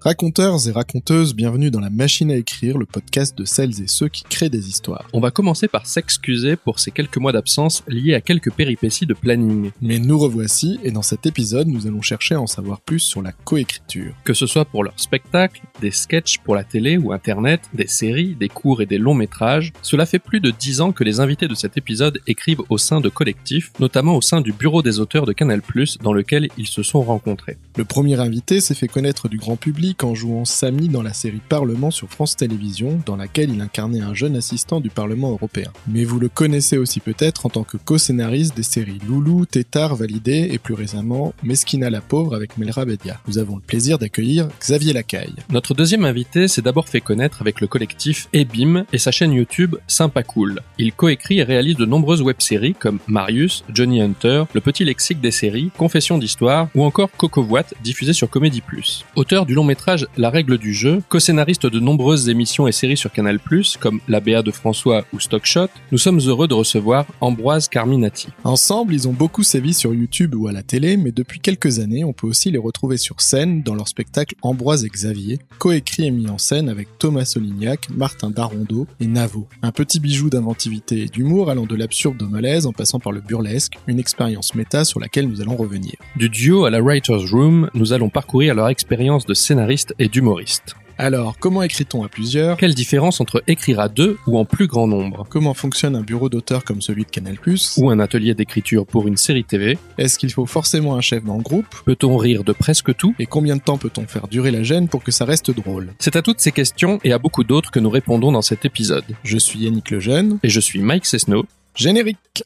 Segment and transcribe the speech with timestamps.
[0.00, 4.06] Raconteurs et raconteuses, bienvenue dans la machine à écrire, le podcast de celles et ceux
[4.06, 5.08] qui créent des histoires.
[5.12, 9.14] On va commencer par s'excuser pour ces quelques mois d'absence liés à quelques péripéties de
[9.14, 9.72] planning.
[9.82, 13.22] Mais nous revoici, et dans cet épisode, nous allons chercher à en savoir plus sur
[13.22, 14.14] la coécriture.
[14.22, 18.36] Que ce soit pour leurs spectacles, des sketchs pour la télé ou internet, des séries,
[18.38, 21.48] des courts et des longs métrages, cela fait plus de dix ans que les invités
[21.48, 25.26] de cet épisode écrivent au sein de collectifs, notamment au sein du bureau des auteurs
[25.26, 25.60] de Canal+,
[26.04, 27.58] dans lequel ils se sont rencontrés.
[27.76, 31.40] Le premier invité s'est fait connaître du grand public en jouant Samy dans la série
[31.48, 35.70] Parlement sur France Télévisions, dans laquelle il incarnait un jeune assistant du Parlement européen.
[35.86, 40.48] Mais vous le connaissez aussi peut-être en tant que co-scénariste des séries Loulou, Tétard, Validé
[40.52, 43.20] et plus récemment Mesquina la pauvre avec Melra Bedia.
[43.26, 45.34] Nous avons le plaisir d'accueillir Xavier Lacaille.
[45.50, 49.76] Notre deuxième invité s'est d'abord fait connaître avec le collectif Ebim et sa chaîne YouTube
[49.86, 50.60] Sympa Cool.
[50.78, 55.30] Il coécrit et réalise de nombreuses web-séries comme Marius, Johnny Hunter, Le Petit Lexique des
[55.30, 59.04] séries, Confession d'Histoire ou encore Coco Voite diffusé sur Comédie Plus.
[59.16, 59.77] Auteur du long métrage
[60.18, 63.38] La règle du jeu, co-scénariste de nombreuses émissions et séries sur Canal+,
[63.80, 68.28] comme La BA de François ou Stockshot, nous sommes heureux de recevoir Ambroise Carminati.
[68.44, 72.04] Ensemble, ils ont beaucoup sévi sur YouTube ou à la télé, mais depuis quelques années,
[72.04, 76.10] on peut aussi les retrouver sur scène dans leur spectacle Ambroise et Xavier, coécrit et
[76.10, 79.48] mis en scène avec Thomas Solignac, Martin Darondo et Navo.
[79.62, 83.22] Un petit bijou d'inventivité et d'humour allant de l'absurde au malaise en passant par le
[83.22, 85.94] burlesque, une expérience méta sur laquelle nous allons revenir.
[86.16, 89.67] Du duo à la Writer's Room, nous allons parcourir leur expérience de scénariste
[89.98, 90.76] et d'humoriste.
[91.00, 92.56] Alors, comment écrit-on à plusieurs?
[92.56, 95.24] Quelle différence entre écrire à deux ou en plus grand nombre?
[95.30, 97.38] Comment fonctionne un bureau d'auteur comme celui de Canal+,
[97.76, 101.36] Ou un atelier d'écriture pour une série TV Est-ce qu'il faut forcément un chef dans
[101.36, 101.66] le groupe?
[101.84, 103.14] Peut-on rire de presque tout?
[103.20, 105.92] Et combien de temps peut-on faire durer la gêne pour que ça reste drôle?
[106.00, 109.04] C'est à toutes ces questions et à beaucoup d'autres que nous répondons dans cet épisode.
[109.22, 110.40] Je suis Yannick Lejeune.
[110.42, 111.46] Et je suis Mike Cesno.
[111.76, 112.42] Générique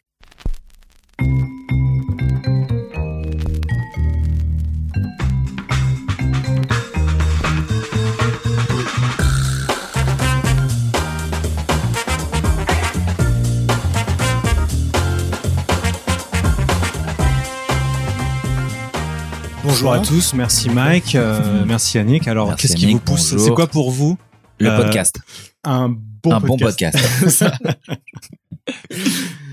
[19.64, 22.26] Bonjour à tous, merci Mike, euh, merci Yannick.
[22.26, 23.36] Alors, qu'est-ce qui vous pousse.
[23.36, 24.18] C'est quoi pour vous?
[24.58, 25.20] Le Euh, podcast.
[25.64, 27.44] un bon un podcast bon podcast.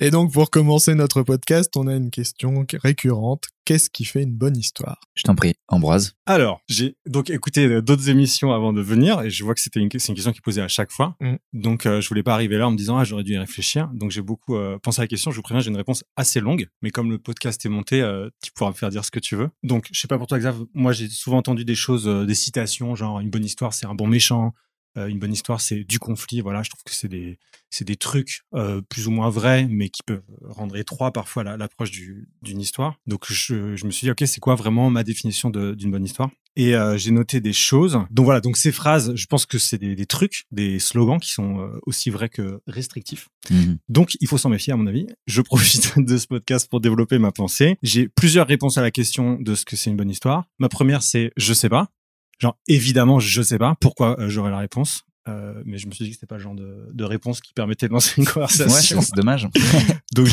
[0.01, 3.45] Et donc, pour commencer notre podcast, on a une question récurrente.
[3.65, 4.99] Qu'est-ce qui fait une bonne histoire?
[5.13, 6.15] Je t'en prie, Ambroise.
[6.25, 9.79] Alors, j'ai donc écouté euh, d'autres émissions avant de venir et je vois que c'était
[9.79, 11.15] une, c'est une question qui est posée à chaque fois.
[11.19, 11.35] Mm.
[11.53, 13.89] Donc, euh, je voulais pas arriver là en me disant ah j'aurais dû y réfléchir.
[13.93, 15.31] Donc, j'ai beaucoup euh, pensé à la question.
[15.31, 18.29] Je vous préviens, j'ai une réponse assez longue, mais comme le podcast est monté, euh,
[18.41, 19.49] tu pourras me faire dire ce que tu veux.
[19.63, 20.63] Donc, je sais pas pour toi, Xav.
[20.73, 23.95] Moi, j'ai souvent entendu des choses, euh, des citations, genre une bonne histoire, c'est un
[23.95, 24.53] bon méchant.
[24.97, 26.41] Euh, une bonne histoire, c'est du conflit.
[26.41, 27.37] Voilà, je trouve que c'est des,
[27.69, 31.57] c'est des trucs euh, plus ou moins vrais, mais qui peuvent rendre étroit parfois la-
[31.57, 32.95] l'approche du- d'une histoire.
[33.05, 36.29] Donc je, je me suis dit, ok, c'est quoi vraiment ma définition d'une bonne histoire?
[36.55, 37.99] Et euh, j'ai noté des choses.
[38.09, 41.29] Donc voilà, donc ces phrases, je pense que c'est des, des trucs, des slogans qui
[41.31, 43.29] sont euh, aussi vrais que restrictifs.
[43.51, 43.77] Mhm.
[43.87, 45.05] Donc, il faut s'en méfier, à mon avis.
[45.27, 47.77] Je profite de ce podcast pour développer ma pensée.
[47.83, 50.45] J'ai plusieurs réponses à la question de ce que c'est une bonne histoire.
[50.57, 51.91] Ma première, c'est je sais pas.
[52.39, 55.03] Genre, évidemment, je sais pas pourquoi euh, j'aurais la réponse.
[55.27, 57.53] Euh, mais je me suis dit que c'était pas le genre de, de réponse qui
[57.53, 59.01] permettait de lancer une Ouais, conversation.
[59.01, 59.47] c'est dommage.
[60.15, 60.27] Donc,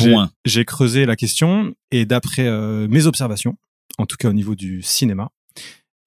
[0.45, 3.57] j'ai, creusé la question et d'après euh, mes observations,
[3.97, 5.29] en tout cas au niveau du cinéma,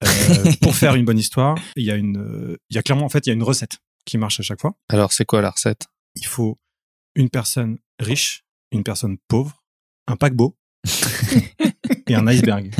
[0.03, 0.07] euh,
[0.61, 3.25] pour faire une bonne histoire, il y a une, il y a clairement, en fait,
[3.27, 5.85] il y a une recette qui marche à chaque fois Alors, c'est quoi la recette?
[6.15, 6.57] Il faut
[7.15, 9.63] une personne riche, une personne pauvre,
[10.07, 10.57] un paquebot
[12.07, 12.73] et un iceberg.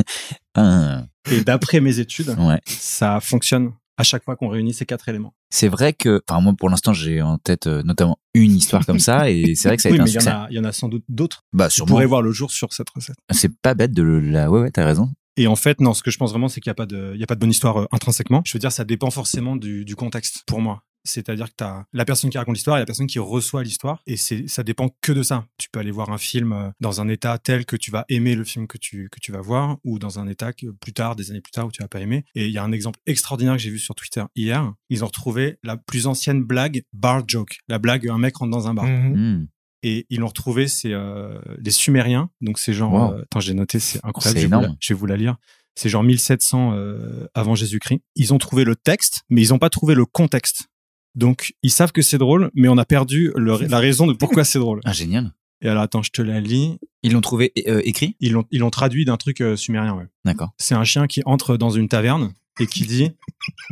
[0.54, 2.60] Ah, Et d'après mes études, ouais.
[2.66, 5.34] ça fonctionne à chaque fois qu'on réunit ces quatre éléments.
[5.50, 8.98] C'est vrai que, enfin moi pour l'instant j'ai en tête euh, notamment une histoire comme
[8.98, 10.36] ça et c'est vrai que ça a oui, été un mais il y, succès.
[10.50, 11.44] il y en a sans doute d'autres.
[11.52, 11.88] Bah Vous sûrement.
[11.90, 13.16] pourrez voir le jour sur cette recette.
[13.30, 14.50] C'est pas bête de le- la.
[14.50, 15.10] Ouais ouais t'as raison.
[15.38, 17.12] Et en fait, non, ce que je pense vraiment, c'est qu'il n'y a pas de,
[17.14, 18.42] il y a pas de bonne histoire euh, intrinsèquement.
[18.44, 20.82] Je veux dire, ça dépend forcément du, du contexte pour moi.
[21.04, 24.02] C'est-à-dire que tu as la personne qui raconte l'histoire et la personne qui reçoit l'histoire.
[24.06, 25.46] Et c'est, ça dépend que de ça.
[25.58, 28.34] Tu peux aller voir un film euh, dans un état tel que tu vas aimer
[28.34, 31.16] le film que tu, que tu vas voir ou dans un état que plus tard,
[31.16, 32.24] des années plus tard, où tu vas pas aimer.
[32.34, 34.72] Et il y a un exemple extraordinaire que j'ai vu sur Twitter hier.
[34.90, 37.58] Ils ont retrouvé la plus ancienne blague bar joke.
[37.68, 38.84] La blague, un mec rentre dans un bar.
[38.86, 39.16] Mhm.
[39.16, 39.46] Hmm.
[39.84, 42.30] Et ils l'ont retrouvé, c'est euh, les Sumériens.
[42.40, 43.12] Donc c'est genre, Wow.
[43.14, 44.38] euh, attends, j'ai noté, c'est incroyable.
[44.38, 44.76] C'est je, vais vous la, énorme.
[44.80, 45.36] je vais vous la lire.
[45.74, 48.00] C'est genre 1700 euh, avant Jésus-Christ.
[48.14, 50.68] Ils ont trouvé le texte, mais ils n'ont pas trouvé le contexte.
[51.14, 54.44] Donc ils savent que c'est drôle, mais on a perdu le- la raison de pourquoi
[54.44, 54.80] c'est drôle.
[54.84, 55.32] Ah génial.
[55.60, 56.78] Et alors attends, je te la lis.
[57.04, 58.16] Ils l'ont trouvé euh, écrit?
[58.20, 59.94] Ils l'ont ils l'ont traduit d'un truc euh, sumérien.
[59.94, 60.06] Ouais.
[60.24, 60.50] D'accord.
[60.58, 63.10] C'est un chien qui entre dans une taverne et qui dit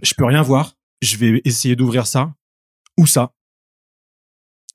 [0.03, 2.35] je peux rien voir, je vais essayer d'ouvrir ça
[2.99, 3.33] ou ça?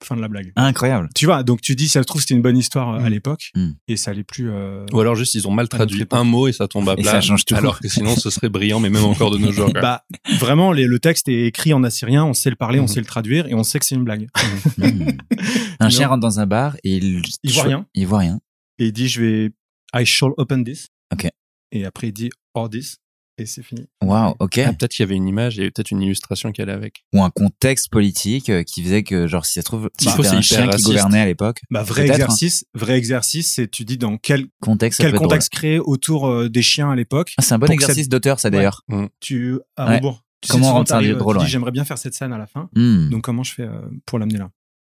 [0.04, 0.52] Fin de la blague.
[0.56, 1.10] Incroyable.
[1.16, 3.14] Tu vois, donc tu dis, ça se trouve, c'était une bonne histoire euh, à Mm.
[3.14, 3.70] l'époque, Mm.
[3.88, 4.50] et ça allait plus.
[4.52, 7.02] euh, Ou alors juste ils ont mal traduit un mot et ça tombe à Et
[7.02, 7.12] plat.
[7.12, 7.56] ça change tout.
[7.56, 9.72] Alors que sinon ce serait brillant, mais même encore de nos jours.
[9.74, 10.04] Bah,
[10.40, 12.88] vraiment, les- le texte est écrit en assyrien, on sait le parler, on Mhm.
[12.90, 14.28] sait le traduire, et on sait que c'est une blague.
[14.78, 15.10] Hmm.
[15.80, 17.86] Un chien rentre dans un bar et il, Il voit rien.
[17.96, 18.40] Il voit rien.
[18.80, 19.52] Et il dit, je vais,
[19.96, 20.88] I shall open this.
[21.14, 21.28] Ok.
[21.72, 22.98] Et après, il dit, or this.
[23.38, 23.86] Et c'est fini.
[24.02, 24.60] Waouh, ok.
[24.60, 27.04] Ah, peut-être qu'il y avait une image et peut-être une illustration qui allait avec.
[27.14, 30.28] Ou un contexte politique euh, qui faisait que, genre, si ça se trouve, S'il c'était
[30.30, 31.60] un chien qui gouvernait à l'époque.
[31.70, 35.80] Bah, vrai Peut-être, exercice, vrai exercice, c'est tu dis dans quel, Contexte, quel contexte créer
[35.80, 37.34] autour euh, des chiens à l'époque.
[37.38, 38.84] Ah, c'est un bon exercice d'auteur, ça, d'ailleurs.
[39.20, 39.96] Tu, à Ouais.
[39.98, 40.22] rebours.
[40.42, 41.50] Tu Comment rendre ça drôle, Tu dis, ouais.
[41.50, 42.70] j'aimerais bien faire cette scène à la fin.
[42.76, 43.10] Hmm.
[43.10, 44.50] Donc, comment je fais euh, pour l'amener là?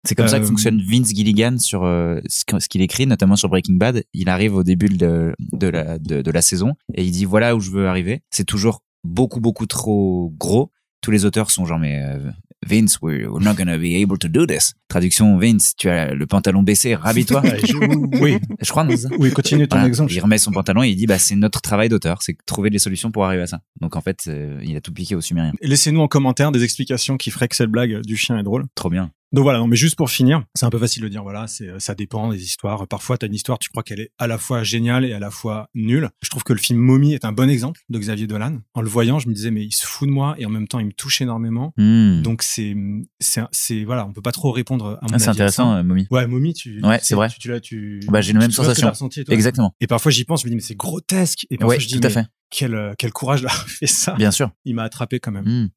[0.04, 3.50] C'est comme ça que Euh, fonctionne Vince Gilligan sur euh, ce qu'il écrit, notamment sur
[3.50, 4.04] Breaking Bad.
[4.14, 7.56] Il arrive au début de, de, la, de, de la saison et il dit voilà
[7.56, 8.22] où je veux arriver.
[8.30, 10.72] C'est toujours beaucoup, beaucoup trop gros.
[11.02, 12.30] Tous les auteurs sont genre, mais euh,
[12.66, 14.74] Vince, we're not gonna be able to do this.
[14.88, 19.76] Traduction, Vince, tu as le pantalon baissé, je- oui, je crois, non, oui, continue ton
[19.78, 19.88] Voilà.
[19.88, 20.12] exemple.
[20.12, 22.80] Il remet son pantalon et il dit bah c'est notre travail d'auteur, c'est trouver des
[22.80, 23.60] solutions pour arriver à ça.
[23.80, 25.54] Donc en fait, euh, il a tout piqué au Sumérien.
[25.62, 28.66] Laissez-nous en commentaire des explications qui feraient que cette blague du chien est drôle.
[28.74, 29.12] Trop bien.
[29.34, 31.80] Donc voilà, non, mais juste pour finir, c'est un peu facile de dire, voilà, c'est,
[31.80, 32.88] ça dépend des histoires.
[32.88, 35.32] Parfois, t'as une histoire, tu crois qu'elle est à la fois géniale et à la
[35.32, 36.10] fois nulle.
[36.22, 38.60] Je trouve que le film Mommy est un bon exemple de Xavier Dolan.
[38.74, 40.68] En le voyant, je me disais, mais il se fout de moi et en même
[40.68, 41.74] temps, il me touche énormément.
[41.78, 42.22] Hmm.
[42.22, 42.76] Donc c'est,
[43.20, 45.72] c'est, c'est, voilà, on peut pas trop répondre à mon Ah, c'est avis à intéressant,
[45.74, 45.78] ça.
[45.80, 46.08] euh, Mommy.
[46.10, 47.28] Ouais, Mommy, tu, Ouais, c'est vrai.
[47.30, 48.88] Tu, tu tu, Bah, j'ai la même sensation.
[48.88, 49.34] t'as ressenti, toi.
[49.36, 49.76] Exactement.
[49.82, 51.46] Et parfois, j'y pense, je me dis, mais c'est grotesque.
[51.50, 52.26] Et parfois, Ouais, je dis, tout à fait.
[52.50, 54.14] quel, euh, quel courage d'avoir fait ça.
[54.14, 54.52] Bien sûr.
[54.64, 55.44] Il m'a attrapé quand même.
[55.46, 55.68] Hmm.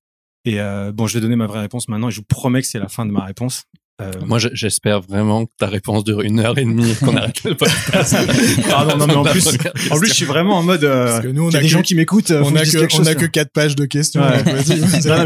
[0.44, 2.66] Et euh, bon, je vais donner ma vraie réponse maintenant et je vous promets que
[2.68, 3.64] c'est la fin de ma réponse.
[4.00, 7.14] Euh, Moi, je- j'espère vraiment que ta réponse dure une heure et demie et qu'on
[7.16, 8.16] arrête le podcast.
[8.70, 9.46] Pardon, non, mais en plus-
[9.90, 10.84] En plus, je suis vraiment en mode.
[10.84, 12.30] Euh, Parce que nous, on il y a a des que- gens qui m'écoutent.
[12.30, 14.22] euh, On a que, on chose, a que quatre pages de questions.
[14.22, 14.42] Ouais.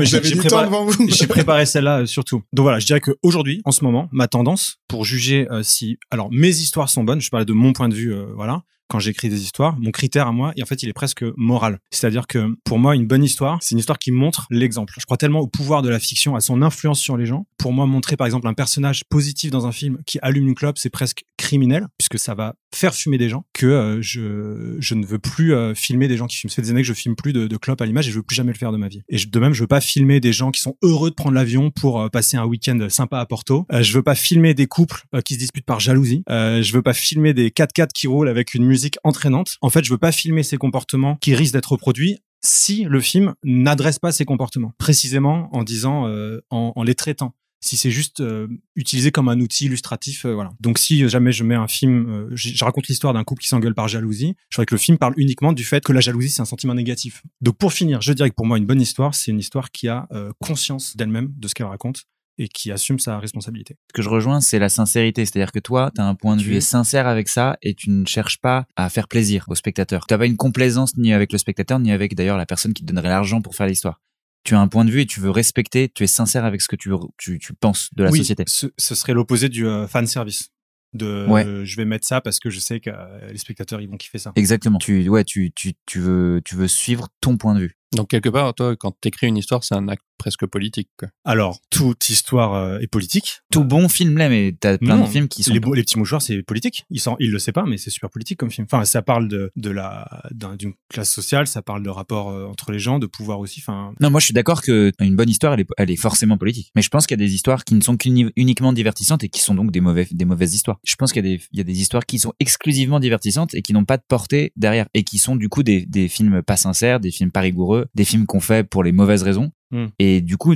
[0.05, 1.06] j'ai- préparé- temps devant vous.
[1.08, 2.43] J'ai préparé celle-là euh, surtout.
[2.52, 5.99] Donc voilà, je dirais que aujourd'hui, en ce moment, ma tendance pour juger euh, si,
[6.10, 7.20] alors mes histoires sont bonnes.
[7.20, 8.62] Je parlais de mon point de vue, euh, voilà.
[8.88, 11.78] Quand j'écris des histoires, mon critère à moi, et en fait, il est presque moral.
[11.90, 14.94] C'est-à-dire que pour moi, une bonne histoire, c'est une histoire qui montre l'exemple.
[14.98, 17.46] Je crois tellement au pouvoir de la fiction, à son influence sur les gens.
[17.58, 20.78] Pour moi, montrer par exemple un personnage positif dans un film qui allume une clope,
[20.78, 23.44] c'est presque criminel, puisque ça va faire fumer des gens.
[23.52, 26.50] Que euh, je je ne veux plus euh, filmer des gens qui fument.
[26.50, 28.16] Ça fait des années que je filme plus de, de clopes à l'image et je
[28.16, 29.02] veux plus jamais le faire de ma vie.
[29.08, 31.34] Et je- de même, je veux pas filmer des gens qui sont heureux de prendre
[31.34, 33.66] l'avion pour euh, passer un week-end sympa à Porto.
[33.72, 36.22] Euh, je veux pas filmer des couples euh, qui se disputent par jalousie.
[36.28, 39.56] Je veux pas filmer des 4x4 qui roulent avec une musique entraînante.
[39.60, 43.34] En fait, je veux pas filmer ces comportements qui risquent d'être reproduits si le film
[43.44, 44.72] n'adresse pas ces comportements.
[44.78, 47.34] Précisément en disant, euh, en, en les traitant
[47.64, 48.46] si c'est juste euh,
[48.76, 50.50] utilisé comme un outil illustratif, euh, voilà.
[50.61, 53.75] Donc si jamais je mets un film, euh, je, raconte l'histoire d'un couple qui s'engueule
[53.75, 56.43] par jalousie, je voudrais que le film parle uniquement du fait que la jalousie c'est
[56.43, 57.22] un sentiment négatif.
[57.40, 59.88] Donc pour finir, je dirais que pour moi une bonne histoire, c'est une histoire qui
[59.88, 62.05] a euh, conscience d'elle-même, de ce qu'elle raconte
[62.37, 63.76] et qui assume sa responsabilité.
[63.88, 65.25] Ce que je rejoins, c'est la sincérité.
[65.25, 68.05] C'est-à-dire que toi, tu as un point de vue sincère avec ça et tu ne
[68.06, 70.06] cherches pas à faire plaisir au spectateur.
[70.06, 72.88] Tu pas une complaisance ni avec le spectateur, ni avec d'ailleurs la personne qui te
[72.88, 74.00] donnerait l'argent pour faire l'histoire.
[74.44, 76.69] Tu as un point de vue et tu veux respecter, tu es sincère avec ce
[76.69, 78.44] que tu, tu, tu penses de la oui, société.
[78.46, 80.50] Ce, ce serait l'opposé du euh, fan service.
[80.93, 81.44] De Ouais.
[81.44, 83.96] euh, je vais mettre ça parce que je sais que euh, les spectateurs ils vont
[83.96, 84.32] kiffer ça.
[84.37, 84.79] Exactement.
[84.79, 87.76] Tu, ouais, tu, tu, tu veux, tu veux suivre ton point de vue.
[87.94, 90.88] Donc quelque part, toi, quand t'écris une histoire, c'est un acte presque politique.
[90.96, 91.08] Quoi.
[91.25, 93.41] Alors toute histoire euh, est politique.
[93.52, 95.82] Tout bon film l'est, mais t'as plein Non, de films qui sont les, beaux- les
[95.82, 96.85] petits mouchoirs, c'est politique.
[96.91, 98.67] Ils le savent pas, mais c'est super politique comme film.
[98.70, 102.46] Enfin, ça parle de, de la, d'un- d'une classe sociale, ça parle de rapport euh,
[102.46, 103.61] entre les gens, de pouvoir aussi.
[103.61, 106.39] Enfin, Non, moi je suis d'accord que une bonne histoire, elle est, elle est forcément
[106.39, 106.70] politique.
[106.74, 109.29] Mais je pense qu'il y a des histoires qui ne sont qu'uni- uniquement divertissantes et
[109.29, 110.79] qui sont donc des mauvais, des mauvaises histoires.
[110.84, 113.55] Je pense qu'il y a des, il y a des histoires qui sont exclusivement divertissantes
[113.55, 116.43] et qui n'ont pas de portée derrière et qui sont du coup des, des films
[116.43, 119.50] pas sincères, des films pas rigoureux, des films qu'on fait pour les mauvaises raisons.
[119.70, 119.86] Hmm.
[119.98, 120.55] Et du coup,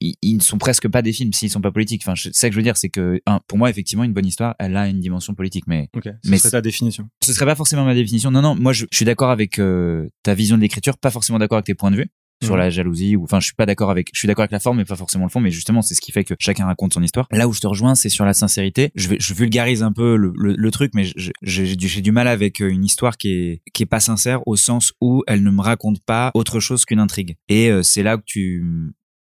[0.00, 2.02] ils, ne sont presque pas des films s'ils sont pas politiques.
[2.04, 4.26] Enfin, c'est ça que je veux dire, c'est que un, pour moi, effectivement, une bonne
[4.26, 6.08] histoire, elle a une dimension politique, mais ok.
[6.24, 7.08] Ce Mais serait ta définition.
[7.22, 8.30] ce serait pas forcément ma définition.
[8.30, 11.38] Non, non, moi je, je suis d'accord avec euh, ta vision de l'écriture, pas forcément
[11.38, 12.10] d'accord avec tes points de vue
[12.42, 12.60] sur Mhm.
[12.60, 14.78] la jalousie ou enfin je suis pas d'accord avec je suis d'accord avec la forme
[14.78, 17.02] mais pas forcément le fond mais justement c'est ce qui fait que chacun raconte son
[17.02, 19.92] histoire là où je te rejoins c'est sur la sincérité je vais je vulgarise un
[19.92, 21.04] peu le, le, le truc mais
[21.42, 24.56] j'ai du, du mal avec euh, une histoire qui est qui est pas sincère au
[24.56, 28.16] sens où elle ne me raconte pas autre chose qu'une intrigue et euh, c'est là
[28.16, 28.64] que tu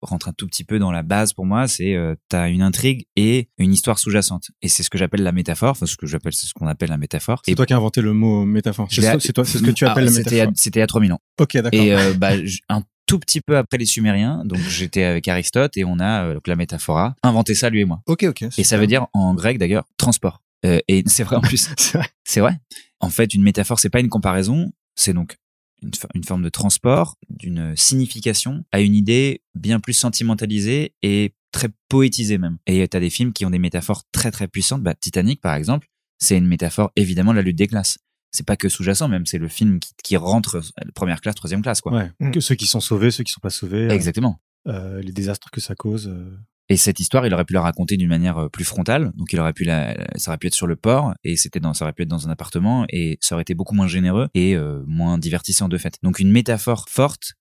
[0.02, 3.06] rentres un tout petit peu dans la base pour moi c'est euh, t'as une intrigue
[3.16, 6.34] et une histoire sous-jacente et c'est ce que j'appelle la métaphore enfin ce que j'appelle
[6.34, 8.88] c'est ce qu'on appelle la métaphore C'est toi qui as inventé le mot métaphore.
[8.92, 9.02] C'est,
[9.34, 10.54] toi, c'est ce que tu Ah, appelles la c'était métaphore.
[10.56, 11.20] C'était à 3000 ans.
[11.42, 11.72] Ok, d'accord.
[11.74, 12.32] Et euh, bah,
[12.70, 16.34] un tout petit peu après les Sumériens, donc j'étais avec Aristote et on a euh,
[16.36, 18.02] donc la métaphora inventé ça lui et moi.
[18.06, 18.44] ok, ok.
[18.58, 20.42] Et ça veut dire en grec d'ailleurs transport.
[20.66, 21.70] Euh, et c'est vrai en plus.
[21.78, 22.08] C'est vrai.
[22.24, 22.58] C'est vrai.
[23.00, 25.38] En fait, une métaphore, c'est pas une comparaison, c'est donc
[25.84, 31.34] une, fo- une forme de transport d'une signification à une idée bien plus sentimentalisée et
[31.52, 32.58] très poétisé même.
[32.66, 34.82] Et t'as des films qui ont des métaphores très très puissantes.
[34.82, 35.88] Bah, Titanic, par exemple,
[36.20, 38.00] c'est une métaphore évidemment de la lutte des classes.
[38.38, 40.62] C'est pas que sous-jacent, même c'est le film qui, qui rentre
[40.94, 41.92] première classe, troisième classe, quoi.
[41.94, 42.12] Ouais.
[42.20, 42.30] Mm.
[42.32, 44.40] Que ceux qui sont sauvés, ceux qui sont pas sauvés, euh, Exactement.
[44.68, 46.08] euh, les désastres que ça cause.
[46.08, 46.38] euh.
[46.70, 49.12] Et cette histoire, il aurait pu la raconter d'une manière euh, plus frontale.
[49.16, 51.74] Donc, il aurait pu la, ça aurait pu être sur le port et c'était dans,
[51.74, 54.56] ça aurait pu être dans un appartement et ça aurait été beaucoup moins généreux et
[54.56, 55.96] euh, moins divertissant de fait.
[56.04, 57.34] Donc, une métaphore forte,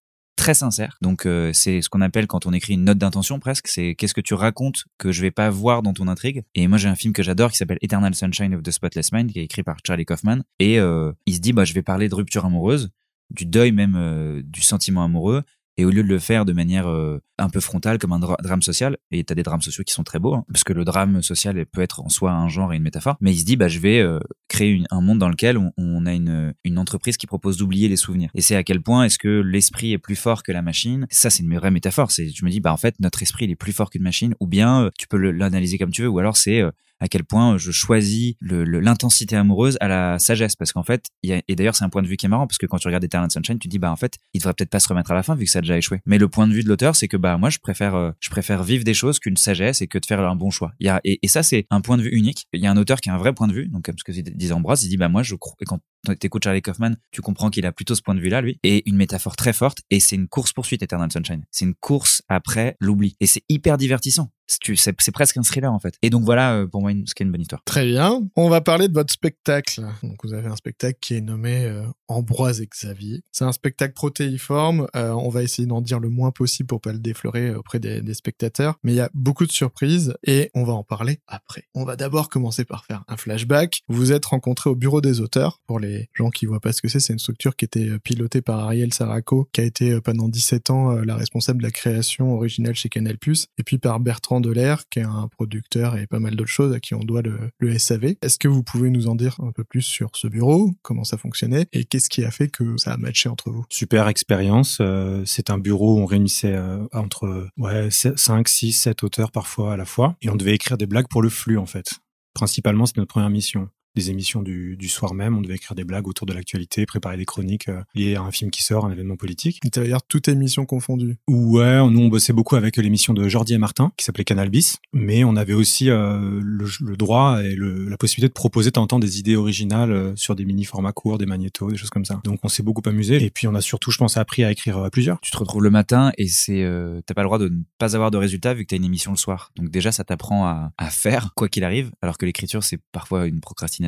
[0.47, 0.97] très sincère.
[1.03, 3.67] Donc, euh, c'est ce qu'on appelle quand on écrit une note d'intention presque.
[3.67, 6.45] C'est qu'est-ce que tu racontes que je vais pas voir dans ton intrigue.
[6.55, 9.33] Et moi, j'ai un film que j'adore qui s'appelle Eternal Sunshine of the Spotless Mind,
[9.33, 10.45] qui est écrit par Charlie Kaufman.
[10.61, 12.91] Et euh, il se dit, bah, je vais parler de rupture amoureuse,
[13.31, 15.43] du deuil même euh, du sentiment amoureux.
[15.78, 18.37] Et au lieu de le faire de manière euh, un peu frontale comme un dra-
[18.42, 20.85] drame social, et t'as des drames sociaux qui sont très beaux, hein, parce que le
[20.85, 23.56] drame social peut être en soi un genre et une métaphore, mais il se dit
[23.56, 24.18] bah je vais euh,
[24.49, 28.30] créer un monde dans lequel on, a une, entreprise qui propose d'oublier les souvenirs.
[28.35, 31.06] Et c'est à quel point est-ce que l'esprit est plus fort que la machine?
[31.11, 32.11] Ça c'est une vraie métaphore.
[32.11, 34.35] C'est je me dis bah en fait notre esprit il est plus fort qu'une machine,
[34.40, 36.62] ou bien euh, tu peux l'analyser comme tu veux, ou alors c'est
[37.00, 40.57] à quel point je choisis l'intensité amoureuse à la sagesse.
[40.57, 42.47] Parce qu'en fait y a, et d'ailleurs c'est un point de vue qui est marrant
[42.47, 44.71] parce que quand tu regardes Eternal Sunshine tu dis bah en fait il devrait peut-être
[44.71, 46.00] pas se remettre à la fin vu que ça a déjà échoué.
[46.07, 48.31] Mais le point de vue de l'auteur c'est que bah moi je préfère euh, je
[48.31, 50.73] préfère vivre des choses qu'une sagesse et que de faire un bon choix.
[50.81, 52.47] Y a et, et ça c'est un point de vue unique.
[52.53, 54.05] Il y a un auteur qui a un vrai point de vue donc comme ce
[54.05, 55.81] que disait Ambroise il dit bah moi je crois et quand
[56.15, 58.89] t'écoutes Charlie Kaufman tu comprends qu'il a plutôt ce point de vue là lui et
[58.89, 62.77] une métaphore très forte et c'est une course poursuite Eternal Sunshine c'est une course après
[62.81, 66.67] l'oubli et c'est hyper divertissant C'est- presque un thriller en fait et donc voilà euh,
[66.67, 68.21] pour moi ce qui est une bonne histoire Très bien.
[68.37, 69.83] On va parler de votre spectacle.
[70.03, 73.23] Donc, vous avez un spectacle qui est nommé euh, Ambroise et Xavier.
[73.33, 74.87] C'est un spectacle protéiforme.
[74.95, 78.01] Euh, on va essayer d'en dire le moins possible pour pas le déflorer auprès des,
[78.03, 78.77] des spectateurs.
[78.83, 81.65] Mais il y a beaucoup de surprises et on va en parler après.
[81.75, 83.83] On va d'abord commencer par faire un flashback.
[83.89, 85.61] Vous vous êtes rencontrés au bureau des auteurs.
[85.67, 87.99] Pour les gens qui voient pas ce que c'est, c'est une structure qui était euh,
[87.99, 91.65] pilotée par Ariel Saraco, qui a été euh, pendant 17 ans euh, la responsable de
[91.65, 93.17] la création originale chez Canal+,
[93.59, 96.81] et puis par Bertrand Delair, qui est un producteur et pas mal d'autres choses à
[96.81, 98.15] qui on doit le, SAV.
[98.23, 101.19] Est-ce que vous pouvez nous en dire un peu plus sur ce bureau, comment ça
[101.19, 103.65] fonctionnait, et qu'est-ce qui a fait que ça a matché entre vous?
[103.69, 104.81] Super expérience.
[105.25, 106.57] c'est un bureau où on réunissait
[106.93, 110.17] entre ouais, 5, 6, 7 auteurs parfois à la fois.
[110.23, 111.91] Et on devait écrire des blagues pour le flux, en fait.
[112.35, 113.69] Principalement, c'était notre première mission.
[113.97, 117.17] Des émissions du, du soir même, on devait écrire des blagues autour de l'actualité, préparer
[117.17, 119.59] des chroniques euh, liées à un film qui sort, un événement politique.
[119.75, 121.17] Ça veut dire toutes émissions confondues.
[121.29, 124.76] Ouais, nous on bossait beaucoup avec l'émission de Jordi et Martin qui s'appelait Canal Bis,
[124.93, 128.73] mais on avait aussi euh, le, le droit et le, la possibilité de proposer de
[128.75, 131.79] temps en temps des idées originales euh, sur des mini formats courts, des magnétos, des
[131.79, 132.21] choses comme ça.
[132.25, 134.76] Donc on s'est beaucoup amusé et puis on a surtout, je pense, appris à écrire
[134.79, 135.19] à plusieurs.
[135.23, 137.97] tu te retrouves le matin et c'est euh, t'as pas le droit de ne pas
[137.97, 139.53] avoir de résultats vu que t'as une émission le soir.
[139.57, 143.26] Donc déjà ça t'apprend à, à faire quoi qu'il arrive, alors que l'écriture c'est parfois
[143.26, 143.86] une procrastination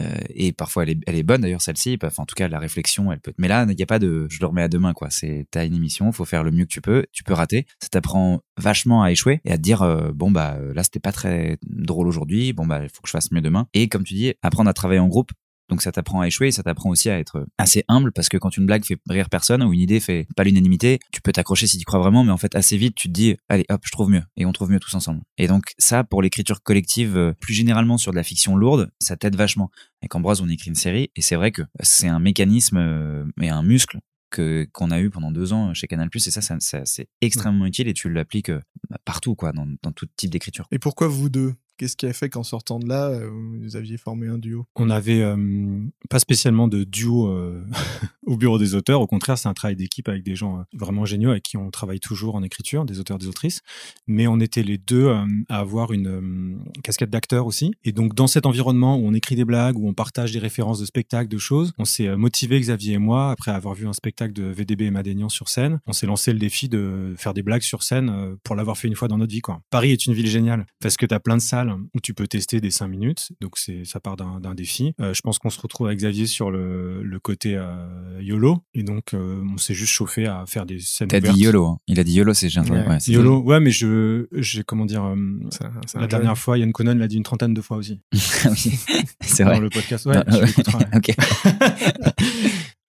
[0.00, 1.98] euh, et parfois elle est, elle est bonne d'ailleurs celle-ci.
[2.02, 3.32] Enfin en tout cas la réflexion elle peut.
[3.38, 5.08] Mais là il y a pas de je le remets à demain quoi.
[5.10, 7.06] C'est t'as une émission, faut faire le mieux que tu peux.
[7.12, 7.66] Tu peux rater.
[7.80, 11.00] Ça t'apprend vachement à échouer et à te dire euh, bon bah euh, là c'était
[11.00, 12.52] pas très drôle aujourd'hui.
[12.52, 13.66] Bon bah il faut que je fasse mieux demain.
[13.74, 15.32] Et comme tu dis apprendre à travailler en groupe
[15.70, 18.36] donc ça t'apprend à échouer et ça t'apprend aussi à être assez humble parce que
[18.36, 21.66] quand une blague fait rire personne ou une idée fait pas l'unanimité, tu peux t'accrocher
[21.66, 23.92] si tu crois vraiment, mais en fait assez vite tu te dis allez hop je
[23.92, 25.22] trouve mieux et on trouve mieux tous ensemble.
[25.38, 29.16] Et donc ça pour l'écriture collective, euh, plus généralement sur de la fiction lourde, ça
[29.16, 29.70] t'aide vachement.
[30.02, 33.48] Avec Ambroise on écrit une série et c'est vrai que c'est un mécanisme euh, et
[33.48, 33.98] un muscle
[34.30, 38.08] qu'on a eu pendant deux ans chez Canal+, et ça, c'est extrêmement utile et tu
[38.08, 38.62] l'appliques euh,
[39.04, 40.66] partout quoi, dans tout type d'écriture.
[40.70, 41.54] Et pourquoi vous deux?
[41.80, 43.30] Qu'est-ce qui a fait qu'en sortant de là, euh,
[43.62, 44.66] vous aviez formé un duo?
[44.76, 47.64] On avait euh, pas spécialement de duo euh,
[48.26, 49.00] au bureau des auteurs.
[49.00, 51.70] Au contraire, c'est un travail d'équipe avec des gens euh, vraiment géniaux avec qui on
[51.70, 53.62] travaille toujours en écriture, des auteurs, des autrices.
[54.06, 55.08] Mais on était les deux
[55.48, 57.72] à avoir une casquette d'acteur aussi.
[57.84, 60.80] Et donc, dans cet environnement où on écrit des blagues, où on partage des références
[60.80, 64.34] de spectacles, de choses, on s'est motivé, Xavier et moi, après avoir vu un spectacle
[64.34, 67.62] de VDB et Madénian sur scène, on s'est lancé le défi de faire des blagues
[67.62, 69.40] sur scène pour l'avoir fait une fois dans notre vie.
[69.70, 72.26] Paris est une ville géniale parce que tu as plein de salles où tu peux
[72.26, 73.32] tester des 5 minutes.
[73.40, 74.94] Donc, c'est ça part d'un défi.
[75.00, 78.62] Euh, je pense qu'on se retrouve avec Xavier sur le, le côté euh, YOLO.
[78.74, 81.78] Et donc, euh, on s'est juste chauffé à faire des scènes T'as dit YOLO, hein.
[81.86, 82.98] il a dit YOLO, c'est entendu, Ouais.
[83.06, 85.16] YOLO, ouais, mais je, j'ai, comment dire, euh,
[85.94, 88.00] la dernière fois, Yann Conan l'a dit une trentaine de fois aussi.
[89.20, 89.60] C'est Dans vrai.
[89.60, 90.14] le podcast, ouais.
[90.16, 91.14] Non, ok.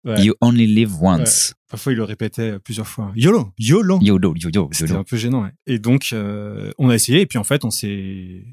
[0.22, 1.54] You only live once.
[1.68, 3.12] Parfois, il le répétait plusieurs fois.
[3.14, 3.98] YOLO, YOLO.
[4.00, 5.42] YOLO, YOLO, C'était un peu gênant.
[5.42, 5.50] ouais.
[5.66, 7.20] Et donc, euh, on a essayé.
[7.20, 8.44] Et puis, en fait, on s'est,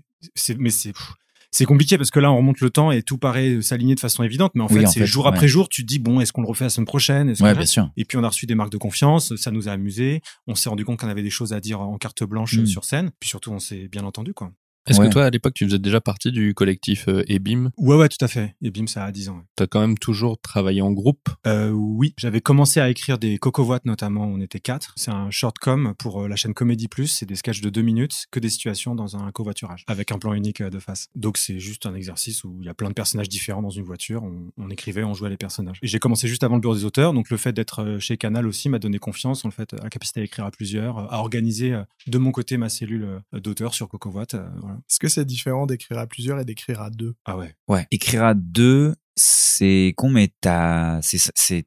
[0.57, 3.99] mais c'est, compliqué parce que là, on remonte le temps et tout paraît s'aligner de
[4.01, 4.51] façon évidente.
[4.55, 5.31] Mais en Oui, fait, c'est jour ouais.
[5.31, 7.33] après jour, tu te dis, bon, est-ce qu'on le refait la semaine prochaine?
[7.39, 7.89] Ouais, bien sûr.
[7.95, 10.21] Et puis on a reçu des marques de confiance, ça nous a amusé.
[10.47, 12.65] On s'est rendu compte qu'on avait des choses à dire en carte blanche Mm.
[12.65, 13.11] sur scène.
[13.19, 14.51] Puis surtout, on s'est bien entendu, quoi.
[14.87, 15.07] Est-ce Ouais.
[15.07, 18.23] que toi, à l'époque, tu faisais déjà partie du collectif euh, EBIM Ouais, ouais, tout
[18.23, 18.55] à fait.
[18.61, 19.37] Et bim, ça a 10 ans.
[19.37, 19.43] ouais.
[19.55, 21.29] T'as quand même toujours travaillé en groupe?
[21.47, 24.93] Euh, oui, j'avais commencé à écrire des cocovoites notamment, on était quatre.
[24.95, 27.81] C'est un short com pour euh, la chaîne Comédie Plus, c'est des sketchs de deux
[27.81, 31.07] minutes, que des situations dans un covoiturage, avec un plan unique euh, de face.
[31.15, 33.83] Donc c'est juste un exercice où il y a plein de personnages différents dans une
[33.85, 35.79] voiture, on, on écrivait, on jouait les personnages.
[35.81, 38.45] Et j'ai commencé juste avant le bureau des auteurs, donc le fait d'être chez Canal
[38.47, 41.75] aussi m'a donné confiance en le fait, la capacité à écrire à plusieurs, à organiser
[42.07, 44.35] de mon côté ma cellule d'auteur sur cocovoite.
[44.59, 44.74] voilà.
[44.89, 47.15] Est-ce que c'est différent d'écrire à plusieurs et d'écrire à deux?
[47.25, 47.55] Ah ouais.
[47.67, 47.87] Ouais.
[47.91, 51.65] Écrire à deux, c'est con, mais t'as, c'est, c'est,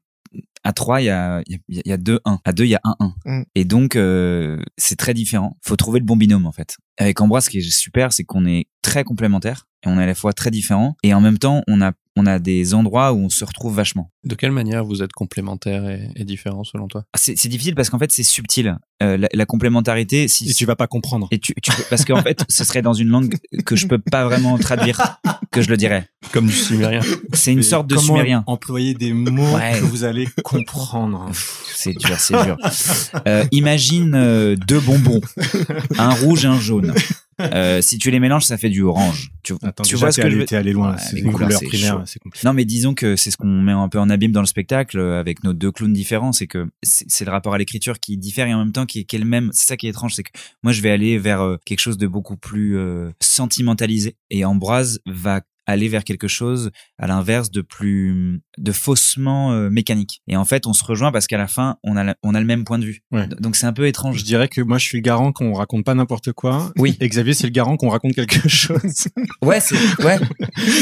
[0.63, 2.39] à trois, il y a, il y a- il y a deux un.
[2.43, 3.13] À deux, il y a un un.
[3.25, 3.43] Mm.
[3.55, 5.57] Et donc, euh, c'est très différent.
[5.63, 6.77] Faut trouver le bon binôme, en fait.
[6.97, 10.07] Avec Ambroise, ce qui est super, c'est qu'on est très complémentaires et on est à
[10.07, 10.95] la fois très différents.
[11.03, 14.11] Et en même temps, on a, on a des endroits où on se retrouve vachement.
[14.25, 17.05] De quelle manière vous êtes complémentaires et, et différents selon toi?
[17.13, 18.77] Ah, C'est, difficile parce qu'en fait, c'est subtil.
[19.01, 21.27] Euh, la, la complémentarité, si, Et tu vas pas comprendre.
[21.31, 23.99] et tu, tu peux- parce qu'en fait, ce serait dans une langue que je peux
[23.99, 25.19] pas vraiment traduire,
[25.51, 26.09] que je le dirais.
[26.33, 26.99] Comme du sumérien.
[27.31, 28.43] C'est une Mais sorte de comment sumérien.
[28.47, 29.79] employer des mots Ouais.
[29.79, 31.29] que vous allez comprendre?
[31.73, 32.57] C'est dur, c'est dur.
[33.27, 35.21] Euh, imagine euh, deux bonbons,
[35.97, 36.93] un rouge et un jaune.
[37.39, 39.31] Euh, si tu les mélanges, ça fait du orange.
[39.43, 40.91] Tu, Attends, tu vois ce que je allé, veux t'es allé loin.
[40.91, 42.45] Ouais, c'est une couleur c'est primaire, c'est compliqué.
[42.45, 44.99] Non, mais disons que c'est ce qu'on met un peu en abîme dans le spectacle
[44.99, 48.47] euh, avec nos deux clowns différents, c'est que c'est le rapport à l'écriture qui diffère
[48.47, 49.49] et en même temps qui est, qui est le même.
[49.53, 50.31] C'est ça qui est étrange, c'est que
[50.63, 54.99] moi je vais aller vers euh, quelque chose de beaucoup plus euh, sentimentalisé et Ambroise
[55.05, 60.21] va aller vers quelque chose à l'inverse de plus de faussement euh, mécanique.
[60.27, 62.39] Et en fait, on se rejoint parce qu'à la fin, on a la- on a
[62.39, 63.01] le même point de vue.
[63.11, 63.27] Ouais.
[63.39, 64.17] Donc c'est un peu étrange.
[64.19, 66.71] Je dirais que moi, je suis le garant qu'on raconte pas n'importe quoi.
[66.77, 66.97] Oui.
[67.01, 69.07] Et Xavier, c'est le garant qu'on raconte quelque chose.
[69.41, 70.19] Ouais, c'est ouais.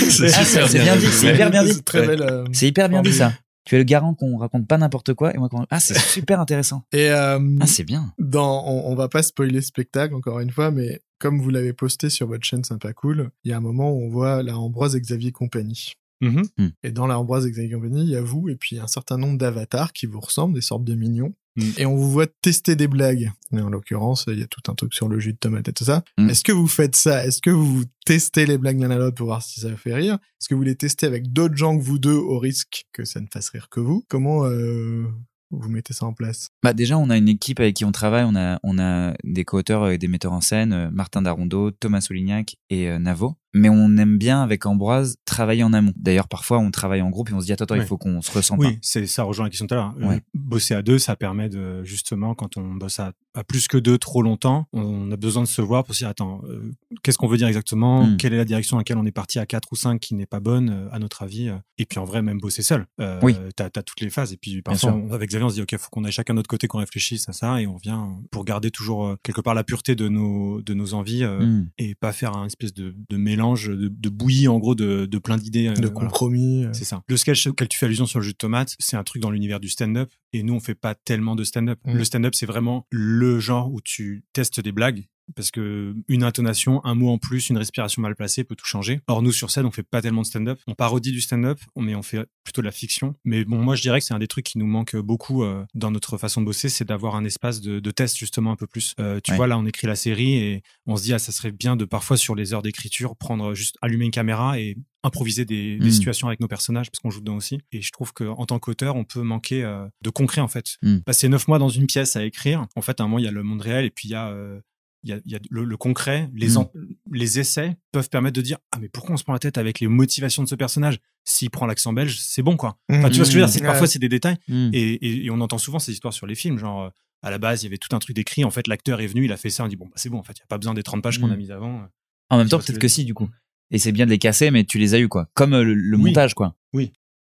[0.10, 1.74] C'est Ah, bien dit, c'est hyper bien dit.
[1.90, 3.34] C'est euh, C'est hyper bien dit ça.
[3.68, 6.40] Tu es le garant qu'on raconte pas n'importe quoi et moi qu'on ah c'est super
[6.40, 6.84] intéressant.
[6.94, 8.14] Et euh, Ah c'est bien.
[8.18, 11.74] dans, on, on va pas spoiler le spectacle encore une fois, mais comme vous l'avez
[11.74, 14.58] posté sur votre chaîne Sympa Cool, il y a un moment où on voit la
[14.58, 15.96] Ambroise et Xavier Compagnie.
[16.22, 16.44] Mhm.
[16.84, 19.18] Et dans la Ambroise et Xavier Compagnie, il y a vous et puis un certain
[19.18, 21.34] nombre d'avatars qui vous ressemblent, des sortes de mignons.
[21.58, 21.70] Mm.
[21.78, 23.32] Et on vous voit tester des blagues.
[23.52, 25.74] Et en l'occurrence, il y a tout un truc sur le jus de tomate et
[25.74, 26.04] tout ça.
[26.18, 26.30] Mm.
[26.30, 27.26] Est-ce que vous faites ça?
[27.26, 30.14] Est-ce que vous testez les blagues l'un à l'autre pour voir si ça fait rire?
[30.14, 33.20] Est-ce que vous les testez avec d'autres gens que vous deux au risque que ça
[33.20, 34.06] ne fasse rire que vous?
[34.08, 35.06] Comment euh,
[35.52, 36.50] vous mettez ça en place?
[36.64, 39.46] Bah déjà on a une équipe avec qui on travaille, on a on a des
[39.46, 43.36] co-auteurs et des metteurs en scène, euh, Martin Darondo, Thomas Soulignac et euh, Navo.
[43.58, 45.94] Mais on aime bien avec Ambroise travailler en amont.
[45.96, 48.22] D'ailleurs parfois on travaille en groupe et on se dit attends, attends il faut qu'on
[48.22, 48.60] se ressente.
[48.60, 49.96] Oui, c'est ça rejoint la question tout à l'heure.
[50.02, 50.22] Euh, Ouais.
[50.34, 53.98] bosser à deux, ça permet de justement quand on bosse à, à plus que deux
[53.98, 56.72] trop longtemps, on a besoin de se voir pour se dire attends, euh,
[57.04, 58.06] qu'est-ce qu'on veut dire exactement?
[58.06, 58.18] Mm.
[58.18, 60.26] Quelle est la direction à laquelle on est parti à quatre ou cinq qui n'est
[60.26, 62.86] pas bonne euh, à notre avis euh, Et puis en vrai même bosser seul.
[63.02, 63.36] Euh, Oui.
[63.56, 65.78] T'as as toutes les phases et puis parfois on- avec Xavier on se dit ok
[65.78, 68.46] faut qu'on aille chacun de notre côté qu'on réfléchisse à ça et on vient pour
[68.46, 71.70] garder toujours euh, quelque part la pureté de nos de nos envies euh, Hmm.
[71.78, 75.18] et pas faire un espèce de, de mélange de, de bouillie en gros de, de
[75.18, 75.68] plein d'idées.
[75.68, 76.08] euh, De voilà.
[76.10, 76.70] compromis euh.
[76.74, 77.04] C'est ça.
[77.08, 79.32] Le sketch auquel tu fais allusion sur le jus de tomate, c'est un truc dans
[79.32, 80.10] l'univers du stand-up.
[80.34, 81.80] Et nous, on fait pas tellement de stand-up.
[81.86, 81.94] Mm.
[81.98, 85.08] Le stand-up, c'est vraiment le genre où tu testes des blagues.
[85.36, 89.02] Parce que une intonation, un mot en plus, une respiration mal placée peut tout changer.
[89.08, 90.60] Or, nous, sur scène, on fait pas tellement de stand-up.
[90.68, 93.14] On parodie du stand-up, mais on fait plutôt de la fiction.
[93.26, 95.66] Mais bon, moi, je dirais que c'est un des trucs qui nous manque beaucoup euh,
[95.76, 98.68] dans notre façon de bosser, c'est d'avoir un espace de, de test, justement, un peu
[98.68, 98.94] plus.
[99.00, 99.38] Euh, tu Ouais.
[99.38, 101.84] vois, là, on écrit la série et on se dit, ah, ça serait bien de
[101.86, 105.92] parfois, sur les heures d'écriture, prendre juste, allumer une caméra et improviser des, des Mm.
[105.92, 107.60] situations avec nos personnages parce qu'on joue dedans aussi.
[107.72, 110.78] Et je trouve qu'en tant qu'auteur, on peut manquer euh, de concret en fait.
[110.82, 111.00] Mm.
[111.00, 113.28] Passer neuf mois dans une pièce à écrire, en fait, à un moment, il y
[113.28, 114.60] a le monde réel et puis il y a, euh,
[115.04, 116.30] il y a, il y a le, le concret.
[116.34, 116.58] Les, Mm.
[116.58, 116.72] en-
[117.12, 119.80] les essais peuvent permettre de dire Ah, mais pourquoi on se prend la tête avec
[119.80, 121.00] les motivations de ce personnage?
[121.24, 122.78] S'il prend l'accent belge, c'est bon quoi.
[122.92, 123.50] Enfin, tu vois ce que je veux dire?
[123.50, 123.70] C'est que Ouais.
[123.72, 124.38] parfois, c'est des détails.
[124.50, 126.84] Et, et- et on entend souvent ces histoires sur les films, genre.
[126.86, 126.90] euh,
[127.24, 128.44] à la base, il y avait tout un truc d'écrit.
[128.46, 129.64] En fait, l'acteur est venu, il a fait ça.
[129.64, 130.20] On dit bon, bah, c'est bon.
[130.20, 131.32] En fait, il n'y a pas besoin des 30 pages qu'on Mm.
[131.32, 131.88] a mises avant.
[132.30, 133.28] En même temps peut-être que si du coup.
[133.72, 135.28] Et c'est bien de les casser mais tu les as eu quoi.
[135.34, 136.04] Comme euh, le, le Oui.
[136.06, 136.56] montage quoi.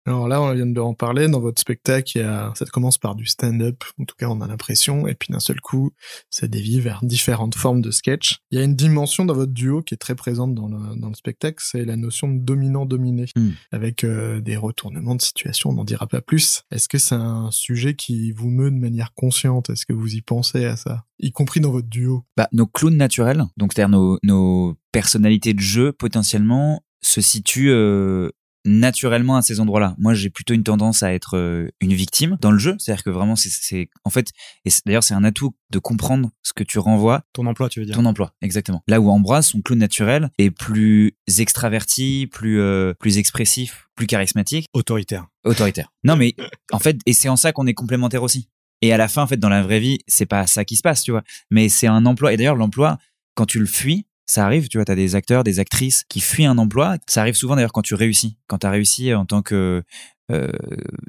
[0.07, 1.29] Alors là, on vient de en parler.
[1.29, 3.83] Dans votre spectacle, il y a, ça commence par du stand-up.
[3.99, 5.07] En tout cas, on a l'impression.
[5.07, 5.93] Et puis d'un seul coup,
[6.31, 8.39] ça dévie vers différentes formes de sketch.
[8.51, 11.09] Il y a une dimension dans votre duo qui est très présente dans le, dans
[11.09, 11.63] le spectacle.
[11.67, 13.27] C'est la notion de dominant-dominé.
[13.37, 13.51] Hmm.
[13.73, 15.71] Avec euh, des retournements de situation.
[15.71, 16.65] On n'en dira pas plus.
[16.71, 19.71] Est-ce que c'est un sujet qui vous meut de manière consciente?
[19.71, 21.05] Est-ce que vous y pensez à ça?
[21.19, 22.25] Y compris dans votre duo?
[22.37, 28.31] Bah, nos clowns naturels, donc c'est-à-dire nos, nos personnalités de jeu potentiellement, se situent euh,
[28.65, 29.95] naturellement à ces endroits-là.
[29.99, 33.11] Moi, j'ai plutôt une tendance à être euh, une victime dans le jeu, c'est-à-dire que
[33.11, 34.31] vraiment, c'est- en fait,
[34.65, 37.87] et d'ailleurs, c'est un atout de comprendre ce que tu renvoies, Ton emploi, tu veux
[37.87, 38.83] dire ton emploi, exactement.
[38.89, 44.67] Là où Ambroise, son clown naturel, est plus extraverti, plus euh, plus expressif, plus charismatique,
[44.73, 45.27] Autoritaire.
[45.45, 45.93] autoritaire.
[46.03, 46.35] Non, mais
[46.73, 48.49] en fait, et c'est en ça qu'on est complémentaires aussi.
[48.83, 50.83] Et à la fin, en fait, dans la vraie vie, c'est pas ça qui se
[50.83, 51.23] passe, tu vois.
[51.51, 52.33] Mais c'est un emploi.
[52.33, 52.99] Et d'ailleurs, l'emploi,
[53.35, 56.47] quand tu le fuis, ça arrive, tu vois, t'as des acteurs, des actrices qui fuient
[56.47, 56.97] un emploi.
[57.07, 59.83] Ça arrive souvent d'ailleurs quand tu réussis, quand t'as réussi en tant que
[60.33, 60.51] euh,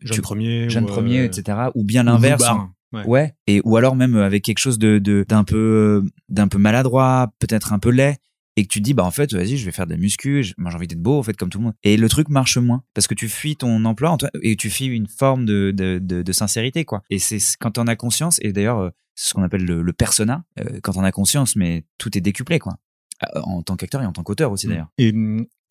[0.02, 0.70] Jeune tu- premier.
[0.70, 1.58] jeune ou, premier, euh, etc.
[1.76, 2.42] Ou bien l'inverse.
[2.42, 2.70] loupard.
[2.94, 3.04] Ouais.
[3.06, 3.34] Ouais.
[3.48, 7.74] Et ou alors même avec quelque chose de de- d'un peu d'un peu maladroit, peut-être
[7.74, 8.18] un peu laid,
[8.58, 10.70] et que tu te dis bah en fait vas-y je vais faire des muscu, moi
[10.72, 11.74] j'ai envie d'être beau en fait comme tout le monde.
[11.84, 15.08] Et le truc marche moins parce que tu fuis ton emploi et tu fuis une
[15.08, 17.02] forme de de, de, de sincérité quoi.
[17.10, 19.94] Et c'est quand t'en as conscience et d'ailleurs euh, c'est ce qu'on appelle le, le
[19.94, 22.76] persona euh, quand on a conscience mais tout est décuplé quoi.
[23.24, 24.90] Euh, En tant qu'acteur et en tant qu'auteur aussi d'ailleurs.
[24.98, 25.14] Et,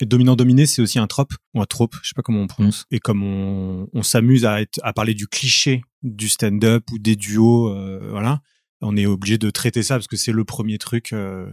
[0.01, 2.87] et dominant-dominé, c'est aussi un trope, ou un trope, je sais pas comment on prononce.
[2.91, 7.17] Et comme on, on s'amuse à, être, à parler du cliché du stand-up ou des
[7.17, 8.41] duos, euh, voilà,
[8.81, 11.47] on est obligé de traiter ça parce que c'est le premier truc euh,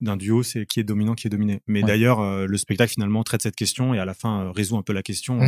[0.00, 1.60] d'un duo, c'est qui est dominant, qui est dominé.
[1.66, 1.86] Mais Ouais.
[1.88, 4.82] d'ailleurs, euh, le spectacle finalement traite cette question et à la fin euh, résout un
[4.82, 5.38] peu la question.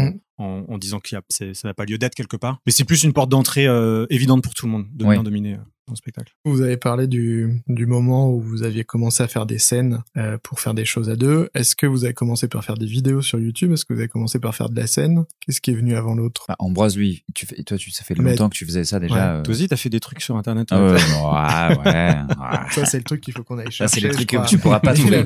[0.42, 2.58] En, en disant que ça n'a pas lieu d'être quelque part.
[2.66, 5.92] Mais c'est plus une porte d'entrée euh, évidente pour tout le monde, dominant-dominé euh, dans
[5.94, 6.32] le spectacle.
[6.44, 10.38] Vous avez parlé du, du moment où vous aviez commencé à faire des scènes euh,
[10.42, 11.48] pour faire des choses à deux.
[11.54, 13.72] Est-ce que vous avez commencé par faire des vidéos sur YouTube?
[13.72, 15.24] Est-ce que vous avez commencé par faire de la scène?
[15.40, 16.44] Qu'est-ce qui est venu avant l'autre?
[16.48, 19.00] Bah, Ambroise lui, tu fais toi tu ça fait Mais- longtemps que tu faisais ça
[19.00, 19.34] déjà.
[19.38, 20.68] euh, Toi aussi, t'as fait des trucs sur Internet.
[20.70, 20.98] ah ouais, ouais,
[21.84, 22.58] ouais, ouais.
[22.70, 24.00] Ça, c'est le truc qu'il faut qu'on aille Ça, chercher.
[24.00, 25.24] c'est les trucs que tu pourras pas trouver.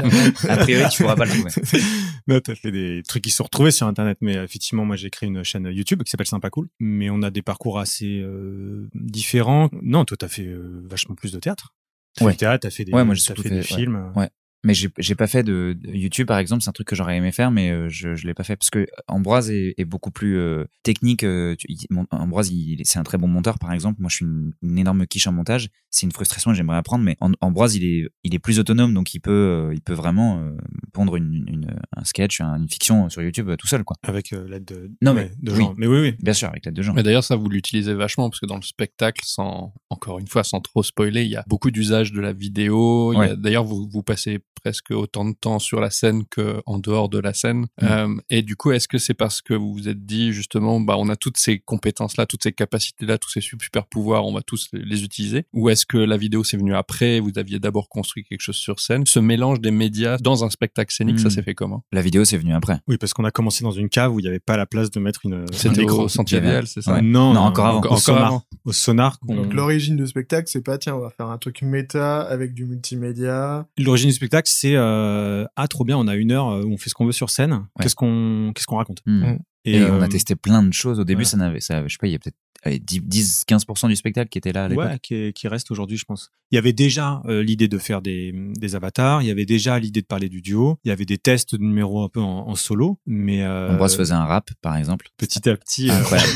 [0.48, 1.50] A priori, tu pourras pas le trouver.
[2.28, 5.05] non, t'as fait des trucs qui se sont retrouvés sur Internet, mais effectivement, moi, j'ai
[5.10, 8.88] créé une chaîne YouTube qui s'appelle Sympa Cool, mais on a des parcours assez euh,
[8.94, 9.68] différents.
[9.82, 11.74] Non, toi, t'as fait euh, vachement plus de théâtre.
[12.14, 12.32] T'as Ouais.
[12.32, 14.12] fait du théâtre, t'as fait des, Ouais, moi, j'ai fait des fait- films.
[14.16, 14.30] Ouais.
[14.64, 17.16] Mais j'ai j'ai pas fait de, de YouTube par exemple, c'est un truc que j'aurais
[17.16, 20.10] aimé faire, mais euh, je je l'ai pas fait parce que Ambroise est, est beaucoup
[20.10, 21.22] plus euh, technique.
[21.22, 24.00] euh, tu- il- mon- Ambroise, il, c'est un très bon monteur par exemple.
[24.00, 25.68] Moi, je suis une, une énorme quiche en montage.
[25.90, 28.92] C'est une frustration que j'aimerais apprendre, mais Am- Ambroise, il est il est plus autonome,
[28.92, 30.56] donc il peut euh, il peut vraiment euh,
[30.92, 33.96] pondre une, une un sketch, un- une fiction sur YouTube euh, tout seul quoi.
[34.02, 35.58] Avec euh, l'aide de, Non, mais de oui.
[35.58, 35.74] gens.
[35.76, 36.14] Mais oui, oui.
[36.20, 36.92] Bien sûr, avec l'aide de gens.
[36.94, 40.42] Mais d'ailleurs, ça, vous l'utilisez vachement, parce que dans le spectacle, sans, encore une fois,
[40.42, 43.14] sans trop spoiler, il y a beaucoup d'usage de la vidéo.
[43.16, 43.36] Ouais.
[43.36, 47.18] D'ailleurs, vous, vous passez presque autant de temps sur la scène que en dehors de
[47.18, 47.66] la scène.
[47.80, 47.84] Mm.
[47.84, 50.96] Euh, et du coup, est-ce que c'est parce que vous vous êtes dit, justement, bah,
[50.98, 54.68] on a toutes ces compétences-là, toutes ces capacités-là, tous ces super pouvoirs, on va tous
[54.72, 55.44] les- utiliser?
[55.52, 58.80] Ou est-ce que la vidéo, c'est venu après, vous aviez d'abord construit quelque chose sur
[58.80, 59.04] scène?
[59.06, 61.30] Ce mélange des médias dans un spectacle scénique, ça Mm.
[61.30, 61.84] s'est fait comment?
[61.92, 62.80] La vidéo, c'est venu après.
[62.88, 64.90] Oui, parce qu'on a commencé dans une cave où il n'y avait pas la place
[64.90, 66.04] de mettre une, un C'était écran.
[66.04, 66.94] au Sentier c'est ça?
[66.94, 67.02] Ouais.
[67.02, 67.76] Non, Non, encore avant.
[67.76, 68.26] Au Encore sonar.
[68.26, 68.42] avant.
[68.64, 69.18] Au sonar.
[69.26, 72.64] Donc l'origine du spectacle, c'est pas tiens, on va faire un truc méta avec du
[72.64, 73.66] multimédia.
[73.78, 76.76] L'origine du spectacle, c'est euh, ah trop bien, on a une heure euh, où on
[76.78, 77.52] fait ce qu'on veut sur scène.
[77.52, 77.60] Ouais.
[77.82, 79.32] Qu'est-ce qu'on qu'est-ce qu'on raconte Mm.
[79.32, 79.38] Mm.
[79.68, 81.00] Et, on euh, a testé plein de choses.
[81.00, 81.30] Au début, voilà.
[81.30, 83.96] ça n'avait, ça, je sais pas, il y a peut-être allez, 10, 10, 15% du
[83.96, 84.84] spectacle qui était là à l'époque.
[84.84, 86.30] ouais, qui, qui reste aujourd'hui, je pense.
[86.52, 89.80] Il y avait déjà euh, l'idée de faire des, des avatars, il y avait déjà
[89.80, 92.46] l'idée de parler du duo, il y avait des tests de numéros un peu en,
[92.48, 95.08] en solo, mais euh, Ambroise faisait un rap, par exemple.
[95.16, 95.90] petit à petit.
[95.90, 96.30] euh, Incroyable.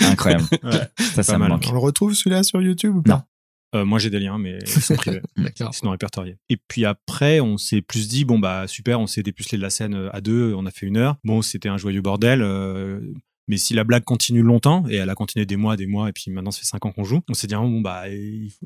[0.02, 0.44] Incroyable.
[0.64, 0.88] ouais.
[1.14, 1.64] Ça, ça me manque.
[1.70, 3.26] On le retrouve celui-là sur YouTube ou pas?
[3.74, 5.74] Euh, moi j'ai des liens, mais ils sont privés, D'accord.
[5.74, 6.36] sinon répertoriés.
[6.48, 9.70] Et puis après, on s'est plus dit bon bah super, on s'est dépucelé de la
[9.70, 11.16] scène euh, à deux, on a fait une heure.
[11.24, 12.40] Bon, c'était un joyeux bordel.
[12.42, 13.00] euh,
[13.48, 16.12] mais si la blague continue longtemps, et elle a continué des mois, des mois, et
[16.12, 18.04] puis maintenant ça fait cinq ans qu'on joue, on s'est dit ah, bon bah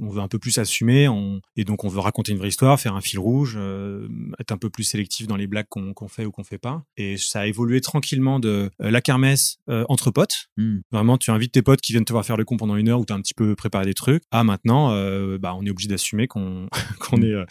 [0.01, 2.79] on veut un peu plus assumer, on, et donc on veut raconter une vraie histoire,
[2.81, 4.09] faire un fil rouge, euh,
[4.41, 6.85] être un peu plus sélectif dans les blagues qu'on qu'on fait ou qu'on fait pas.
[6.97, 10.81] Et ça a évolué tranquillement de euh, la kermesse euh, entre potes, Hmm.
[10.91, 13.01] Vraiment, tu invites tes potes qui viennent te voir faire le con pendant une heure
[13.01, 14.23] où tu as un petit peu préparé des trucs.
[14.31, 16.69] Ah, maintenant, euh, bah, on est obligé d'assumer qu'on
[17.01, 17.45] qu'on est euh,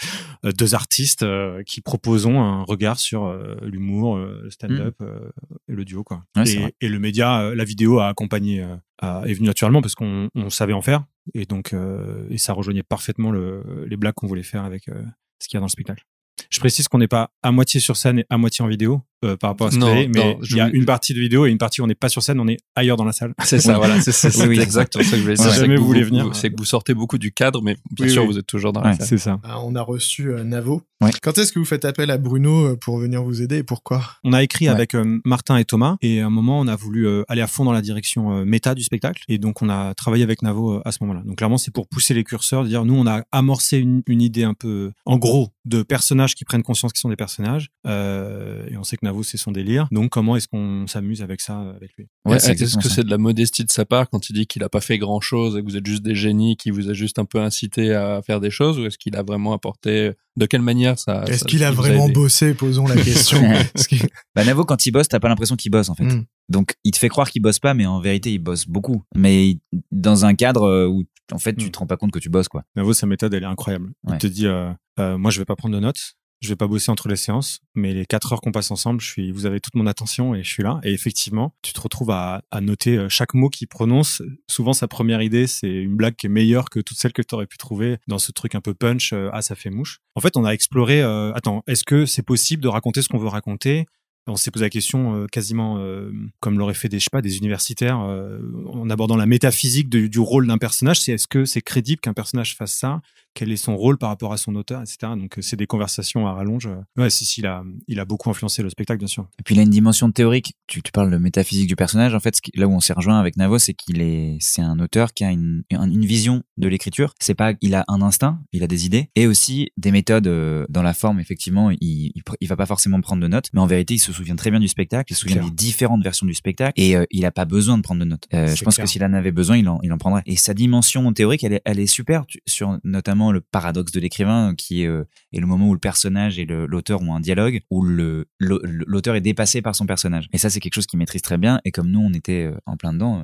[0.57, 5.29] deux artistes euh, qui proposons un regard sur l'humour, le stand-up euh,
[5.67, 6.03] et le duo.
[6.03, 6.23] Quoi.
[6.35, 8.62] Ouais, et le média, euh, la vidéo a accompagné,
[9.03, 11.05] euh, est venu naturellement parce qu'on on savait en faire.
[11.34, 15.55] Et donc, euh, ça rejoignait parfaitement le, les blagues qu'on voulait faire avec ce qu'il
[15.55, 16.03] y a dans le spectacle.
[16.49, 19.38] Je précise qu'on n'est pas à moitié sur scène et à moitié en vidéo euh,
[19.38, 21.19] par rapport à ce Non, qu'il y a, mais il y a une partie de
[21.19, 23.12] vidéo et une partie où on n'est pas sur scène, on est ailleurs dans la
[23.12, 23.34] salle.
[23.43, 23.77] C'est ça, Oui.
[23.77, 24.60] voilà, c'est Oui, oui.
[24.60, 25.51] exactement ça que je voulais Si dire.
[25.53, 26.36] c'est jamais que vous voulez venir.
[26.36, 28.27] C'est que vous sortez beaucoup du cadre, mais bien Oui, sûr, oui.
[28.29, 29.05] vous êtes toujours dans la salle.
[29.07, 29.39] C'est ça.
[29.43, 30.81] Ah, On a reçu euh, Navo.
[31.01, 31.10] Ouais.
[31.23, 34.03] Quand est-ce que vous faites appel à Bruno euh, pour venir vous aider et pourquoi?
[34.23, 34.71] On a écrit Ouais.
[34.75, 37.47] avec euh, Martin et Thomas et à un moment on a voulu euh, aller à
[37.47, 40.73] fond dans la direction euh, méta du spectacle et donc on a travaillé avec Navo
[40.75, 41.21] euh, à ce moment-là.
[41.25, 44.21] Donc clairement c'est pour pousser les curseurs, de dire nous on a amorcé une, une
[44.21, 48.63] idée un peu en gros de personnages qui prennent conscience qu'ils sont des personnages euh,
[48.69, 49.88] et on sait que Navo c'est son délire.
[49.91, 52.08] Donc comment est-ce qu'on s'amuse avec ça euh, avec lui?
[52.26, 54.63] Ouais, c'est Est-ce que c'est de la modestie de sa part quand il dit qu'il
[54.63, 56.93] a pas fait grand chose et que vous êtes juste des génies, qui vous a
[56.93, 60.45] juste un peu incité à faire des choses, ou est-ce qu'il a vraiment apporté, de
[60.45, 62.54] quelle manière ça, Est-ce qu'il a vraiment bossé?
[62.54, 63.41] Posons la question.
[64.36, 66.06] Bah, Navo, quand il bosse, t'as pas l'impression qu'il bosse, en fait.
[66.06, 66.24] Hmm.
[66.47, 69.04] Donc, il te fait croire qu'il bosse pas, mais en vérité, il bosse beaucoup.
[69.15, 69.58] Mais
[69.91, 71.69] dans un cadre euh, où, en fait, tu Hmm.
[71.71, 72.63] te rends pas compte que tu bosses, quoi.
[72.76, 73.91] Navo sa méthode elle est incroyable.
[74.10, 76.13] Il te dit euh, euh, moi je vais pas prendre de notes.
[76.41, 79.08] Je vais pas bosser entre les séances, mais les quatre heures qu'on passe ensemble, je
[79.08, 80.80] suis, vous avez toute mon attention et je suis là.
[80.84, 84.21] Et effectivement, tu te retrouves à, noter euh, chaque mot qu'il prononce.
[84.49, 87.36] Souvent, sa première idée, c'est une blague qui est meilleure que toutes celles que tu
[87.36, 89.13] aurais pu trouver dans ce truc un peu punch.
[89.13, 89.99] euh, ah, ça fait mouche.
[90.15, 91.01] En fait, on a exploré.
[91.01, 93.86] euh, attends, est-ce que c'est possible de raconter ce qu'on veut raconter?
[94.27, 97.39] On s'est posé la question euh, quasiment euh, comme l'auraient fait des je pas des
[97.39, 101.01] universitaires euh, en abordant la métaphysique du rôle d'un personnage.
[101.01, 103.01] C'est est-ce que c'est crédible qu'un personnage fasse ça?
[103.33, 104.97] Quel est son rôle par rapport à son auteur, etc.
[105.17, 106.67] Donc euh, c'est des conversations à rallonge.
[106.97, 109.27] Ouais, si si, il a il a beaucoup influencé le spectacle, bien sûr.
[109.39, 110.53] Et puis il a une dimension théorique.
[110.67, 112.13] Tu, tu parles de métaphysique du personnage.
[112.13, 114.61] En fait, ce qui- là où on s'est rejoint avec Navo, c'est qu'il est, c'est
[114.61, 117.13] un auteur qui a une, une vision de l'écriture.
[117.19, 120.65] C'est pas, il a un instinct, il a des idées et aussi des méthodes euh,
[120.69, 121.19] dans la forme.
[121.19, 124.11] Effectivement, il, il, il va pas forcément prendre de notes, mais en vérité, il se
[124.13, 125.11] souvient très bien du spectacle.
[125.11, 125.49] Il se souvient Clair.
[125.49, 128.27] des différentes versions du spectacle et euh, il a pas besoin de prendre de notes.
[128.33, 128.85] Euh, je pense clair.
[128.85, 130.21] que s'il en avait besoin, il en, il en prendrait.
[130.25, 133.99] Et sa dimension théorique, elle est, elle est super tu- sur notamment le paradoxe de
[133.99, 135.03] l'écrivain qui est, euh,
[135.34, 139.62] est le moment où le personnage et l'auteur ont un dialogue, où l'auteur est dépassé
[139.62, 140.27] par son personnage.
[140.34, 141.62] Et ça, c'est quelque chose qu'il maîtrise très bien.
[141.65, 143.23] Et comme nous, on était euh, en plein dedans, euh,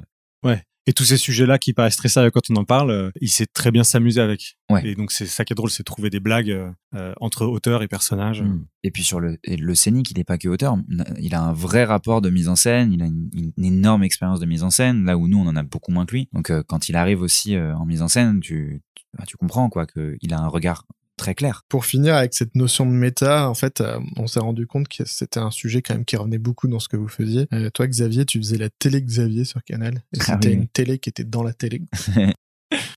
[0.87, 3.45] Et tous ces sujets-là qui paraissent très sérieux quand on en parle, euh, il sait
[3.45, 4.57] très bien s'amuser avec.
[4.71, 4.87] Ouais.
[4.87, 7.83] Et donc c'est ça qui est drôle, c'est trouver des blagues euh, euh, entre auteur
[7.83, 8.41] et personnage.
[8.41, 8.65] Mm.
[8.83, 10.77] Et puis sur le, le scénique, il n'est pas que auteur.
[11.19, 12.93] Il a un vrai rapport de mise en scène.
[12.93, 15.03] Il a une, une énorme expérience de mise en scène.
[15.03, 16.29] Là où nous, on en a beaucoup moins que lui.
[16.31, 19.35] Donc euh, quand il arrive aussi euh, en mise en scène, tu, tu, bah, tu
[19.35, 20.85] comprends quoi qu'il a un regard
[21.17, 21.63] très clair.
[21.69, 25.03] Pour finir avec cette notion de méta, en fait, euh, on s'est rendu compte que
[25.05, 27.47] c'était un sujet quand même qui revenait beaucoup dans ce que vous faisiez.
[27.53, 29.95] Euh, toi, Xavier, tu faisais la télé Xavier sur Canal.
[30.13, 30.53] Et Ah c'était oui.
[30.55, 31.81] une télé qui était dans la télé.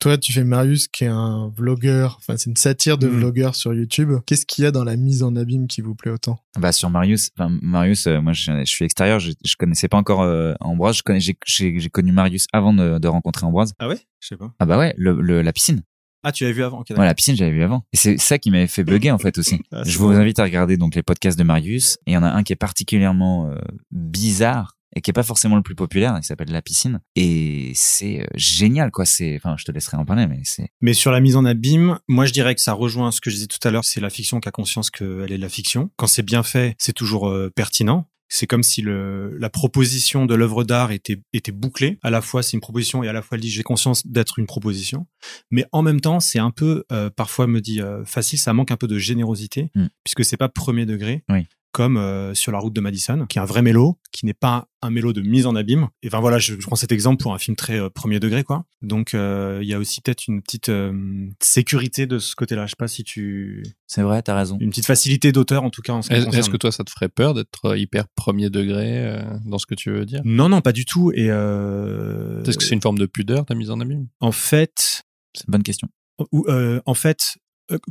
[0.01, 2.17] toi, tu fais Marius, qui est un vlogueur.
[2.19, 3.11] Enfin, c'est une satire de Mm.
[3.19, 4.11] vlogueur sur YouTube.
[4.27, 6.41] Qu'est-ce qu'il y a dans la mise en abîme qui vous plaît autant?
[6.59, 9.97] Bah sur Marius, enfin Marius, euh, moi je, je suis extérieur, je, je connaissais pas
[9.97, 10.97] encore euh, Ambroise.
[10.97, 13.73] Je connais, j'ai, j'ai, j'ai connu Marius avant de, de rencontrer Ambroise.
[13.79, 13.99] Ah ouais?
[14.19, 14.53] Je sais pas.
[14.59, 15.83] Ah bah ouais, le, le- la piscine.
[16.23, 16.79] Ah tu l'avais vu avant.
[16.81, 17.05] ok, Ouais, d'accord.
[17.05, 17.85] la piscine, j'avais vu avant.
[17.93, 19.61] Et c'est ça qui m'avait fait bugger en fait aussi.
[19.73, 21.99] Ah, Je vous invite à regarder donc les podcasts de Marius.
[22.07, 23.57] Et il y en a un qui est particulièrement euh,
[23.91, 26.17] bizarre et qui est pas forcément le plus populaire.
[26.21, 27.01] Il s'appelle La Piscine.
[27.15, 29.05] Et c'est euh, génial, quoi.
[29.05, 30.69] C'est, enfin, je te laisserai en parler, mais c'est.
[30.81, 33.37] Mais sur la mise en abîme, moi je dirais que ça rejoint ce que je
[33.37, 35.91] disais tout à l'heure, c'est la fiction qui a conscience qu'elle est de la fiction.
[35.97, 38.07] Quand c'est bien fait, c'est toujours euh, pertinent.
[38.33, 41.99] C'est comme si le, la proposition de l'œuvre d'art était, était bouclée.
[42.03, 44.39] À la fois, c'est une proposition et à la fois, elle dit j'ai conscience d'être
[44.39, 45.07] une proposition.
[45.51, 48.71] Mais en même temps, c'est un peu, euh, parfois, me dit euh, facile, ça manque
[48.71, 49.87] un peu de générosité, Mm.
[50.05, 51.25] puisque c'est pas premier degré.
[51.29, 51.47] Oui.
[51.73, 54.67] Comme euh, sur la route de Madison, qui est un vrai mélo, qui n'est pas
[54.83, 55.87] un mélo de mise en abîme.
[56.03, 58.43] Et enfin voilà, je, je prends cet exemple pour un film très euh, premier degré,
[58.43, 58.65] quoi.
[58.83, 60.93] Donc euh, il y a aussi peut-être une petite euh,
[61.41, 62.67] sécurité de ce côté-là.
[62.67, 64.59] Je sais pas si tu, C'est vrai, t'as raison.
[64.61, 66.13] une petite facilité d'auteur en tout cas en ce.
[66.13, 69.75] Est-ce que toi, ça te ferait peur d'être hyper premier degré euh, dans ce que
[69.77, 70.23] tu veux dire?
[70.25, 71.13] Non, non, pas du tout.
[71.15, 74.09] Et euh, Est-ce que c'est une forme de pudeur, ta mise en abîme?
[74.21, 75.03] en fait,
[75.37, 75.89] C'est une bonne question.
[76.33, 77.37] ou, euh, en fait,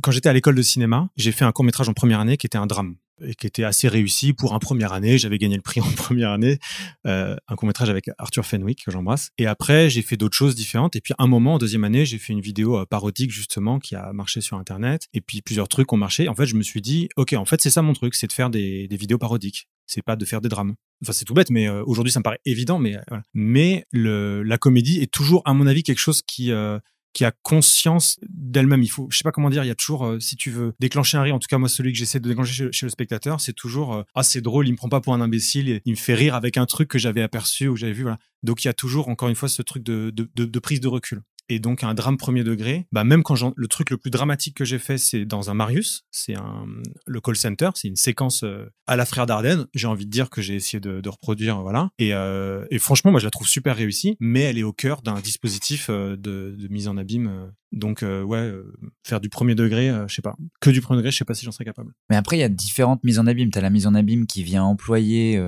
[0.02, 2.46] quand j'étais à l'école de cinéma, j'ai fait un court métrage en première année qui
[2.46, 5.18] était un drame et qui était assez réussi pour un première année.
[5.18, 6.58] J'avais gagné le prix en première année,
[7.06, 9.30] euh, un court métrage avec Arthur Fenwick que j'embrasse.
[9.38, 10.96] Et après, j'ai fait d'autres choses différentes.
[10.96, 13.94] Et puis, un moment, en deuxième année, j'ai fait une vidéo euh, parodique justement qui
[13.94, 15.06] a marché sur Internet.
[15.14, 16.28] Et puis, plusieurs trucs ont marché.
[16.28, 18.32] En fait, je me suis dit, ok, en fait, c'est ça mon truc, c'est de
[18.32, 19.68] faire des, des vidéos parodiques.
[19.86, 20.74] C'est pas de faire des drames.
[21.02, 22.78] Enfin, c'est tout bête, mais euh, aujourd'hui, ça me paraît évident.
[22.78, 26.78] Mais euh, mais le, la comédie est toujours, à mon avis, quelque chose qui euh,
[27.12, 28.82] qui a conscience d'elle-même.
[28.82, 30.74] Il faut, je sais pas comment dire, il y a toujours, euh, si tu veux
[30.78, 33.40] déclencher un rire, en tout cas moi celui que j'essaie de déclencher chez, le spectateur,
[33.40, 35.92] c'est toujours euh, ah c'est drôle, il me prend pas pour un imbécile, il, il
[35.92, 38.18] me fait rire avec un truc que j'avais aperçu ou que j'avais vu, voilà.
[38.42, 40.80] Donc il y a toujours encore une fois ce truc de, de, de, de prise
[40.80, 41.22] de recul.
[41.50, 44.64] Et donc un drame premier degré, bah même quand le truc le plus dramatique que
[44.64, 46.64] j'ai fait, c'est dans un Marius, c'est un
[47.08, 49.66] le call center, c'est une séquence euh, à la Frère Dardenne.
[49.74, 51.90] J'ai envie de dire que j'ai essayé de, reproduire, voilà.
[51.98, 55.02] Et, euh, et franchement, moi je la trouve super réussie, mais elle est au cœur
[55.02, 57.50] d'un dispositif euh, de, mise en abîme.
[57.72, 58.52] Donc ouais,
[59.04, 61.44] faire du premier degré, je sais pas, que du premier degré, je sais pas si
[61.44, 61.92] j'en serais capable.
[62.10, 63.50] Mais après, il y a différentes mises en abîme.
[63.50, 65.40] T'as la mise en abîme qui vient employer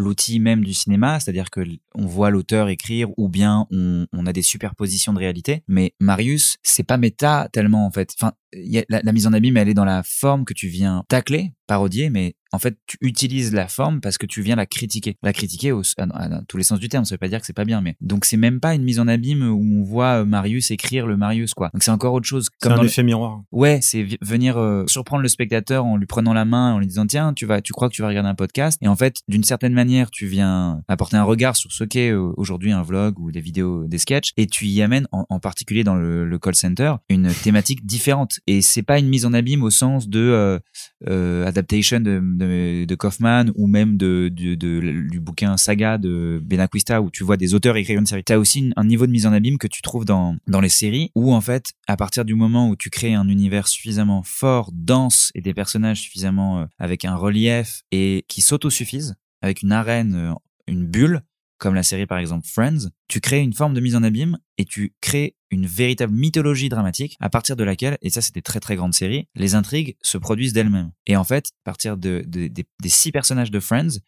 [0.00, 1.60] l'outil même du cinéma, c'est-à-dire que
[1.94, 5.62] on voit l'auteur écrire ou bien on, on a des superpositions de réalité.
[5.68, 8.12] Mais Marius, c'est pas méta tellement en fait.
[8.18, 11.52] Enfin, la, la mise en abîme, elle est dans la forme que tu viens tacler,
[11.70, 15.16] parodier, mais en fait, tu utilises la forme parce que tu viens la critiquer.
[15.22, 17.38] La critiquer au, à, à- à tous les sens du terme, ça veut pas dire
[17.38, 19.84] que c'est pas bien, mais donc c'est même pas une mise en abîme où on
[19.84, 21.70] voit euh, Marius écrire le Marius, quoi.
[21.72, 22.48] Donc c'est encore autre chose.
[22.60, 23.42] C'est un dans le- effet miroir.
[23.52, 27.06] Ouais, c'est venir euh, surprendre le spectateur en lui prenant la main, en lui disant
[27.06, 29.44] tiens, tu vas, tu crois que tu vas regarder un podcast, et en fait, d'une
[29.44, 33.30] certaine manière, tu viens apporter un regard sur ce qu'est euh, aujourd'hui un vlog ou
[33.30, 36.56] des vidéos, des sketchs, et tu y amènes, en, en particulier dans le, le call
[36.56, 38.40] center, une thématique différente.
[38.48, 40.58] Et c'est pas une mise en abîme au sens de
[41.06, 47.36] euh, de, Kaufman ou même de, de, du bouquin Saga de Benacquista où tu vois
[47.36, 48.24] des auteurs écrire une série.
[48.24, 50.68] Tu as aussi un niveau de mise en abîme que tu trouves dans, dans les
[50.68, 54.70] séries où en fait, à partir du moment où tu crées un univers suffisamment fort,
[54.72, 60.14] dense et des personnages suffisamment euh, avec un relief et qui s'autosuffisent, avec une arène,
[60.14, 60.34] euh,
[60.66, 61.22] une bulle,
[61.60, 64.64] comme la série par exemple Friends, tu crées une forme de mise en abîme et
[64.64, 68.58] tu crées une véritable mythologie dramatique à partir de laquelle, et ça c'est des très
[68.58, 70.90] très grandes séries, les intrigues se produisent d'elles-mêmes.
[71.06, 74.00] Et en fait, à partir de, des six personnages de Friends,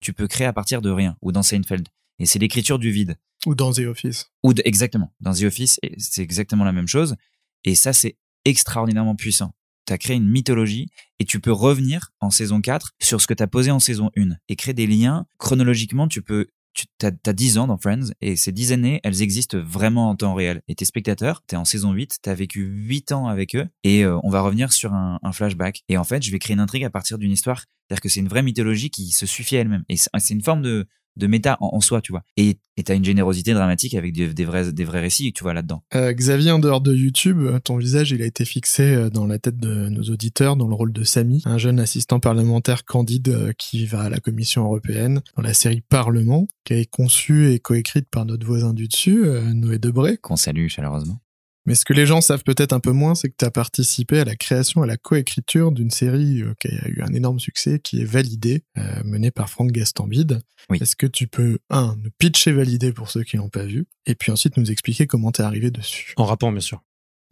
[0.00, 1.88] tu peux créer à partir de rien, ou dans Seinfeld.
[2.18, 3.16] Et c'est l'écriture du vide.
[3.46, 4.30] Ou dans The Office.
[4.42, 5.12] Ou exactement.
[5.20, 7.16] Dans The Office, c'est exactement la même chose.
[7.64, 9.52] Et ça, c'est extraordinairement puissant.
[9.86, 13.34] Tu as créé une mythologie et tu peux revenir en saison 4 sur ce que
[13.34, 15.26] tu as posé en saison 1 et créer des liens.
[15.38, 19.58] Chronologiquement, tu peux tu as, 10 ans dans Friends et ces 10 années, elles existent
[19.58, 20.62] vraiment en temps réel.
[20.68, 23.66] Et tes spectateurs, tu es en saison 8, tu as vécu 8 ans avec eux
[23.84, 25.82] et euh, on va revenir sur un, un, flashback.
[25.88, 27.64] Et en fait, je vais créer une intrigue à partir d'une histoire.
[27.88, 29.84] C'est-à-dire que c'est une vraie mythologie qui se suffit à elle-même.
[29.88, 32.22] Et c'est une forme de, de méta en, soi, tu vois.
[32.36, 35.82] Et tu as une générosité dramatique avec des, vrais, des vrais récits, tu vois, là-dedans.
[35.94, 39.38] Euh, Xavier, en dehors de YouTube, ton visage, il a été fixé euh, dans la
[39.38, 43.52] tête de nos auditeurs dans le rôle de Samy, un jeune assistant parlementaire candide euh,
[43.58, 48.08] qui va à la Commission européenne dans la série Parlement, qui est conçue et coécrite
[48.10, 50.16] par notre voisin du dessus, Noé Debré.
[50.16, 51.20] Qu'on salue chaleureusement.
[51.66, 54.18] Mais ce que les gens savent peut-être un peu moins, c'est que tu as participé
[54.20, 57.78] à la création, à la coécriture d'une série euh, qui a eu un énorme succès,
[57.78, 60.40] qui est Validée, euh, menée par Franck Gastambide.
[60.70, 60.78] Oui.
[60.80, 64.14] Est-ce que tu peux, un, nous pitcher Validée pour ceux qui l'ont pas vu, et
[64.14, 66.14] puis ensuite nous expliquer comment t'es arrivé dessus?
[66.16, 66.82] En rapport, bien sûr.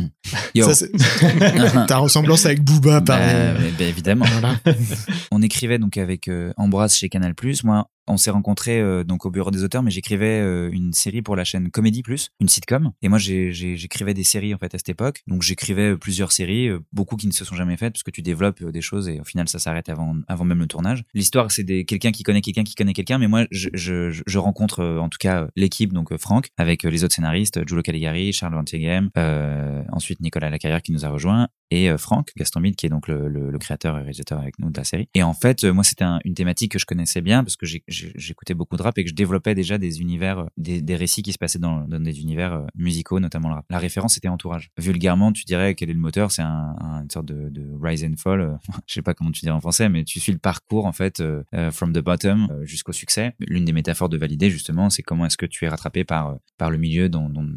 [1.88, 3.74] Ta ressemblance avec Booba, bah, pareil.
[3.78, 4.26] Bah, évidemment.
[4.26, 4.60] Voilà.
[5.32, 7.34] on écrivait donc avec euh, Ambroise chez Canal+.
[7.63, 11.22] Moi, on s'est rencontrés euh, donc au bureau des auteurs, mais j'écrivais euh, une série
[11.22, 12.91] pour la chaîne Comédie Plus, une sitcom.
[13.02, 15.22] Et moi, j'écrivais des séries en fait à cette époque.
[15.28, 18.63] Donc j'écrivais plusieurs séries, beaucoup qui ne se sont jamais faites parce que tu développes
[18.63, 21.04] des choses et au final ça s'arrête avant avant même le tournage.
[21.13, 24.39] L'histoire, c'est des quelqu'un qui connaît quelqu'un qui connaît quelqu'un, mais moi je, je, je
[24.39, 29.10] rencontre en tout cas l'équipe donc Franck avec les autres scénaristes, Giulio Caligari, Charles Antieghem,
[29.17, 33.27] euh, ensuite Nicolas Lacarrière qui nous a rejoint et Franck Gaston qui est donc le,
[33.27, 35.08] le, le, créateur et réalisateur avec nous de la série.
[35.13, 38.77] Et en fait, moi c'était une thématique que je connaissais bien parce que j'écoutais beaucoup
[38.77, 41.38] de rap et que je développais déjà des univers, euh, des, des récits qui se
[41.38, 43.65] passaient dans, dans, des univers euh, musicaux, notamment le rap.
[43.69, 44.69] La référence c'était Entourage.
[44.77, 48.17] Vulgairement, tu dirais quel est le moteur C'est un, une sorte de, de, rise and
[48.17, 48.41] fall.
[48.41, 48.53] Euh,
[48.88, 51.23] je sais pas comment tu dirais en français, mais tu suis le parcours en fait
[51.71, 53.34] from the bottom jusqu'au succès.
[53.39, 56.71] L'une des métaphores de valider justement, c'est comment est-ce que tu es rattrapé par par
[56.71, 57.47] le milieu dont, dont,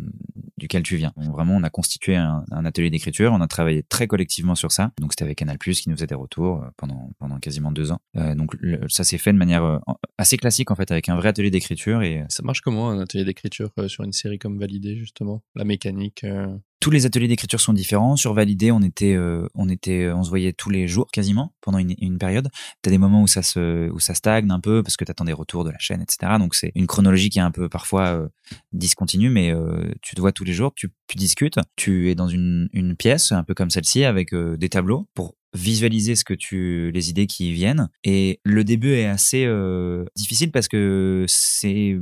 [0.58, 1.12] duquel tu viens.
[1.16, 3.32] Donc, vraiment, on a constitué un, un atelier d'écriture.
[3.32, 4.92] On a travaillé très collectivement sur ça.
[5.00, 8.00] Donc c'était avec Canal qui nous faisait des retours pendant pendant quasiment deux ans.
[8.14, 8.56] donc
[8.88, 9.80] ça s'est fait de manière
[10.18, 13.24] assez classique en fait avec un vrai atelier d'écriture et ça marche comment un atelier
[13.24, 15.42] d'écriture euh, sur une série comme Validé justement?
[15.54, 16.56] La mécanique euh?
[16.82, 18.16] Tous les ateliers d'écriture sont différents.
[18.16, 21.78] Sur Validé, on était, euh, on était, on se voyait tous les jours quasiment pendant
[21.78, 22.48] une, période.
[22.82, 25.32] T'as des moments où ça se, où ça stagne un peu parce que t'attends des
[25.32, 26.32] retours de la chaîne, etc.
[26.40, 28.28] Donc c'est une chronologie qui est un peu parfois
[28.72, 29.54] discontinue, mais
[30.02, 33.30] tu te vois tous les jours, tu, tu discutes, tu es dans une, une pièce
[33.30, 37.52] un peu comme celle-ci avec des tableaux pour visualiser ce que tu les idées qui
[37.52, 41.98] viennent et le début est assez euh, difficile parce que c'est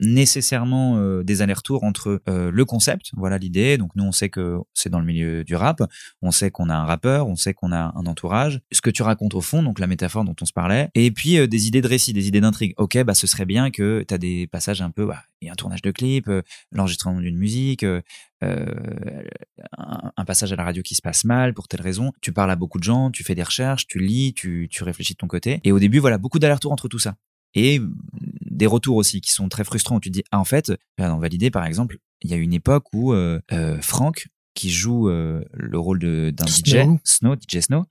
[0.00, 3.78] nécessairement euh, des allers-retours entre euh, le concept, voilà l'idée.
[3.78, 5.82] Donc nous on sait que c'est dans le milieu du rap,
[6.22, 9.02] on sait qu'on a un rappeur, on sait qu'on a un entourage, ce que tu
[9.02, 11.82] racontes au fond, donc la métaphore dont on se parlait, et puis euh, des idées
[11.82, 12.74] de récit, des idées d'intrigue.
[12.76, 15.52] Ok, bah ce serait bien que tu as des passages un peu, bah, y a
[15.52, 16.30] un tournage de clip,
[16.72, 17.84] l'enregistrement d'une musique,
[18.40, 22.12] un, passage à la radio qui se passe mal pour telle raison.
[22.20, 25.12] Tu parles à beaucoup de gens, tu fais des recherches, tu lis, tu, tu réfléchis
[25.12, 25.60] de ton côté.
[25.64, 27.16] Et au début, voilà, beaucoup d'allers-retours entre tout ça
[27.54, 27.80] et
[28.50, 30.00] des retours aussi qui sont très frustrants.
[30.00, 32.84] Tu te dis ah en fait dans Validé par exemple il y a une époque
[32.92, 37.84] où euh, euh Franck qui joue euh, le rôle d'un DJ Snow DJ Snow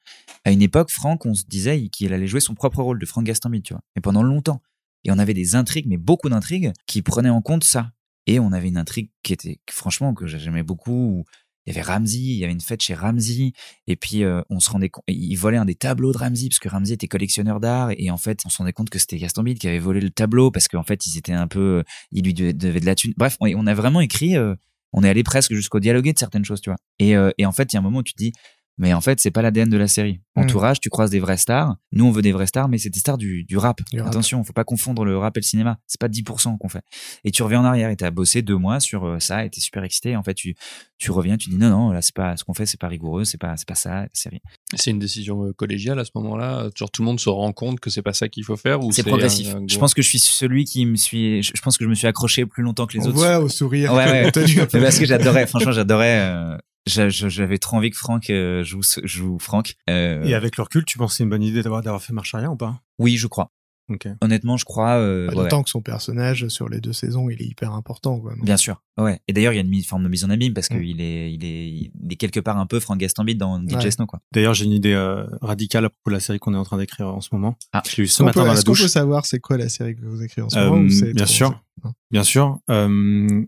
[0.46, 3.26] à une époque Franck on se disait qu'il allait jouer son propre rôle de Franck
[3.26, 3.82] Gastambide tu vois.
[3.96, 4.62] Mais pendant longtemps.
[5.06, 7.92] Et on avait des intrigues mais beaucoup d'intrigues qui prenaient en compte ça.
[8.26, 11.26] Et on avait une intrigue qui était franchement que j'aimais beaucoup
[11.66, 13.54] il y avait Ramsey, il y avait une fête chez Ramsey,
[13.88, 16.60] et puis euh, on se rendait compte, il volait un des tableaux de Ramsey parce
[16.60, 19.44] que Ramsey était collectionneur d'art, et en fait on se rendait compte que c'était Gaston
[19.44, 22.26] Bide qui avait volé le tableau parce qu'en fait ils étaient un peu, euh, il
[22.26, 23.14] lui devait de la thune.
[23.18, 24.56] Bref, on, a vraiment écrit, euh,
[24.92, 26.78] on est allé presque jusqu'au dialoguer de certaines choses, tu vois.
[27.00, 28.34] Et, et en fait il y a un moment où tu te dis,
[28.78, 30.20] mais en fait, c'est pas l'ADN de la série.
[30.36, 30.42] Hmm.
[30.42, 31.76] Entourage, tu croises des vraies stars.
[31.92, 33.82] Nous, on veut des vraies stars, mais c'est des stars du, du rap.
[34.00, 35.78] Attention, faut pas confondre le rap et le cinéma.
[35.86, 36.84] C'est pas 10% qu'on fait.
[37.24, 39.62] Et tu reviens en arrière et t'as bossé deux mois sur euh, ça et t'es
[39.62, 40.16] super excité.
[40.16, 40.56] En fait, tu,
[40.98, 43.26] tu reviens, tu dis non, non, là, c'est pas, ce qu'on fait, c'est pas rigoureux,
[43.26, 44.42] c'est pas, c'est pas ça, la série.
[44.76, 46.70] C'est une décision euh, collégiale à ce moment-là?
[46.76, 48.92] Genre, tout le monde se rend compte que c'est pas ça qu'il faut faire ou
[48.92, 49.56] c'est progressif.
[49.68, 52.08] Je pense que je suis celui qui me suis, je pense que je me suis
[52.08, 53.22] accroché plus longtemps que les autres.
[53.22, 53.94] Ouais, au sourire.
[53.94, 54.32] Ouais, ouais.
[54.32, 59.38] parce que j'adorais, franchement, j'adorais, euh, j'avais trop envie que Franck euh, joue, ce- joue
[59.40, 59.76] Franck.
[59.90, 62.34] Euh, Et avec le recul, tu penses que c'est une bonne idée d'avoir fait marche
[62.36, 62.82] arrière ou pas?
[63.00, 63.52] Oui, je crois.
[63.90, 64.08] Ok.
[64.22, 64.92] Honnêtement, je crois.
[64.92, 68.18] euh, Bah, ouais, D'autant que son personnage sur les deux saisons, il est hyper important.
[68.18, 68.34] Quoi.
[68.42, 68.82] Bien sûr.
[68.98, 69.20] Ouais.
[69.28, 71.44] Et d'ailleurs, il y a une forme de mise en abîme parce qu'il est, il
[71.44, 73.92] est, il est quelque part un peu Frank Gastambide dans DJ Ouais.
[73.92, 74.22] Snow, quoi.
[74.32, 76.78] D'ailleurs, j'ai une idée euh, radicale à propos de la série qu'on est en train
[76.78, 77.58] d'écrire en ce moment.
[77.74, 77.84] Ah.
[77.86, 78.84] je l'ai eu ce matin peut- dans la Est-ce qu'on douche.
[78.84, 81.26] peut savoir c'est quoi la série que vous écrivez en ce Euh, moment ou bien
[81.26, 81.62] sûr.
[82.10, 82.60] Bien sûr.
[82.70, 83.44] Euh,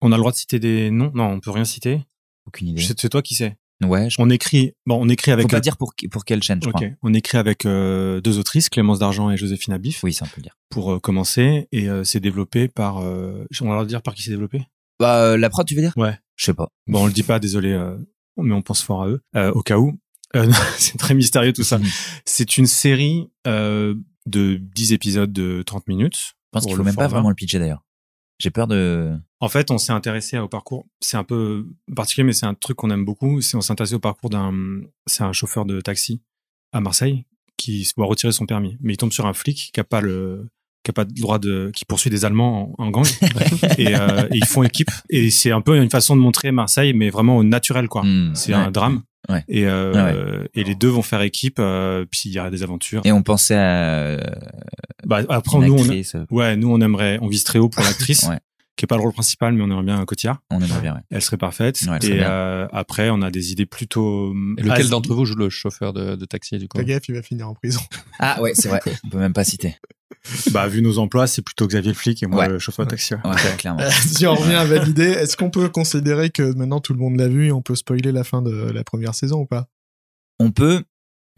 [0.00, 1.12] on a le droit de citer des noms?
[1.14, 2.00] Non, on peut rien citer.
[2.50, 2.82] Aucune idée.
[2.82, 3.56] C'est toi qui sais.
[3.82, 4.10] Ouais.
[4.10, 4.16] Je...
[4.18, 4.72] On écrit.
[4.86, 5.44] Bon, on écrit avec.
[5.44, 6.74] Faut pas dire pour, pour quelle chaîne, je Ok.
[6.74, 6.88] crois.
[7.02, 10.34] On écrit avec euh, deux autrices, Clémence Dargent et Joséphine Abif, Oui, ça on peut
[10.38, 10.58] le dire.
[10.68, 11.66] pour euh, commencer.
[11.72, 12.96] Et euh, c'est développé par.
[12.98, 14.62] On va leur dire par qui c'est développé?
[14.98, 15.94] Bah, la prod, tu veux dire?
[15.96, 16.18] Ouais.
[16.36, 16.68] Je sais pas.
[16.86, 17.70] Bon, on le dit pas, désolé,
[18.36, 19.22] mais on pense fort à eux,
[19.54, 19.98] au cas où.
[20.76, 21.80] C'est très mystérieux tout ça.
[22.26, 26.16] C'est une série de 10 épisodes de 30 minutes.
[26.16, 27.82] Je pense qu'il faut même pas vraiment le pitcher d'ailleurs.
[28.40, 29.12] J'ai peur de.
[29.40, 30.86] En fait, on s'est intéressé au parcours.
[31.00, 33.40] C'est un peu particulier, mais c'est un truc qu'on aime beaucoup.
[33.42, 36.22] C'est on s'est intéressé au parcours d'un, c'est un chauffeur de taxi
[36.72, 37.26] à Marseille
[37.58, 40.00] qui se doit retirer son permis, mais il tombe sur un flic qui a pas
[40.00, 40.48] le,
[40.82, 43.06] qui a pas le droit de, qui poursuit des Allemands en, en gang
[43.78, 44.90] et, euh, et ils font équipe.
[45.10, 48.02] Et c'est un peu une façon de montrer Marseille, mais vraiment au naturel quoi.
[48.02, 48.58] Hmm, C'est ouais.
[48.58, 49.02] un drame.
[49.28, 49.44] Ouais.
[49.48, 49.92] Et, euh,
[50.42, 51.58] Ouais, et les deux vont faire équipe.
[51.58, 53.02] euh, puis il y a des aventures.
[53.04, 54.16] Et on pensait à.
[55.04, 57.68] Bah, après, une nous, on, actrice, euh, ouais, nous, on aimerait, on vise très haut
[57.68, 58.38] pour l'actrice, Ouais.
[58.80, 60.38] Qui est pas le rôle principal, mais on aimerait bien un cotillard.
[60.50, 61.00] on aimerait bien, ouais.
[61.10, 61.78] Elle serait parfaite.
[61.82, 64.32] Ouais, elle serait et euh, après, on a des idées plutôt.
[64.56, 67.06] Et lequel as- d'entre vous joue le chauffeur de, de taxi du coup Fais gaffe,
[67.08, 67.80] il va finir en prison.
[68.18, 68.80] Ah ouais, c'est vrai.
[69.04, 69.76] on peut même pas citer.
[70.52, 72.48] Bah, vu nos emplois, c'est plutôt Xavier le flic et moi Ouais.
[72.48, 73.14] le chauffeur de taxi.
[73.14, 73.20] ouais.
[73.24, 73.80] Ouais, clairement.
[74.06, 77.28] si on revient à valider, est-ce qu'on peut considérer que maintenant tout le monde l'a
[77.28, 79.66] vu et on peut spoiler la fin de la première saison ou pas?
[80.38, 80.82] On peut,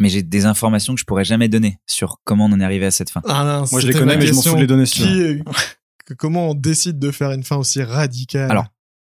[0.01, 2.87] mais j'ai des informations que je pourrais jamais donner sur comment on en est arrivé
[2.87, 3.21] à cette fin.
[3.29, 5.43] Ah non, Moi, je les connais, ma mais je m'en fous de les donner, Qui
[6.05, 8.67] que- Comment on décide de faire une fin aussi radicale Alors,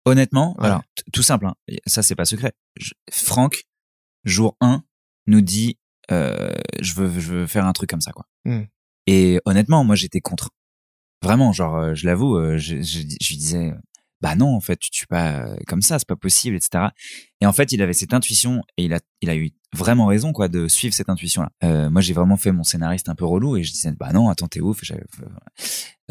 [0.08, 0.66] Honnêtement, Ouais.
[0.66, 0.82] alors
[1.12, 1.54] tout simple, hein,
[1.86, 2.52] ça c'est pas secret.
[2.78, 3.64] Je- Franck,
[4.24, 4.84] jour 1,
[5.26, 5.78] nous dit
[6.12, 8.24] euh, je veux je veux faire un truc comme ça quoi.
[8.44, 8.62] Hmm.
[9.08, 10.50] Et honnêtement, moi j'étais contre.
[11.24, 13.74] Vraiment, genre euh, je l'avoue, euh, je, je, je lui disais
[14.20, 16.84] bah non en fait tu tues pas euh, comme ça, c'est pas possible, etc.
[17.40, 20.32] Et en fait il avait cette intuition et il a il a eu vraiment raison
[20.32, 21.50] quoi de suivre cette intuition là.
[21.64, 24.28] Euh, moi j'ai vraiment fait mon scénariste un peu relou et je disais bah non
[24.30, 24.80] attends t'es ouf.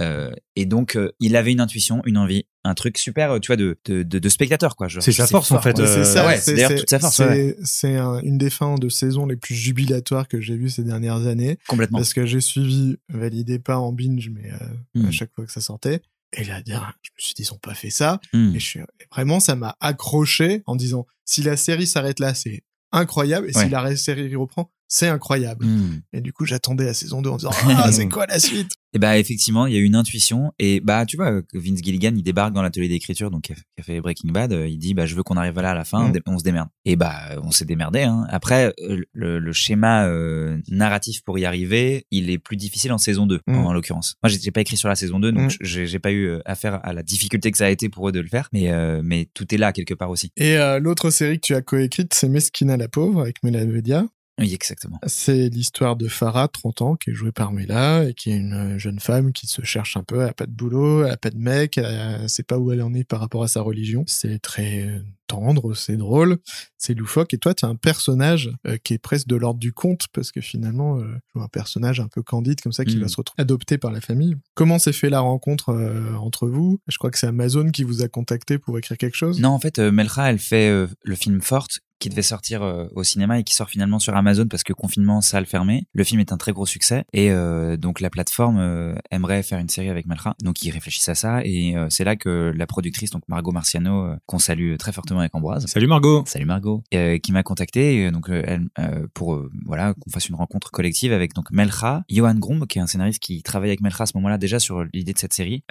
[0.01, 3.47] Euh, et donc euh, il avait une intuition, une envie, un truc super euh, tu
[3.47, 4.87] vois de de, de, de spectateur quoi.
[4.89, 7.27] C'est sa force, en fait, euh, c'est ça, ouais, c'est d'ailleurs toute sa force, C'est
[7.29, 7.57] ouais.
[7.63, 11.25] c'est un- une des fins de saison les plus jubilatoires que j'ai vues ces dernières
[11.27, 11.57] années.
[11.67, 11.99] complètement.
[11.99, 14.57] Parce que j'ai suivi, validé pas en binge, mais euh,
[14.95, 15.05] Hmm.
[15.07, 16.01] à chaque fois que ça sortait.
[16.37, 18.19] Et là, dire, je me suis dit, ils ont pas fait ça.
[18.33, 18.53] Hmm.
[18.55, 22.33] Et je suis, et vraiment, ça m'a accroché en disant, si la série s'arrête là,
[22.33, 23.49] c'est incroyable.
[23.49, 23.63] Et Ouais.
[23.63, 25.65] si la série reprend, c'est incroyable.
[25.65, 26.01] Hmm.
[26.13, 28.71] Et du coup, j'attendais la saison 2 en disant, ah, c'est quoi la suite?
[28.93, 32.13] Et bah effectivement, il y a eu une intuition et bah tu vois Vince Gilligan
[32.15, 35.05] il débarque dans l'atelier d'écriture donc qui a, fait Breaking Bad, euh, il dit bah
[35.05, 36.69] je veux qu'on arrive là à la fin, dé- on se démerde.
[36.85, 37.13] Et bah
[37.43, 38.03] on s'est démerdé.
[38.03, 38.25] Hein.
[38.29, 42.97] Après euh, le, le schéma euh, narratif pour y arriver, il est plus difficile en
[42.97, 43.57] saison 2 Mhm.
[43.57, 44.15] en, l'occurrence.
[44.23, 47.03] Moi j'ai pas écrit sur la saison 2 donc j'ai pas eu affaire à la
[47.03, 49.57] difficulté que ça a été pour eux de le faire, mais euh, mais tout est
[49.57, 50.31] là quelque part aussi.
[50.37, 54.05] Et euh, l'autre série que tu as coécrite, c'est Mesquina la pauvre avec Vedia.
[54.39, 54.99] Oui exactement.
[55.07, 58.75] C'est l'histoire de Farah, 30 ans, qui est jouée par Mela, et qui est une
[58.75, 61.17] euh, jeune femme qui se cherche un peu, elle a pas de boulot, elle a
[61.17, 63.61] pas de mec, elle, elle sait pas où elle en est par rapport à sa
[63.61, 64.03] religion.
[64.07, 66.37] C'est très euh, tendre, c'est drôle,
[66.77, 69.73] c'est loufoque, et toi, tu as un personnage euh, qui est presque de l'ordre du
[69.73, 73.17] conte, parce que finalement, euh, un personnage un peu candide comme ça qui va se
[73.17, 74.35] retrouver adopté par la famille.
[74.53, 76.79] Comment s'est fait la rencontre euh, entre vous?
[76.87, 79.39] Je crois que c'est Amazon qui vous a contacté pour écrire quelque chose.
[79.39, 83.39] Non, en fait, Melcha, elle fait le film Forte qui devait sortir euh, au cinéma
[83.39, 85.87] et qui sort finalement sur Amazon parce que confinement, salle fermée.
[85.91, 89.57] Le film est un très gros succès et euh, donc la plateforme euh, aimerait faire
[89.57, 90.35] une série avec Melcha.
[90.43, 94.37] Donc ils réfléchissent à ça et c'est là que la productrice, donc Margot Marciano, qu'on
[94.37, 95.65] salue très fortement avec Ambroise.
[95.65, 96.23] Salut Margot.
[96.27, 98.67] Salut Margot, qui m'a contacté donc elle,
[99.15, 102.87] pour voilà qu'on fasse une rencontre collective avec donc Melcha, Johan Grom qui est un
[102.87, 105.63] scénariste qui travaille avec Melcha à ce moment-là déjà sur l'idée de cette série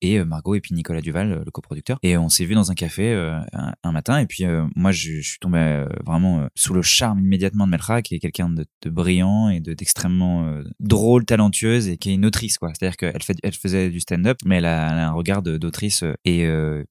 [0.00, 3.12] et Margot et puis Nicolas Duval le coproducteur et on s'est vu dans un café
[3.52, 4.44] un, un matin et puis
[4.76, 8.14] moi je, je suis tombé euh, vraiment euh, sous le charme immédiatement de Melcha qui
[8.14, 12.58] est quelqu'un de, brillant et de d'extrêmement euh, drôle, talentueuse et qui est une autrice
[12.58, 12.72] quoi.
[12.74, 16.48] C'est-à-dire qu'elle elle faisait du stand-up mais elle a, un regard d'autrice et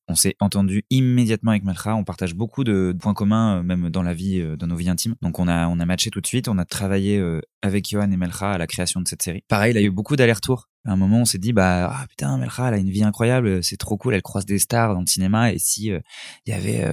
[0.07, 1.95] on s'est entendu immédiatement avec Melcha.
[1.95, 5.15] On partage beaucoup de points communs même dans la vie, dans nos vies intimes.
[5.21, 6.47] Donc on a on a matché tout de suite.
[6.47, 7.21] On a travaillé
[7.61, 9.43] avec Johan et Melcha à la création de cette série.
[9.47, 12.37] Pareil, il a eu beaucoup d'allers-retours À un moment, on s'est dit, bah, ah, putain,
[12.37, 15.07] Melcha, elle a une vie incroyable, c'est trop cool, elle croise des stars dans le
[15.07, 16.01] cinéma, et si il
[16.47, 16.85] y avait,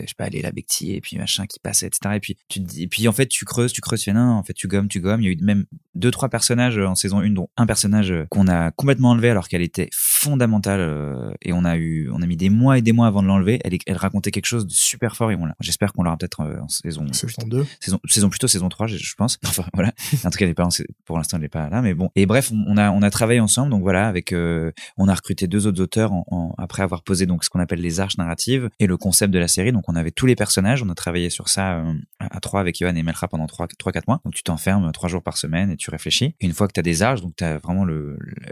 [0.00, 2.16] je sais pas, Léla Becti, et puis machin qui passait, etc.
[2.16, 4.12] Et puis, tu te dis, et puis en fait, tu creuses, tu creuses, tu fais,
[4.12, 5.20] non, en fait, tu gommes, tu gommes.
[5.20, 8.48] Il y a eu même deux, trois personnages en saison 1, dont un personnage qu'on
[8.48, 12.50] a complètement enlevé alors qu'elle était fondamentale, et on a eu, on a mis des
[12.50, 13.60] mois et des mois avant de l'enlever.
[13.64, 16.68] Elle, elle racontait quelque chose de super fort, et on j'espère qu'on l'aura peut-être en
[16.68, 17.66] saison, saison 2.
[17.80, 19.38] Saison, saison plutôt saison 3, je, je pense.
[19.54, 19.92] Enfin, voilà.
[20.24, 20.68] En tout cas, elle est pas,
[21.04, 22.10] pour l'instant, elle n'est pas là, mais bon.
[22.16, 25.46] Et bref, on a, on a travaillé ensemble, donc voilà, avec, euh, on a recruté
[25.46, 26.12] deux autres auteurs
[26.58, 29.48] après avoir posé donc ce qu'on appelle les arches narratives et le concept de la
[29.48, 29.72] série.
[29.72, 32.78] Donc on avait tous les personnages, on a travaillé sur ça euh, à trois avec
[32.78, 34.20] Johan et Melra pendant trois, trois, quatre mois.
[34.24, 36.34] Donc tu t'enfermes trois jours par semaine et tu réfléchis.
[36.40, 37.86] Une fois que tu as des arches, donc tu as vraiment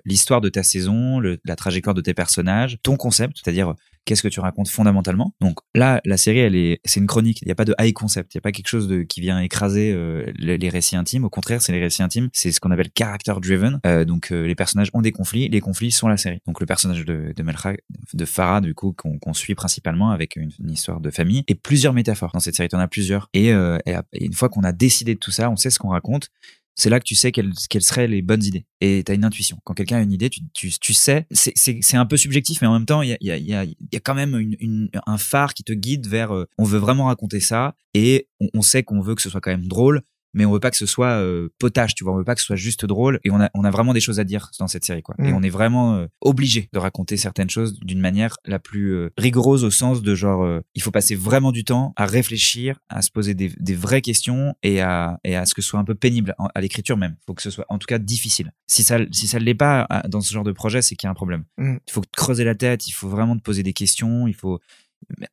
[0.05, 3.75] l'histoire de ta saison, le, la trajectoire de tes personnages, ton concept, c'est-à-dire
[4.05, 5.35] qu'est-ce que tu racontes fondamentalement.
[5.41, 7.41] Donc là, la série, elle est, c'est une chronique.
[7.43, 8.35] Il n'y a pas de high concept.
[8.35, 11.25] Il n'y a pas quelque chose de qui vient écraser euh, les, récits intimes.
[11.25, 12.29] Au contraire, c'est les récits intimes.
[12.33, 13.81] C'est ce qu'on appelle character driven.
[13.87, 15.49] Euh, donc euh, les personnages ont des conflits.
[15.49, 16.41] Les conflits sont la série.
[16.47, 17.43] Donc le personnage de, de
[18.15, 22.31] de Farah, du coup, qu'on suit principalement avec une, histoire de famille et plusieurs métaphores.
[22.33, 23.29] Dans cette série, en as plusieurs.
[23.35, 26.31] Et, et une fois qu'on a décidé de tout ça, on sait ce qu'on raconte
[26.75, 28.67] c'est là que tu sais quelles, quelles seraient les bonnes idées.
[28.81, 29.59] Et tu as une intuition.
[29.65, 32.73] Quand quelqu'un a une idée, tu, tu, tu sais, c'est un peu subjectif, mais en
[32.73, 34.39] même temps, il y a, y, a, y, a, y a quand même
[35.07, 38.63] un phare qui te guide vers euh, on veut vraiment raconter ça et on, on
[38.63, 40.03] sait qu'on veut que ce soit quand même drôle,
[40.35, 42.41] mais on veut pas que ce soit euh, potage, tu vois, on veut pas que
[42.41, 44.69] ce soit juste drôle et on a on a vraiment des choses à dire dans
[44.69, 45.15] cette série quoi.
[45.19, 45.37] Et mm.
[45.37, 49.65] on est vraiment euh, obligé de raconter certaines choses d'une manière la plus euh, rigoureuse
[49.65, 53.35] au sens de genre il faut passer vraiment du temps à réfléchir, à se poser
[53.35, 56.35] des, des vraies questions et à et à ce que ce soit un peu pénible
[56.55, 57.17] à l'écriture même.
[57.27, 58.53] Faut que ce soit en tout cas difficile.
[58.67, 61.11] Si ça si ça l'est pas dans ce genre de projet, c'est qu'il y a
[61.11, 61.45] un problème.
[61.59, 61.77] Mm.
[61.87, 64.61] Il faut creuser la tête, il faut vraiment te poser des questions, il faut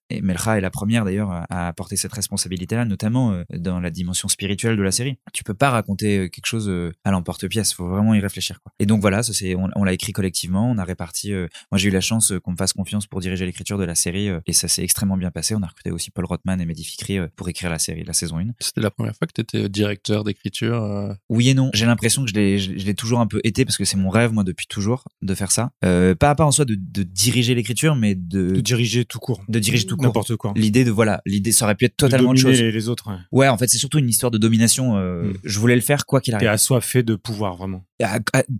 [0.09, 4.27] et Melcha est la première d'ailleurs à apporter cette responsabilité-là, notamment euh, dans la dimension
[4.27, 5.17] spirituelle de la série.
[5.33, 8.59] Tu peux pas raconter euh, quelque chose euh, à l'emporte-pièce, faut vraiment y réfléchir.
[8.61, 8.73] Quoi.
[8.79, 11.31] Et donc voilà, ça c'est, on, l'a écrit collectivement, on a réparti.
[11.33, 14.29] moi j'ai eu la chance qu'on me fasse confiance pour diriger l'écriture de la série
[14.45, 15.55] et ça s'est extrêmement bien passé.
[15.55, 18.39] On a recruté aussi Paul Rothman et Mehdi Fikri pour écrire la série, la saison
[18.39, 18.51] 1.
[18.59, 21.69] C'était la première fois que tu étais directeur d'écriture Oui et non.
[21.73, 24.09] J'ai l'impression que je l'ai, je, l'ai toujours un peu été parce que c'est mon
[24.09, 25.71] rêve moi depuis toujours de faire ça.
[25.81, 29.41] pas pas en soi de, de diriger l'écriture, mais de, de diriger tout court.
[29.47, 30.05] De diriger tout court.
[30.05, 30.53] N'importe quoi.
[30.55, 32.61] L'idée de voilà, l'idée ça aurait pu être totalement de autre chose.
[32.61, 33.09] Les, les autres.
[33.31, 33.47] Ouais.
[33.47, 34.97] en fait, c'est surtout une histoire de domination.
[34.97, 35.33] Euh, mm.
[35.43, 36.47] Je voulais le faire quoi qu'il arrive.
[36.47, 37.83] T'es assoiffé de pouvoir vraiment.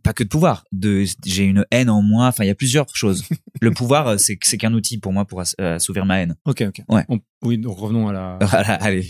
[0.04, 0.66] Pas que de pouvoir.
[0.72, 2.28] De, j'ai une haine en moi.
[2.28, 3.24] Enfin, il y a plusieurs choses.
[3.62, 6.36] le pouvoir, euh, c'est c'est qu'un outil pour moi pour euh, assouvir ma haine.
[6.46, 6.82] Ok, ok.
[6.90, 7.06] Ouais.
[7.44, 8.36] oui, donc revenons à la.
[8.82, 9.08] allez,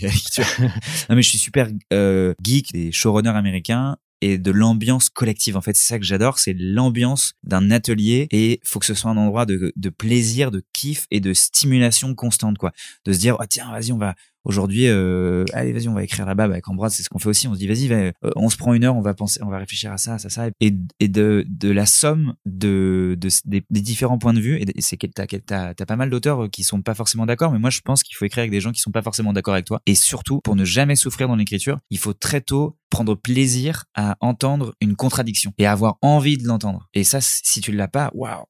[1.08, 5.56] non mais je suis super euh, geek des showrunners américains et de l'ambiance collective.
[5.56, 9.10] En fait, c'est ça que j'adore, c'est l'ambiance d'un atelier et faut que ce soit
[9.10, 12.72] un endroit de, plaisir, de kiff et de stimulation constante, quoi.
[13.04, 14.14] De se dire, oh, tiens, vas-y, on va,
[14.44, 17.28] aujourd'hui euh, allez vas-y on va écrire là-bas bah, avec Ambroise c'est ce qu'on fait
[17.28, 17.48] aussi.
[17.48, 19.58] On se dit vas-y euh, on se prend une heure on va penser on va
[19.58, 20.48] réfléchir à ça à ça ça.
[20.60, 25.06] Et, de, de la somme de, de des, différents points de vue et c'est que
[25.06, 28.02] t'as t'as as pas mal d'auteurs qui sont pas forcément d'accord mais moi je pense
[28.02, 29.80] qu'il faut écrire avec des gens qui sont pas forcément d'accord avec toi.
[29.86, 34.16] Et surtout pour ne jamais souffrir dans l'écriture il faut très tôt prendre plaisir à
[34.20, 36.88] entendre une contradiction et avoir envie de l'entendre.
[36.94, 38.44] Et ça si tu l'as pas waouh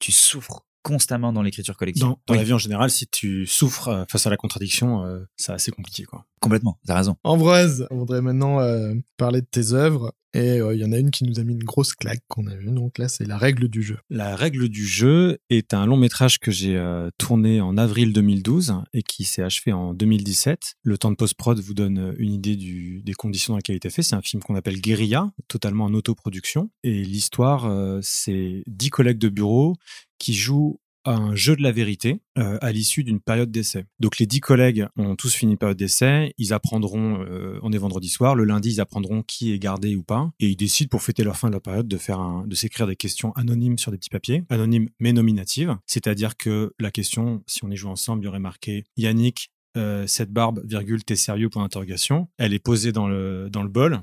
[0.00, 2.14] tu souffres constamment dans l'écriture collective.
[2.28, 5.50] Dans, la vie en général, si tu souffres euh, face à la contradiction, euh, c'est
[5.50, 6.24] assez compliqué, quoi.
[6.40, 7.16] Complètement, t'as raison.
[7.24, 10.12] Ambroise, on voudrait maintenant euh, parler de tes œuvres.
[10.34, 12.54] Et il y en a une qui nous a mis une grosse claque qu'on a
[12.54, 12.70] vue.
[12.70, 13.96] Donc là, c'est La règle du jeu.
[14.10, 16.78] La règle du jeu est un long métrage que j'ai
[17.16, 20.74] tourné en avril 2012 et qui s'est achevé en 2017.
[20.82, 23.88] Le temps de post-prod vous donne une idée du, des conditions dans lesquelles il était
[23.88, 24.02] fait.
[24.02, 26.68] C'est un film qu'on appelle Guérilla, totalement en autoproduction.
[26.82, 27.72] Et l'histoire,
[28.02, 29.74] c'est dix collègues de bureau
[30.18, 33.84] qui joue un jeu de la vérité euh, à l'issue d'une période d'essai.
[34.00, 38.08] Donc les dix collègues ont tous fini période d'essai, ils apprendront, euh, on est vendredi
[38.08, 41.24] soir, le lundi ils apprendront qui est gardé ou pas, et ils décident pour fêter
[41.24, 43.98] leur fin de la période de faire un, de s'écrire des questions anonymes sur des
[43.98, 48.26] petits papiers, anonymes mais nominatives, c'est-à-dire que la question, si on y joue ensemble, il
[48.26, 52.28] y aurait marqué Yannick, euh, cette barbe, virgule, t'es sérieux pour d'interrogation.
[52.38, 54.02] Elle est posée dans le, dans le bol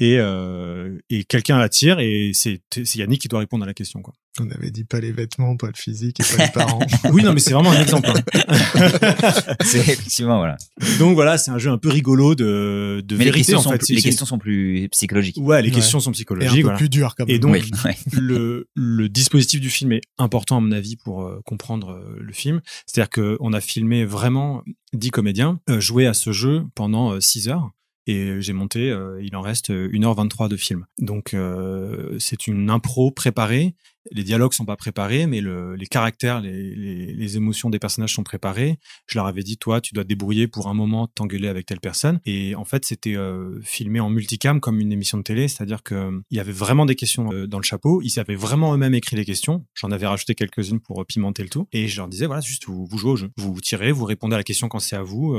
[0.00, 2.62] et, euh, et quelqu'un la tire et c'est
[2.96, 4.14] Yannick qui doit répondre à la question quoi.
[4.38, 6.80] On avait dit pas les vêtements, pas le physique et pas les parents.
[7.12, 8.08] oui non mais c'est vraiment un exemple.
[8.08, 8.22] Hein.
[9.60, 10.56] c'est effectivement voilà.
[10.98, 13.88] Donc voilà c'est un jeu un peu rigolo de, de mais vérité les en fait.
[13.90, 15.36] les questions sont plus psychologiques.
[15.38, 16.64] Ouais les questions sont psychologiques.
[16.64, 17.36] Et un peu plus dures quand même.
[17.36, 17.56] Et donc
[18.12, 22.32] le le dispositif du film est important à mon avis pour euh, comprendre euh, le
[22.32, 22.62] film.
[22.86, 24.62] C'est-à-dire que on a filmé vraiment
[24.94, 27.70] dix comédiens euh, jouer à ce jeu pendant six heures
[28.06, 30.86] et j'ai monté, euh, il en reste 1h23 de film.
[30.98, 33.74] Donc euh, c'est une impro préparée
[34.10, 38.14] les dialogues sont pas préparés, mais le, les caractères, les, les, les, émotions des personnages
[38.14, 38.78] sont préparés.
[39.06, 42.20] Je leur avais dit, toi, tu dois débrouiller pour un moment t'engueuler avec telle personne.
[42.24, 45.94] Et en fait, c'était euh, filmé en multicam comme une émission de télé, c'est-à-dire que
[45.94, 48.00] euh, y avait vraiment des questions euh, dans le chapeau.
[48.02, 49.66] Ils avaient vraiment eux-mêmes écrit les questions.
[49.74, 51.68] J'en avais rajouté quelques-unes pour pimenter le tout.
[51.72, 53.30] Et je leur disais, voilà, juste vous, vous jouez au jeu.
[53.36, 55.36] Vous tirez, vous répondez à la question quand c'est à vous.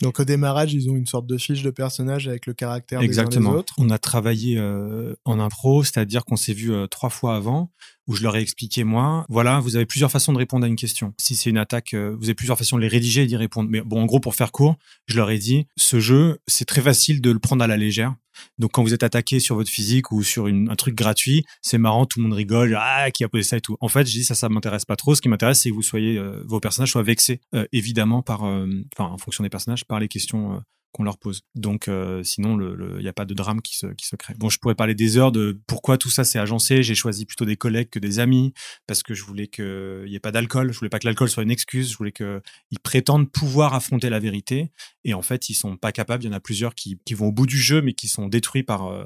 [0.00, 3.40] Donc au démarrage, ils ont une sorte de fiche de personnage avec le caractère Exactement.
[3.40, 3.74] des uns des autres.
[3.78, 7.70] On a travaillé euh, en impro, c'est-à-dire qu'on s'est vu euh, trois fois avant,
[8.06, 10.76] où je leur ai expliqué moi, voilà, vous avez plusieurs façons de répondre à une
[10.76, 11.14] question.
[11.18, 13.68] Si c'est une attaque, euh, vous avez plusieurs façons de les rédiger et d'y répondre.
[13.70, 14.76] Mais bon, en gros, pour faire court,
[15.06, 18.14] je leur ai dit, ce jeu, c'est très facile de le prendre à la légère.
[18.58, 21.78] Donc quand vous êtes attaqué sur votre physique ou sur une, un truc gratuit, c'est
[21.78, 23.76] marrant, tout le monde rigole, ah qui a posé ça et tout.
[23.80, 25.14] En fait, je dis ça, ça m'intéresse pas trop.
[25.14, 28.44] Ce qui m'intéresse, c'est que vous soyez, euh, vos personnages soient vexés, euh, évidemment par,
[28.44, 28.66] euh,
[28.96, 30.62] enfin en fonction des personnages, par les questions
[30.92, 31.42] qu'on leur pose.
[31.54, 34.34] Donc euh, sinon, il n'y a pas de drame qui se, qui se crée.
[34.38, 36.82] Bon, je pourrais parler des heures de pourquoi tout ça s'est agencé.
[36.82, 38.52] J'ai choisi plutôt des collègues que des amis
[38.86, 40.72] parce que je voulais qu'il n'y ait pas d'alcool.
[40.72, 41.90] Je voulais pas que l'alcool soit une excuse.
[41.90, 44.72] Je voulais qu'ils prétendent pouvoir affronter la vérité.
[45.04, 46.24] Et en fait, ils sont pas capables.
[46.24, 48.28] Il y en a plusieurs qui, qui vont au bout du jeu, mais qui sont
[48.28, 48.86] détruits par...
[48.86, 49.04] Euh,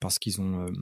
[0.00, 0.72] par ce qu'ils ont, euh,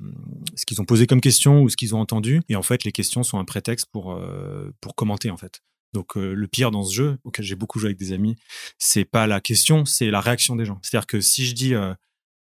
[0.57, 2.41] ce qu'ils ont posé comme question ou ce qu'ils ont entendu.
[2.49, 5.61] Et en fait, les questions sont un prétexte pour, euh, pour commenter, en fait.
[5.93, 8.37] Donc euh, le pire dans ce jeu, auquel j'ai beaucoup joué avec des amis,
[8.79, 10.79] c'est pas la question, c'est la réaction des gens.
[10.83, 11.95] C'est-à-dire que si je dis, euh,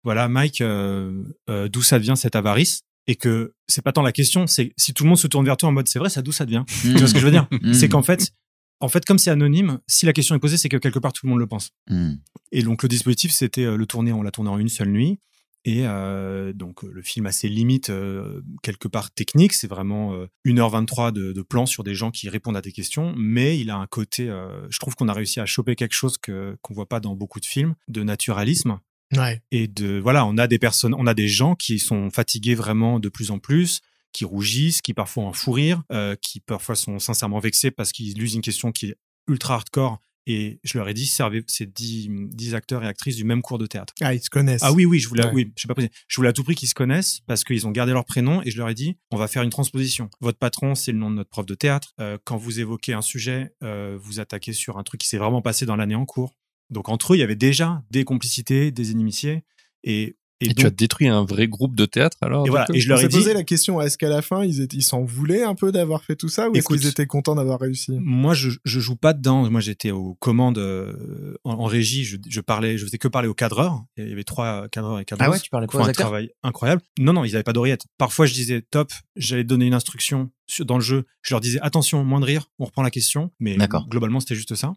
[0.05, 1.22] voilà, Mike, euh,
[1.68, 5.05] d'où ça vient cette avarice, et que c'est pas tant la question, c'est si tout
[5.05, 6.64] le monde se tourne vers toi en mode, c'est vrai, ça d'où ça devient.
[6.82, 7.48] tu vois ce que je veux dire?
[7.72, 8.30] C'est qu'en fait,
[8.78, 11.26] en fait, comme c'est anonyme, si la question est posée, c'est que quelque part tout
[11.26, 11.72] le monde le pense.
[11.88, 12.14] Mm.
[12.53, 15.18] Et donc le dispositif, c'était le tourner, on l'a tourné en une seule nuit.
[15.64, 20.26] Et euh, donc le film a ses limites euh, quelque part techniques, c'est vraiment euh,
[20.46, 23.76] 1h23 de, de plans sur des gens qui répondent à des questions, mais il a
[23.76, 26.88] un côté, euh, je trouve qu'on a réussi à choper quelque chose que qu'on voit
[26.88, 28.80] pas dans beaucoup de films, de naturalisme.
[29.16, 29.42] Ouais.
[29.50, 32.98] Et de voilà, on a des personnes, on a des gens qui sont fatigués vraiment
[32.98, 33.80] de plus en plus,
[34.12, 35.82] qui rougissent, qui parfois un fou rire,
[36.22, 38.96] qui parfois sont sincèrement vexés parce qu'ils lisent une question qui est
[39.26, 43.24] ultra hardcore et je leur ai dit, servez, c'est 10, 10 acteurs et actrices du
[43.24, 43.94] même cours de théâtre.
[44.00, 44.62] Ah, ils se connaissent.
[44.62, 45.32] Ah oui, oui, je voulais, Ouais.
[45.32, 45.74] oui, je sais pas.
[46.08, 48.50] Je voulais à tout prix qu'ils se connaissent parce qu'ils ont gardé leur prénom et
[48.50, 50.10] je leur ai dit, on va faire une transposition.
[50.20, 51.94] Votre patron, c'est le nom de notre prof de théâtre.
[52.00, 55.42] Euh, quand vous évoquez un sujet, euh, vous attaquez sur un truc qui s'est vraiment
[55.42, 56.36] passé dans l'année en cours.
[56.70, 59.42] Donc entre eux, il y avait déjà des complicités, des inimitiés
[59.82, 62.66] et et, Et, donc, tu as détruit un vrai groupe de théâtre alors et voilà.
[62.72, 64.76] Et je On leur ai dit, posé la question, est-ce qu'à la fin, ils étaient-
[64.76, 67.61] ils s'en voulaient un peu d'avoir fait tout ça ou est-ce qu'ils étaient contents d'avoir
[67.61, 67.93] réussi?
[68.01, 69.49] Moi, je, je joue pas dedans.
[69.51, 72.05] Moi, j'étais aux commandes euh, en, en régie.
[72.05, 73.82] Je, je parlais, je faisais que parler aux cadreurs.
[73.97, 75.26] Il y avait trois cadreurs et cadreuses.
[75.28, 76.82] Ah ouais, tu parlais quoi un travail incroyable.
[76.99, 77.84] Non, non, ils avaient pas d'oreillette.
[77.99, 78.93] Parfois, je disais top.
[79.16, 81.05] J'allais donner une instruction sur, dans le jeu.
[81.22, 82.51] Je leur disais attention, moins de rire.
[82.59, 83.30] On reprend la question.
[83.41, 83.57] Mais
[83.88, 84.72] globalement, c'était juste ça.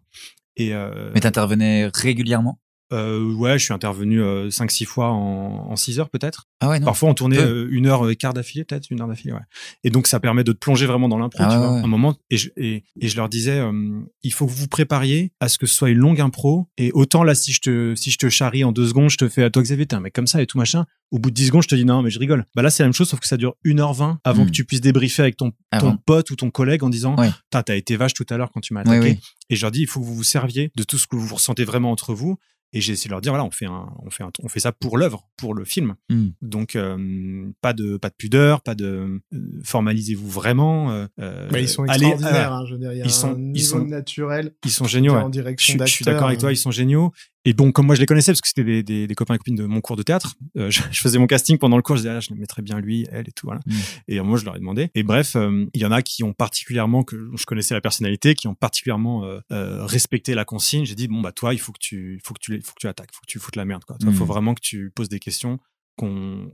[0.56, 2.60] Et euh, Mais t'intervenais régulièrement?
[2.94, 6.48] Euh, ouais, je suis intervenu euh, 5-6 fois en, en 6 heures peut-être.
[6.62, 6.86] Ah ouais, non.
[6.86, 9.34] Parfois, on tournait euh, une heure et quart d'affilée, peut-être une heure d'affilée.
[9.34, 9.40] Ouais.
[9.84, 11.40] Et donc, ça permet de te plonger vraiment dans l'impro.
[11.44, 11.82] Ah tu ouais, vois, ouais.
[11.84, 12.16] un moment.
[12.30, 15.50] Et je, et, et je leur disais, euh, il faut que vous vous prépariez à
[15.50, 16.70] ce que ce soit une longue impro.
[16.78, 19.28] Et autant là, si je te, si je te charrie en deux secondes, je te
[19.28, 20.86] fais à toi Xavier, t'es un mec comme ça et tout machin.
[21.12, 22.46] Au bout de 10 secondes, je te dis non, mais je rigole.
[22.56, 24.48] Bah là, c'est la même chose, sauf que ça dure 1h20 avant Hmm.
[24.48, 25.98] que tu puisses débriefer avec ton, Ah ton bon.
[26.06, 27.16] pote ou ton collègue en disant.
[27.16, 29.12] Putain, t'as été vache tout à l'heure quand tu m'as Oui, attaqué.
[29.12, 29.20] oui.
[29.52, 31.36] Et je leur dis, il faut que vous vous serviez de tout ce que vous
[31.36, 32.38] ressentez vraiment entre vous.
[32.76, 34.60] Et j'ai essayé de leur dire, voilà, on fait un, on fait un, on fait
[34.60, 35.94] ça pour l'œuvre, pour le film.
[36.10, 36.30] Hmm.
[36.42, 40.92] Donc, euh, pas de, pas de pudeur, pas de, euh, formalisez-vous vraiment.
[40.92, 43.06] euh, euh, Bah, Ils sont allez, extraordinaires, euh, hein, je veux dire, il y a
[43.06, 45.14] ils sont- un ils niveau sont- naturel ils sont géniaux.
[45.14, 46.54] en Je direction suis, je suis d'acteur, d'accord avec toi, hein.
[46.54, 47.12] ils sont géniaux.
[47.46, 49.38] Et bon, comme moi je les connaissais parce que c'était des, des, des copains et
[49.38, 51.98] copines de mon cours de théâtre, euh, je, je faisais mon casting pendant le cours,
[51.98, 53.60] je disais ah, je le mettrais bien lui, elle et tout voilà.
[53.66, 53.74] Mm.
[54.08, 54.90] Et moi je leur ai demandé.
[54.96, 58.34] Et bref, euh, il y en a qui ont particulièrement que je connaissais la personnalité,
[58.36, 60.86] qui ont particulièrement euh, euh, respecté la consigne.
[60.86, 62.74] J'ai dit bon bah toi il faut que tu, il faut que tu, il faut
[62.74, 63.98] que tu attaques, il faut que tu foutes la merde quoi.
[64.00, 64.14] Il Mm.
[64.14, 65.60] faut vraiment que tu poses des questions
[65.98, 66.52] qu'on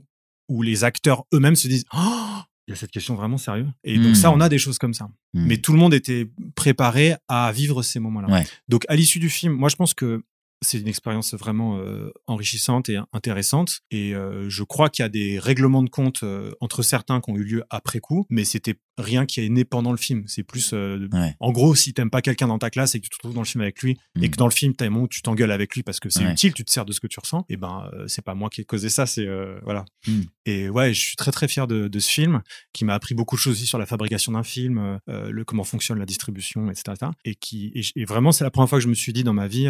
[0.48, 3.68] où les acteurs eux-mêmes se disent oh il y a cette question vraiment sérieux.
[3.84, 4.14] Et donc Mm.
[4.16, 5.08] ça on a des choses comme ça.
[5.34, 8.28] Mais tout le monde était préparé à vivre ces moments-là.
[8.28, 8.46] Ouais.
[8.68, 10.22] Donc à l'issue du film, moi je pense que
[10.62, 13.80] c'est une expérience vraiment euh, enrichissante et intéressante.
[13.90, 17.30] Et euh, je crois qu'il y a des règlements de compte euh, entre certains qui
[17.30, 20.24] ont eu lieu après coup, mais c'était rien qui est né pendant le film.
[20.26, 21.34] C'est plus, Ouais.
[21.40, 23.40] en gros, si t'aimes pas quelqu'un dans ta classe et que tu te retrouves dans
[23.40, 24.30] le film avec lui, et Mm.
[24.30, 26.24] que dans le film t'as un moment où tu t'engueules avec lui parce que c'est
[26.24, 26.32] Ouais.
[26.32, 28.50] utile, tu te sers de ce que tu ressens, et ben euh, c'est pas moi
[28.50, 29.26] qui ai causé ça, c'est
[29.62, 29.84] voilà.
[30.06, 30.20] Mm.
[30.44, 32.42] Et ouais, je suis très très fier de, de ce film
[32.74, 35.98] qui m'a appris beaucoup de choses aussi sur la fabrication d'un film, le comment fonctionne
[35.98, 36.82] la distribution, etc.
[36.92, 37.12] etc.
[37.24, 39.32] Et qui et, et vraiment c'est la première fois que je me suis dit dans
[39.32, 39.66] ma vie,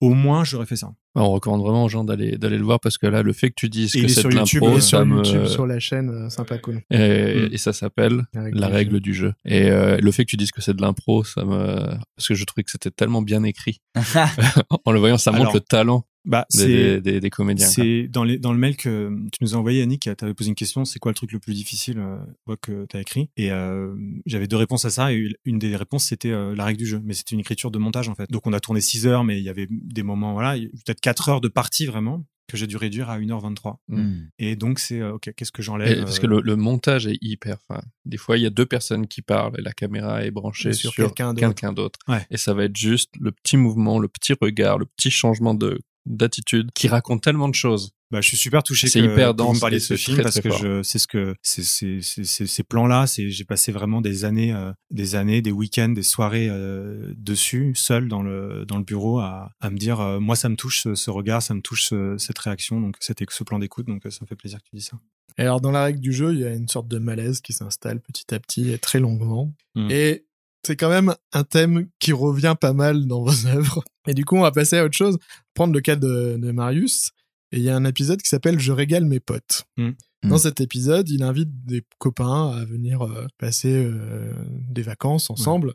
[0.00, 0.92] au moins j'aurais fait ça.
[1.14, 3.54] On recommande vraiment aux gens d'aller d'aller le voir parce que là, le fait que
[3.56, 5.16] tu dises Et que c'est sur de YouTube, l'impro, il est sur me...
[5.16, 6.82] YouTube, sur la chaîne, euh, sympa cool.
[6.90, 7.48] Et, Mm.
[7.52, 9.00] et ça s'appelle la règle jeux.
[9.00, 9.32] du jeu.
[9.44, 11.76] Et euh, le fait que tu dises que c'est de l'impro, ça me
[12.16, 13.80] parce que je trouvais que c'était tellement bien écrit.
[14.84, 16.04] en le voyant, ça montre Alors, le talent.
[16.28, 17.66] Bah, des, c'est des, des- des comédiens.
[17.66, 20.50] c'est dans les dans le mail que tu nous as envoyé Annick, tu avais posé
[20.50, 23.30] une question, c'est quoi le truc le plus difficile euh, que tu as écrit?
[23.36, 23.94] Et euh,
[24.26, 27.00] j'avais deux réponses à ça et une des réponses c'était euh, la règle du jeu,
[27.02, 28.30] mais c'était une écriture de montage en fait.
[28.30, 31.28] Donc on a tourné 6 heures mais il y avait des moments voilà, peut-être 4
[31.30, 33.76] heures de partie vraiment que j'ai dû réduire à 1h23.
[33.88, 34.22] Hmm.
[34.38, 37.06] Et donc c'est euh, OK, qu'est-ce que j'enlève Et parce que euh, le, le montage
[37.06, 37.80] est hyper fin.
[38.06, 40.92] Des fois, il y a deux personnes qui parlent et la caméra est branchée Sur
[40.92, 41.98] sur, quelqu'un d'autre.
[42.08, 42.26] Ouais.
[42.30, 45.78] Et ça va être juste le petit mouvement, le petit regard, le petit changement de
[46.08, 47.90] d'attitude qui raconte tellement de choses.
[48.10, 49.94] Bah, je suis super touché C'est que, hyper que vous me dense parliez de ce
[49.96, 50.58] film très, parce très que fort.
[50.58, 54.24] je c'est ce que c'est c'est c'est c'est- ces plans-là, c'est j'ai passé vraiment des
[54.24, 58.84] années euh, des années, des week-ends, des soirées euh, dessus, seul dans le dans le
[58.84, 61.60] bureau à à me dire euh, moi ça me touche ce, ce regard, ça me
[61.60, 64.58] touche ce- cette réaction donc c'était ce plan d'écoute donc euh, ça me fait plaisir
[64.60, 64.98] que tu dis ça.
[65.36, 67.52] Et alors, dans la règle du jeu, il y a une sorte de malaise qui
[67.52, 69.54] s'installe petit à petit et très longuement.
[69.76, 69.88] Mm.
[69.88, 70.24] Et
[70.66, 73.82] c'est quand même un thème qui revient pas mal dans vos œuvres.
[74.06, 75.18] Et du coup, on va passer à autre chose.
[75.54, 77.10] Prendre le cas de, de Marius.
[77.52, 79.64] Et il y a un épisode qui s'appelle Je régale mes potes.
[79.76, 79.90] Mm.
[80.24, 80.38] Dans Mm.
[80.38, 84.32] cet épisode, il invite des copains à venir euh, passer euh,
[84.68, 85.74] des vacances ensemble.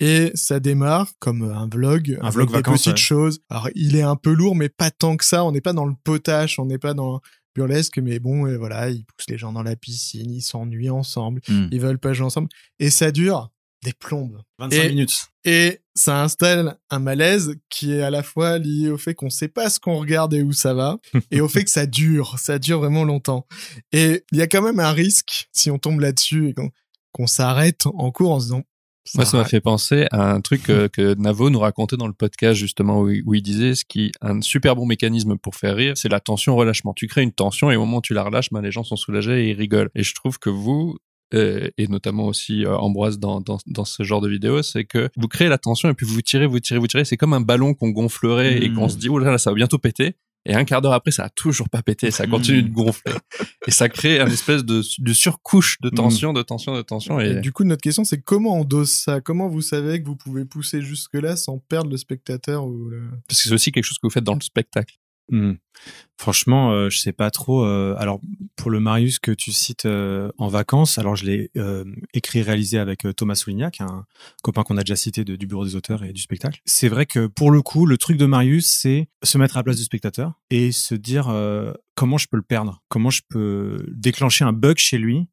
[0.00, 2.96] Et ça démarre comme un vlog, Un vlog des vacances, petites ouais.
[2.98, 3.40] choses.
[3.50, 5.44] Alors, il est un peu lourd, mais pas tant que ça.
[5.44, 7.20] On n'est pas dans le potache, on n'est pas dans
[7.54, 11.40] burlesque, mais bon, et voilà, ils poussent les gens dans la piscine, ils s'ennuient ensemble,
[11.48, 12.48] ils veulent pas jouer ensemble.
[12.78, 13.50] Et ça dure
[13.82, 14.40] des plombes.
[14.58, 15.26] 25 Et- minutes.
[15.44, 19.48] Et ça installe un malaise qui est à la fois lié au fait qu'on sait
[19.48, 20.98] pas ce qu'on regarde et où ça va,
[21.30, 23.46] et au fait que ça dure, ça dure vraiment longtemps.
[23.92, 26.54] Et il y a quand même un risque, si on tombe là-dessus et
[27.12, 28.62] qu'on s'arrête en cours en se disant...
[29.14, 32.12] Moi, ça m'a fait penser à un truc euh, que Navo nous racontait dans le
[32.12, 35.74] podcast justement où il, où il disait ce qui un super bon mécanisme pour faire
[35.74, 36.92] rire, c'est la tension relâchement.
[36.94, 38.96] Tu crées une tension et au moment où tu la relâches, ben, les gens sont
[38.96, 39.90] soulagés et ils rigolent.
[39.94, 40.96] Et je trouve que vous
[41.34, 45.08] euh, et notamment aussi euh, Ambroise dans, dans, dans ce genre de vidéo, c'est que
[45.16, 47.04] vous créez la tension et puis vous tirez, vous tirez, vous tirez.
[47.04, 49.54] C'est comme un ballon qu'on gonflerait et qu'on se dit, oh là là, ça va
[49.54, 50.16] bientôt péter.
[50.46, 53.12] Et un quart d'heure après, ça a toujours pas pété, ça continue de gonfler.
[53.66, 57.20] Et ça crée un espèce de, de surcouche de tension, de tension, de tension.
[57.20, 59.20] Et Et, du coup, notre question, c'est comment on dose ça?
[59.20, 63.10] Comment vous savez que vous pouvez pousser jusque-là sans perdre le spectateur ou le...
[63.28, 64.96] parce que c'est aussi quelque chose que vous faites dans le spectacle.
[65.30, 65.54] Hmm.
[66.18, 67.64] Franchement, euh, je sais pas trop.
[67.64, 68.20] euh, alors
[68.56, 72.78] pour le Marius que tu cites euh, en vacances, alors je l'ai euh, écrit réalisé
[72.78, 74.04] avec Thomas Soulignac, un
[74.42, 76.60] copain qu'on a déjà cité du bureau des auteurs et du spectacle.
[76.66, 79.64] C'est vrai que pour le coup, le truc de Marius, c'est se mettre à la
[79.64, 81.32] place du spectateur et se dire
[81.94, 85.28] comment je peux le perdre, comment je peux déclencher un bug chez lui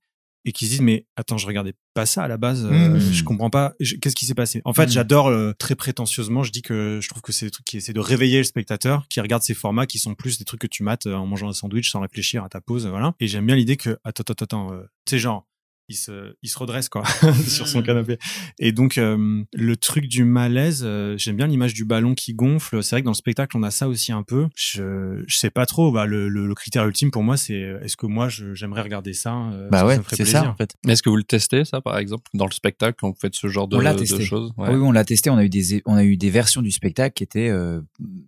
[0.48, 3.00] et qui se disent mais attends je regardais pas ça à la base euh, Mhm.
[3.02, 4.62] je comprends pas qu'est-ce qui s'est passé?
[4.66, 4.90] En fait Mhm.
[4.90, 7.94] j'adore euh, très prétentieusement je dis que je trouve que c'est des trucs qui essaient
[7.94, 10.84] de réveiller le spectateur qui regarde ces formats qui sont plus des trucs que tu
[10.84, 13.56] mates euh, en mangeant un sandwich sans réfléchir à ta pause voilà et j'aime bien
[13.56, 15.46] l'idée que attends attends attends euh, tu sais genre
[15.90, 17.04] il se, il se redresse quoi
[17.48, 18.18] sur son canapé.
[18.60, 22.84] Et donc euh, le truc du malaise euh, j'aime bien l'image du ballon qui gonfle.
[22.84, 24.48] C'est vrai que dans le spectacle on a ça aussi un peu.
[24.56, 25.92] Je, je sais pas trop.
[25.92, 28.82] Bah le, le, le critère ultime pour moi c'est euh, est-ce que moi je- j'aimerais
[28.82, 30.76] regarder ça euh, Bah ouais, c'est ça en fait.
[30.86, 33.36] Mais est-ce que vous le testez, ça, par exemple, dans le spectacle, quand vous faites
[33.36, 34.52] ce genre de, de choses?
[34.58, 34.70] Ouais.
[34.70, 35.30] Oui, oui, on l'a testé.
[35.30, 37.82] On a eu des, on a eu des versions du spectacle qui étaient euh,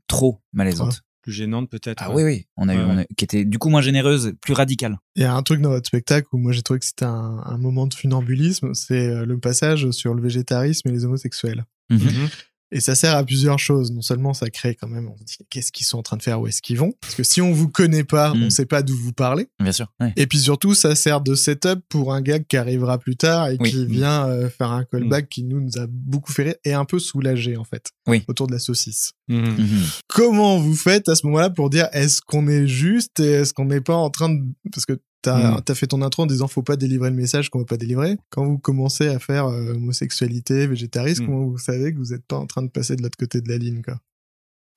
[0.08, 1.02] trop malaisantes.
[1.22, 2.24] Plus gênante peut-être Ah ouais.
[2.24, 2.46] oui, oui.
[2.58, 4.98] On a eu, Ouais, on a- qui était du coup moins généreuse, plus radicale.
[5.16, 7.42] Il y a un truc dans votre spectacle où moi j'ai trouvé que c'était un,
[7.46, 11.66] un moment de funambulisme, c'est euh, le passage sur le végétarisme et les homosexuels.
[11.90, 12.00] Mhm.
[12.00, 12.28] Mhm.
[12.72, 13.92] Et ça sert à plusieurs choses.
[13.92, 16.22] Non seulement ça crée quand même, on se dit qu'est-ce qu'ils sont en train de
[16.24, 16.94] faire, où est-ce qu'ils vont?
[17.02, 18.44] Parce que si on vous connaît pas, Mm.
[18.44, 19.48] on sait pas d'où vous parlez.
[19.60, 19.92] Bien sûr.
[20.00, 20.14] Ouais.
[20.18, 23.58] Et puis surtout, ça sert de setup pour un gag qui arrivera plus tard et
[23.60, 23.72] Oui.
[23.72, 23.86] qui Mm.
[23.92, 27.00] vient euh, faire un callback qui nous, nous a beaucoup fait rire et un peu
[27.00, 27.90] soulagé en fait.
[28.08, 28.24] Oui.
[28.28, 29.14] Autour de la saucisse.
[29.28, 29.46] Mhm.
[29.58, 29.84] Mhm.
[30.08, 33.66] Comment vous faites à ce moment-là pour dire est-ce qu'on est juste et est-ce qu'on
[33.66, 34.42] n'est pas en train de
[34.72, 35.64] parce que t'as Mm.
[35.68, 38.18] as fait ton intro en disant faut pas délivrer le message qu'on veut pas délivrer.
[38.30, 41.26] Quand vous commencez à faire euh, homosexualité, végétarisme, Mm.
[41.28, 43.50] comment vous savez que vous êtes pas en train de passer de l'autre côté de
[43.50, 44.00] la ligne quoi?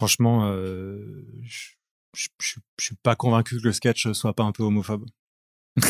[0.01, 1.69] Franchement euh, je,
[2.17, 5.07] je, je- je suis pas convaincu que le sketch soit pas un peu homophobe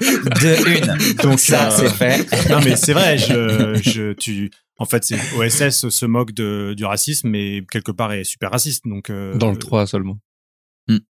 [0.00, 1.14] De une.
[1.16, 2.50] donc Ça, euh, c'est fait.
[2.50, 6.84] non mais c'est vrai je, je tu en fait c'est OSS se moque de du
[6.84, 10.18] racisme mais quelque part est super raciste donc euh, Dans le 3 seulement.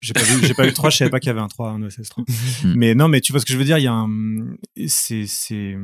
[0.01, 1.47] J'ai pas vu, j'ai pas eu le 3, je savais pas qu'il y avait un
[1.47, 2.23] 3, un OSS 3.
[2.65, 2.73] Mm.
[2.75, 4.09] mais non, mais tu vois ce que je veux dire, il y a un,
[4.87, 5.75] c'est, c'est,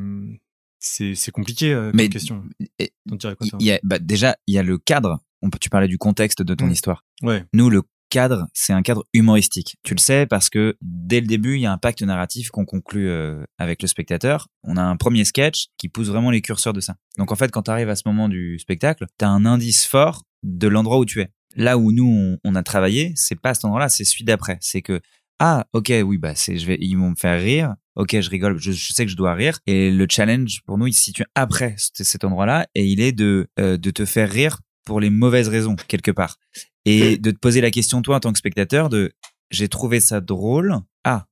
[0.80, 2.44] c'est, c'est compliqué, euh, Mais- question.
[2.80, 5.20] et- quoi, y a, bah, déjà, il y a le cadre.
[5.42, 6.72] On peut, tu parlais du contexte de ton Mm.
[6.72, 7.04] histoire.
[7.22, 7.46] Ouais.
[7.54, 9.76] Nous, le cadre, c'est un cadre humoristique.
[9.84, 12.64] Tu le sais parce que dès le début, il y a un pacte narratif qu'on
[12.66, 14.48] conclut euh, avec le spectateur.
[14.64, 16.96] On a un premier sketch qui pousse vraiment les curseurs de ça.
[17.18, 19.86] Donc en fait, quand tu arrives à ce moment du spectacle, tu as un indice
[19.86, 21.30] fort de l'endroit où tu es.
[21.56, 24.58] Là où nous on, on a travaillé, c'est pas cet endroit-là, c'est celui d'après.
[24.62, 25.02] C'est que
[25.40, 27.76] ah ok oui bah c'est je vais ils vont me faire rire.
[27.96, 29.60] Ok je rigole, je, je sais que je dois rire.
[29.66, 33.12] Et le challenge pour nous il se situe après cet, cet endroit-là et il est
[33.12, 36.38] de euh, de te faire rire pour les mauvaises raisons quelque part
[36.86, 39.12] et de te poser la question toi en tant que spectateur de
[39.52, 40.76] j'ai trouvé ça drôle.
[41.04, 41.26] Ah,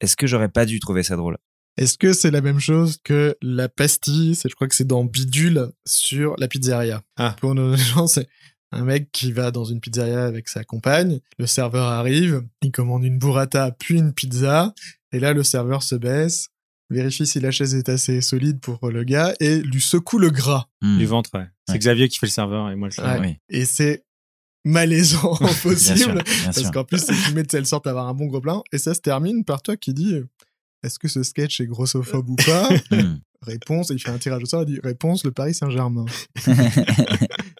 [0.00, 1.38] est-ce que j'aurais pas dû trouver ça drôle?
[1.78, 4.34] Est-ce que c'est la même chose que la pastille?
[4.34, 7.02] C'est, je crois que c'est dans Bidule sur la pizzeria.
[7.16, 7.36] Ah.
[7.40, 8.28] Pour nos gens, c'est
[8.72, 11.20] un mec qui va dans une pizzeria avec sa compagne.
[11.38, 14.74] Le serveur arrive, il commande une burrata puis une pizza,
[15.12, 16.48] et là le serveur se baisse,
[16.90, 20.66] vérifie si la chaise est assez solide pour le gars et lui secoue le gras.
[20.80, 20.98] Hmm.
[20.98, 21.46] Les ventres, ouais.
[21.66, 21.78] C'est Ouais.
[21.78, 23.20] Xavier qui fait le serveur et moi le serveur.
[23.20, 23.38] Ouais.
[23.50, 24.04] Oui, Et c'est
[24.64, 26.22] malaisant au bien sûr, possible.
[26.24, 28.62] bien Parce qu'en plus, c'est filmé de telle sorte à avoir un bon gros plan.
[28.72, 30.28] Et ça se termine par toi qui dit euh,
[30.82, 33.18] Est-ce que ce sketch est grossophobe ou pas Hmm.
[33.42, 36.04] Réponse, et il fait un tirage au sort, il dit Réponse, le Paris Saint-Germain.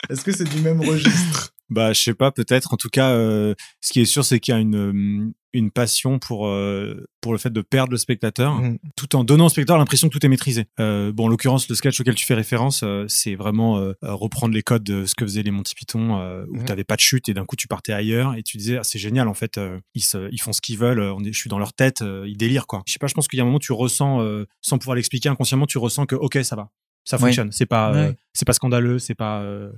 [0.08, 1.54] Est-ce que c'est du même registre?
[1.70, 2.74] Bah, je sais pas, peut-être.
[2.74, 5.70] En tout cas, euh, ce qui est sûr, c'est qu'il y a une, euh, une
[5.70, 8.78] passion pour, euh, pour le fait de perdre le spectateur, Mm.
[8.96, 10.66] tout en donnant au spectateur l'impression que tout est maîtrisé.
[10.80, 14.82] Euh, bon, en l'occurrence, le sketch auquel tu fais référence, c'est vraiment reprendre les codes
[14.84, 16.64] de ce que faisaient les Monty Python, où Mm.
[16.64, 18.98] t'avais pas de chute et d'un coup tu partais ailleurs et tu disais, ah, c'est
[18.98, 19.58] génial, en fait,
[19.94, 22.36] ils, se, ils font ce qu'ils veulent, on est, je suis dans leur tête, ils
[22.36, 22.82] délirent, quoi.
[22.86, 24.20] Je sais pas, je pense qu'il y a un moment, tu ressens,
[24.60, 26.68] sans pouvoir l'expliquer inconsciemment, tu ressens que, ok, ça va.
[27.04, 27.50] Ça fonctionne.
[27.50, 28.16] C'est pas, euh, Ouais.
[28.32, 29.72] c'est pas scandaleux, c'est pas, euh,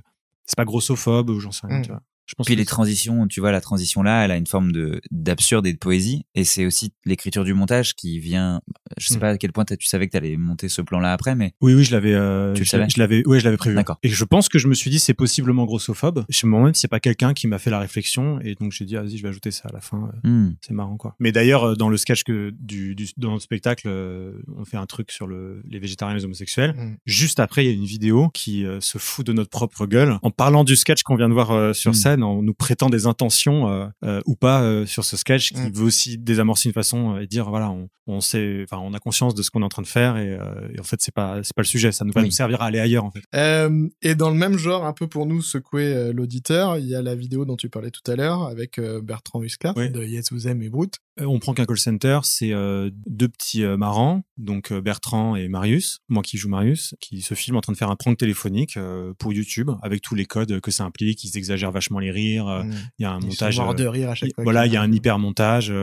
[0.45, 1.81] c'est pas grossophobe ou j'en sais rien, Mm.
[1.83, 2.01] tu vois.
[2.25, 4.71] Je pense Puis que les transitions, tu vois, la transition là, elle a une forme
[4.71, 6.25] de d'absurde et de poésie.
[6.33, 8.61] Et c'est aussi l'écriture du montage qui vient.
[8.97, 9.19] Je sais Mm.
[9.19, 11.83] pas à quel point tu savais que t'allais monter ce plan-là après, mais Oui, oui,
[11.83, 12.13] je l'avais.
[12.13, 13.27] euh, Tu le je savais l'avais- Je l'avais.
[13.27, 13.75] Ouais, je l'avais prévu.
[13.75, 13.99] D'accord.
[14.03, 16.25] Et je pense que je me suis dit c'est possiblement grossophobe.
[16.29, 19.01] Chez moi-même, c'est pas quelqu'un qui m'a fait la réflexion et donc j'ai dit ah,
[19.03, 20.09] vas-y, je vais ajouter ça à la fin.
[20.25, 21.15] euh, hmm, C'est marrant quoi.
[21.19, 24.77] Mais d'ailleurs, euh, dans le sketch que du, du dans le spectacle, euh, on fait
[24.77, 26.71] un truc sur le, les végétariens et les homosexuels.
[26.75, 26.97] Mm.
[27.05, 30.17] Juste après, il y a une vidéo qui euh, se fout de notre propre gueule
[30.23, 31.93] en parlant du sketch qu'on vient de voir euh, sur Mm.
[32.15, 35.59] Scène, en nous prêtant des intentions euh, euh, ou pas euh, sur ce sketch, qui
[35.61, 35.71] Mm.
[35.73, 38.99] veut aussi désamorcer une façon euh, et dire voilà, on, on sait, enfin, on a
[38.99, 41.13] conscience de ce qu'on est en train de faire et, euh, et en fait, c'est
[41.13, 41.91] pas c'est pas le sujet.
[41.91, 42.27] Ça nous va Oui.
[42.27, 43.21] nous servir à aller ailleurs en fait.
[43.35, 46.95] Euh, Et dans le même genre, un peu pour nous secouer euh, l'auditeur, il y
[46.95, 49.89] a la vidéo dont tu parlais tout à l'heure avec euh, Bertrand Huskla Oui.
[49.89, 50.95] de Yes Vous Aime et Brut.
[51.21, 55.37] Euh, on prend qu'un call center, c'est euh, deux petits euh, marrants, donc euh, Bertrand
[55.37, 58.17] et Marius, moi qui joue Marius, qui se filment en train de faire un prank
[58.17, 61.23] téléphonique euh, pour YouTube avec tous les codes que ça implique.
[61.23, 62.47] Ils exagèrent vachement les rires.
[62.47, 62.71] Mm.
[62.99, 63.59] Il y a un Ils sont montage.
[63.59, 64.43] euh, de rire à chaque fois.
[64.43, 65.73] voilà, il y a un hyper montage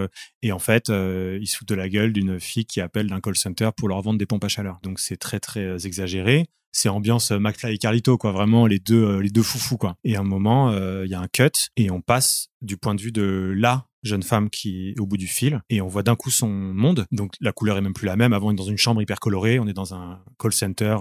[0.43, 3.20] et en fait, euh, ils se foutent de la gueule d'une fille qui appelle d'un
[3.20, 4.80] call center pour leur vendre des pompes à chaleur.
[4.83, 6.47] Donc c'est très très exagéré.
[6.73, 9.97] C'est ambiance euh, McFly et Carlito quoi, vraiment les deux euh, les deux foufous quoi.
[10.05, 12.95] Et à un moment, euh, il y a un cut et on passe du point
[12.95, 16.03] de vue de la jeune femme qui est au bout du fil et on voit
[16.03, 17.07] d'un coup son monde.
[17.12, 18.33] Donc la couleur est même plus la même.
[18.33, 20.97] Avant, on est dans une chambre hyper colorée, on est dans un call center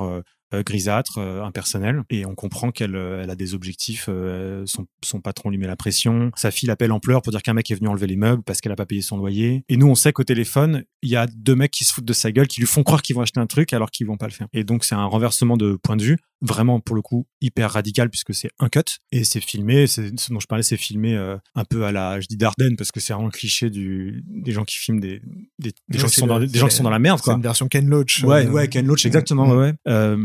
[0.62, 4.06] grisâtre, euh, impersonnel, et on comprend qu'elle euh, elle a des objectifs.
[4.10, 6.32] euh, son, son patron lui met la pression.
[6.36, 8.60] Sa fille l'appelle en pleurs pour dire qu'un mec est venu enlever les meubles parce
[8.62, 9.64] qu'elle a pas payé son loyer.
[9.70, 12.14] Et nous, on sait qu'au téléphone, il y a deux mecs qui se foutent de
[12.14, 14.28] sa gueule, qui lui font croire qu'ils vont acheter un truc alors qu'ils vont pas
[14.28, 14.48] le faire.
[14.54, 18.10] Et donc c'est un renversement de point de vue vraiment pour le coup hyper radical
[18.10, 18.80] puisque c'est un cut
[19.12, 19.86] et c'est filmé.
[19.88, 22.76] C'est ce dont je parlais, c'est filmé euh, un peu à la, je dis Dardenne
[22.78, 25.22] parce que c'est vraiment le cliché du des gens qui filment des
[25.60, 27.20] des, des Ouais, gens qui c'est sont dans des gens qui sont dans la merde
[27.20, 27.36] C'est quoi.
[27.36, 28.24] une version Ken Loach.
[28.24, 29.52] Ouais, euh, ouais, Ken Loach, exactement, Mm.
[29.52, 29.74] ouais, ouais.
[29.88, 30.18] Euh,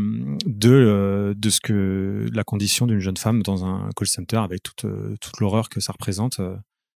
[0.45, 4.63] de euh, de ce que la condition d'une jeune femme dans un call center avec
[4.63, 6.39] toute euh, toute l'horreur que ça représente.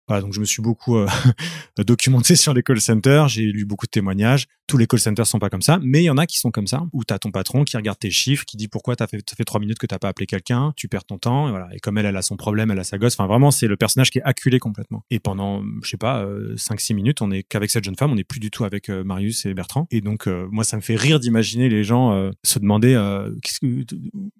[0.09, 1.07] Voilà, donc je me suis beaucoup euh,
[1.79, 4.47] documenté sur les call centers, j'ai lu beaucoup de témoignages.
[4.67, 6.51] Tous les call centers sont pas comme ça, mais il y en a qui sont
[6.51, 9.19] comme ça, où t'as ton patron qui regarde tes chiffres, qui dit pourquoi t'as fait,
[9.29, 11.69] ça fait trois minutes que t'as pas appelé quelqu'un, tu perds ton temps, et voilà.
[11.75, 13.15] Et comme elle, elle a son problème, elle a sa gosse.
[13.15, 15.05] Enfin, vraiment, c'est le personnage qui est acculé complètement.
[15.11, 18.17] Et pendant, je sais pas, euh, 5-6 minutes, on est qu'avec cette jeune femme, on
[18.17, 19.87] n'est plus du tout avec euh, Marius et Bertrand.
[19.91, 23.31] Et donc, euh, moi, ça me fait rire d'imaginer les gens euh, se demander euh,
[23.61, 23.85] que-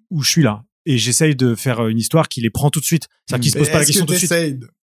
[0.09, 0.63] où je suis là.
[0.85, 3.07] Et j'essaye de faire une histoire qui les prend tout de suite.
[3.27, 4.29] C'est-à-dire qu'ils se posent pas la question que tout de suite.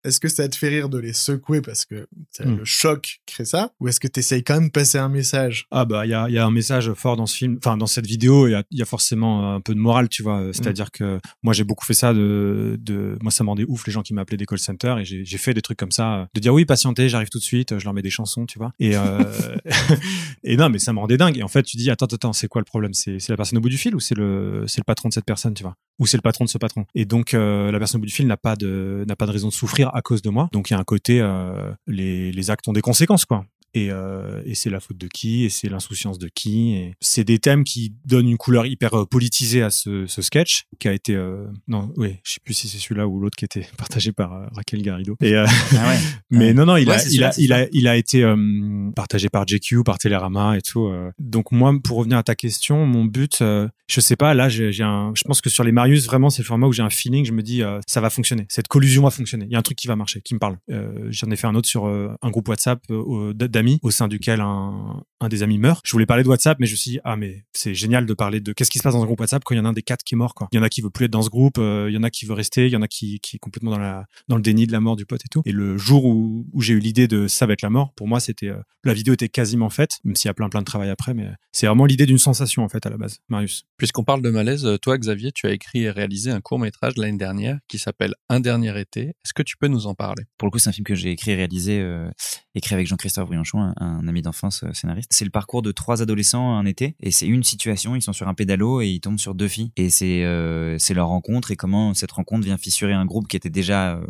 [0.04, 2.58] Est-ce que ça te fait rire de les secouer parce que c'est Mm.
[2.58, 5.68] le choc crée ça Ou est-ce que t'essayes quand même de passer un message?
[5.72, 7.88] Ah bah il y a, y a un message fort dans ce film, enfin dans
[7.88, 10.44] cette vidéo, il y y a forcément un peu de morale, tu vois.
[10.54, 13.94] C'est-à-dire que moi j'ai beaucoup fait ça de, de moi ça m'en rendait ouf les
[13.94, 16.54] gens qui m'appelaient des call centers et j'ai fait des trucs comme ça, de dire
[16.54, 18.72] oui patientez, j'arrive tout de suite, je leur mets des chansons, tu vois.
[18.80, 19.56] Et euh,
[20.44, 21.38] et non mais ça me rendait dingue.
[21.38, 22.94] Et en fait tu dis attends attends c'est quoi le problème?
[22.94, 25.54] C'est la personne au bout du fil ou c'est le le patron de cette personne,
[25.54, 26.86] tu vois Ou c'est le patron de ce patron?
[26.96, 29.50] Et donc euh, la personne au bout du fil n'a pas de pas de raison
[29.50, 30.50] de souffrir à cause de moi.
[30.52, 33.90] Donc il y a un côté euh, les les actes ont des conséquences quoi et,
[33.92, 35.44] euh, et c'est la faute de qui?
[35.46, 36.74] Et c'est l'insouciance de qui?
[36.76, 40.66] Et c'est des thèmes qui donnent une couleur hyper euh, politisée à ce, ce sketch
[40.80, 43.46] qui a été euh, non oui je sais plus si c'est celui-là ou l'autre qui
[43.46, 45.16] était partagé par euh, Raquel Garrido.
[45.22, 45.46] Et euh,
[45.78, 46.00] Ah ouais.
[46.30, 49.30] mais non non il Ouais, a il a il a il a été euh, partagé
[49.30, 53.42] par JQ par Télérama et tout donc moi pour revenir à ta question mon but
[53.42, 56.30] euh, je sais pas là j'ai j'ai un je pense que sur les Marius vraiment
[56.30, 58.46] c'est le format où j'ai un feeling je me dis euh, ça va fonctionner.
[58.50, 59.46] Cette collusion va fonctionner.
[59.46, 60.58] Il y a un truc qui va marcher qui me parle.
[60.70, 64.08] Euh, j'en ai fait un autre sur euh, un groupe WhatsApp euh, d'amis au sein
[64.08, 65.82] duquel un, un des amis meurt.
[65.86, 68.14] Je voulais parler de WhatsApp, mais je me suis dit, ah, mais c'est génial de
[68.14, 69.70] parler de qu'est-ce qui se passe dans un groupe WhatsApp quand il y en a
[69.70, 70.48] un des quatre qui est mort, quoi.
[70.52, 72.04] Il y en a qui veut plus être dans ce groupe, euh, il y en
[72.04, 74.36] a qui veut rester, il y en a qui, qui est complètement dans la, dans
[74.36, 75.44] le déni de la mort du pote et tout.
[75.46, 78.08] Et le jour où, où j'ai eu l'idée de ça va être la mort, pour
[78.08, 80.66] moi, c'était, euh, la vidéo était quasiment faite, même s'il y a plein, plein de
[80.66, 83.66] travail après, mais c'est vraiment l'idée d'une sensation, en fait, à la base, Marius.
[83.78, 87.18] Puisqu'on parle de malaise, toi, Xavier, tu as écrit et réalisé un court métrage l'année
[87.18, 89.10] dernière qui s'appelle Un dernier été.
[89.10, 90.24] Est-ce que tu peux nous en parler?
[90.38, 92.10] Pour le coup, c'est un film que j'ai écrit et réalisé, euh,
[92.56, 93.30] écrit avec Jean-Christophe
[93.60, 95.10] Un, ami d'enfance euh, scénariste.
[95.12, 97.96] C'est le parcours de trois adolescents un été, et c'est une situation.
[97.96, 101.08] Ils sont sur un pédalo et ils tombent sur deux filles, et c'est euh, leur
[101.08, 104.06] rencontre et comment cette rencontre vient fissurer un groupe qui était déjà euh,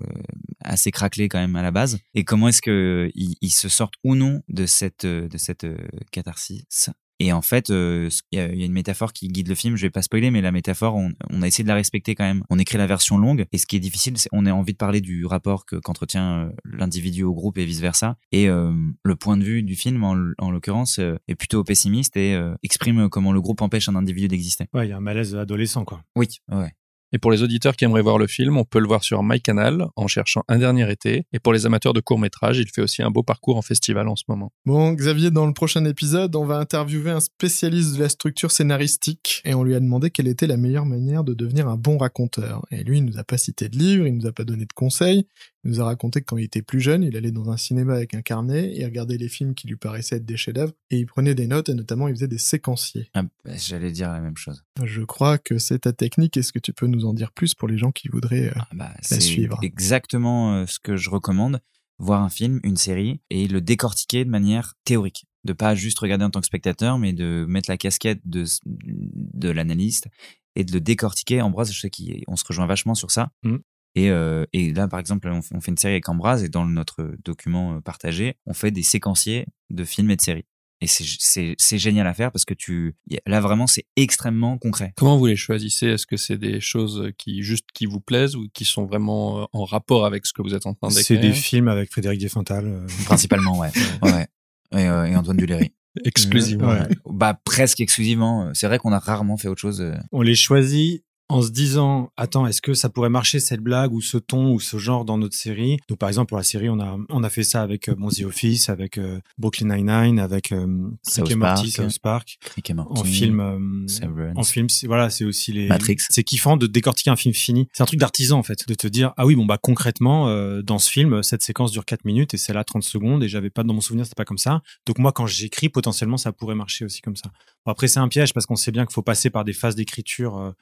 [0.61, 4.15] assez craquelé quand même à la base, et comment est-ce que ils, se sortent ou
[4.15, 5.67] non de cette de cette
[6.11, 6.91] catharsis?
[7.23, 9.53] Et en fait, euh, il y, a- il y a une métaphore qui guide le
[9.55, 9.75] film.
[9.75, 12.23] Je vais pas spoiler, mais la métaphore, on, on a essayé de la respecter quand
[12.23, 12.43] même.
[12.49, 14.77] On écrit la version longue, et ce qui est difficile, c'est on a envie de
[14.77, 18.17] parler du rapport que qu'entretient euh, l'individu au groupe et vice versa.
[18.31, 20.15] Et euh, le point de vue du film, en,
[20.49, 24.65] l'occurrence, euh, est plutôt pessimiste et exprime comment le groupe empêche un individu d'exister.
[24.73, 26.01] Ouais, il y a un malaise adolescent, quoi.
[26.15, 26.71] Oui, ouais.
[27.13, 29.87] Et pour les auditeurs qui aimeraient voir le film, on peut le voir sur MyCanal
[29.95, 31.25] en cherchant Un dernier été.
[31.33, 34.15] Et pour les amateurs de courts-métrages, il fait aussi un beau parcours en festival en
[34.15, 34.51] ce moment.
[34.65, 39.41] Bon, Xavier, dans le prochain épisode, on va interviewer un spécialiste de la structure scénaristique
[39.43, 42.65] et on lui a demandé quelle était la meilleure manière de devenir un bon raconteur.
[42.71, 44.73] Et lui, il nous a pas cité de livre, il nous a pas donné de
[44.73, 45.27] conseils,
[45.63, 47.93] il nous a raconté que quand il était plus jeune, il allait dans un cinéma
[47.93, 51.05] avec un carnet, il regardait les films qui lui paraissaient être des chefs-d'œuvre et il
[51.05, 53.09] prenait des notes et notamment il faisait des séquenciers.
[53.13, 54.63] Ah, bah, J'allais dire la même chose.
[54.83, 56.35] Je crois que c'est ta technique.
[56.37, 58.67] Est-ce que tu peux nous en dire plus pour les gens qui voudraient euh, Ah,
[58.73, 59.59] bah, c'est suivre?
[59.61, 61.59] exactement euh, ce que je recommande.
[61.99, 65.25] Voir un film, une série, et le décortiquer de manière théorique.
[65.43, 69.49] De pas juste regarder en tant que spectateur, mais de mettre la casquette de, de
[69.49, 70.07] l'analyste
[70.55, 71.41] et de le décortiquer.
[71.41, 73.29] Ambroise, je sais qu'on se rejoint vachement sur ça.
[73.43, 73.59] Mhm.
[73.95, 76.49] Et, euh, et là, par exemple, on fait, on fait une série avec Ambroise et
[76.49, 80.45] dans notre document euh, partagé, on fait des séquenciers de films et de séries.
[80.83, 82.95] Et c'est- c'est c'est génial à faire parce que tu
[83.27, 84.93] là vraiment c'est extrêmement concret.
[84.95, 85.85] Comment vous les choisissez?
[85.87, 89.45] Est-ce que c'est des choses qui juste qui vous plaisent ou qui sont vraiment euh,
[89.53, 91.29] en rapport avec ce que vous êtes en train C'est d'écrire?
[91.33, 92.65] des films avec Frédéric Desfontal.
[92.65, 93.69] euh, Principalement, ouais.
[94.01, 94.25] ouais.
[94.71, 95.71] Et, euh, et Antoine Duléry.
[96.03, 96.87] exclusivement Ouais.
[97.05, 98.49] Bah presque exclusivement.
[98.55, 99.85] C'est vrai qu'on a rarement fait autre chose.
[100.11, 104.01] on les choisit en se disant attends est-ce que ça pourrait marcher cette blague ou
[104.01, 105.77] ce ton ou ce genre dans notre série?
[105.87, 108.23] Donc par exemple pour la série on a on a fait ça avec euh, The
[108.25, 111.89] Office avec euh, Brooklyn Nine-Nine avec euh, South Rick et Morty Park.
[111.91, 112.37] South Park.
[112.55, 115.97] Rick et Morty, en film euh, en film c'est- voilà c'est aussi les Matrix.
[116.09, 117.67] c'est kiffant de décortiquer un film fini.
[117.73, 120.61] C'est un truc d'artisan en fait de te dire ah oui bon bah concrètement euh,
[120.61, 123.49] dans ce film cette séquence dure 4 minutes et c'est là 30 secondes et j'avais
[123.49, 124.61] pas dans mon souvenir c'était pas comme ça.
[124.85, 127.31] Donc moi quand j'écris potentiellement ça pourrait marcher aussi comme ça.
[127.65, 129.75] Bon, après c'est un piège parce qu'on sait bien qu'il faut passer par des phases
[129.75, 130.53] d'écriture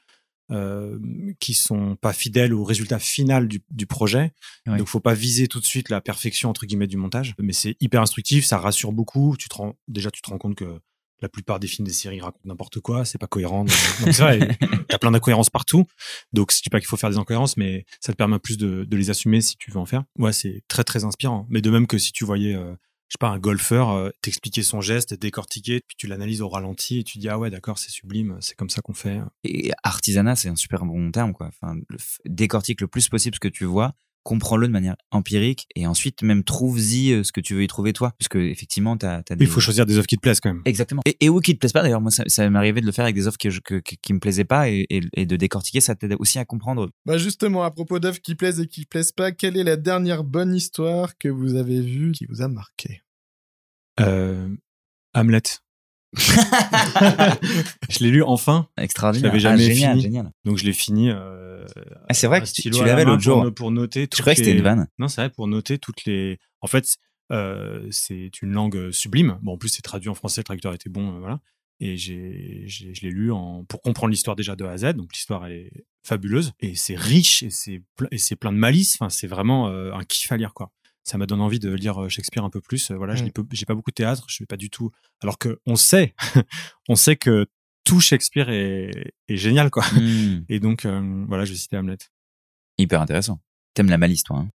[0.51, 0.97] euh,
[1.39, 4.33] qui sont pas fidèles au résultat final du, du projet.
[4.67, 4.77] Oui.
[4.77, 7.35] Donc, faut pas viser tout de suite la perfection entre guillemets du montage.
[7.39, 9.35] Mais c'est hyper instructif, ça rassure beaucoup.
[9.37, 10.79] Tu te rends, déjà, tu te rends compte que
[11.21, 13.65] la plupart des films, des séries racontent n'importe quoi, c'est pas cohérent.
[13.65, 15.85] Donc, donc c'est vrai, il y a plein d'incohérences partout.
[16.31, 18.85] Donc, je dis pas qu'il faut faire des incohérences, mais ça te permet plus de,
[18.85, 20.03] de les assumer si tu veux en faire.
[20.17, 21.45] Ouais, c'est très très inspirant.
[21.49, 22.73] Mais de même que si tu voyais euh,
[23.09, 26.99] je sais pas, un golfeur euh, t'expliquer son geste, décortiquer, puis tu l'analyses au ralenti
[26.99, 29.19] et tu dis ah ouais d'accord c'est sublime, c'est comme ça qu'on fait.
[29.43, 31.47] Et artisanat, c'est un super bon terme, quoi.
[31.47, 31.75] Enfin,
[32.25, 36.43] décortique le plus possible ce que tu vois, comprends-le de manière empirique, et ensuite même
[36.43, 39.45] trouve-y euh, ce que tu veux y trouver toi, puisque effectivement, t'as, t'as des...
[39.45, 40.61] Il faut choisir des œuvres qui te plaisent quand même.
[40.65, 41.01] Exactement.
[41.05, 42.01] Et, et ou qui te plaisent pas d'ailleurs.
[42.01, 43.95] Moi, ça, ça m'est arrivé de le faire avec des offres que je, que, que-
[44.01, 46.89] qui me plaisaient pas et, et, et de décortiquer, ça t'aide aussi à comprendre.
[47.05, 50.23] Bah justement, à propos d'œuvres qui plaisent et qui plaisent pas, quelle est la dernière
[50.23, 53.01] bonne histoire que vous avez vue qui vous a marqué?
[53.99, 54.55] Euh,
[55.13, 55.41] Hamlet.
[56.17, 59.31] Je l'ai lu enfin, Extraordinaire.
[59.37, 60.01] Je l'avais jamais ah, génial, fini.
[60.01, 60.31] génial.
[60.45, 61.09] donc je l'ai fini.
[61.09, 61.65] Euh,
[62.07, 63.53] Ah, c'est vrai que tu, l'avais l'autre jour.
[63.53, 64.07] pour noter.
[64.13, 64.87] Je croyais que c'était une vanne?
[64.97, 66.39] Non, c'est vrai pour noter toutes les.
[66.61, 66.97] En fait,
[67.31, 69.37] euh, c'est une langue sublime.
[69.41, 71.39] Bon, en plus c'est traduit en français, le traducteur était bon, euh, voilà.
[71.81, 74.93] Et j'ai, je l'ai lu en pour comprendre l'histoire déjà de A à Z.
[74.95, 77.81] Donc l'histoire elle est fabuleuse et c'est riche et c'est
[78.11, 78.97] et c'est plein de malice.
[78.99, 80.71] Enfin, c'est vraiment euh, un kiff à lire quoi.
[81.09, 82.91] Ça m'a donné envie de lire euh, Shakespeare un peu plus.
[82.91, 83.31] Euh, Voilà, je Mm.
[83.51, 84.91] j'ai pas beaucoup de théâtre, je fais pas du tout.
[85.21, 86.13] Alors que on sait,
[86.87, 87.47] on sait que
[87.83, 89.83] tout Shakespeare est, est génial quoi.
[89.95, 91.97] Hmm, Et donc euh, voilà, je vais citer Hamlet.
[92.77, 93.39] hyper intéressant.
[93.73, 94.37] T'aimes la malice, toi.
[94.37, 94.49] Hein?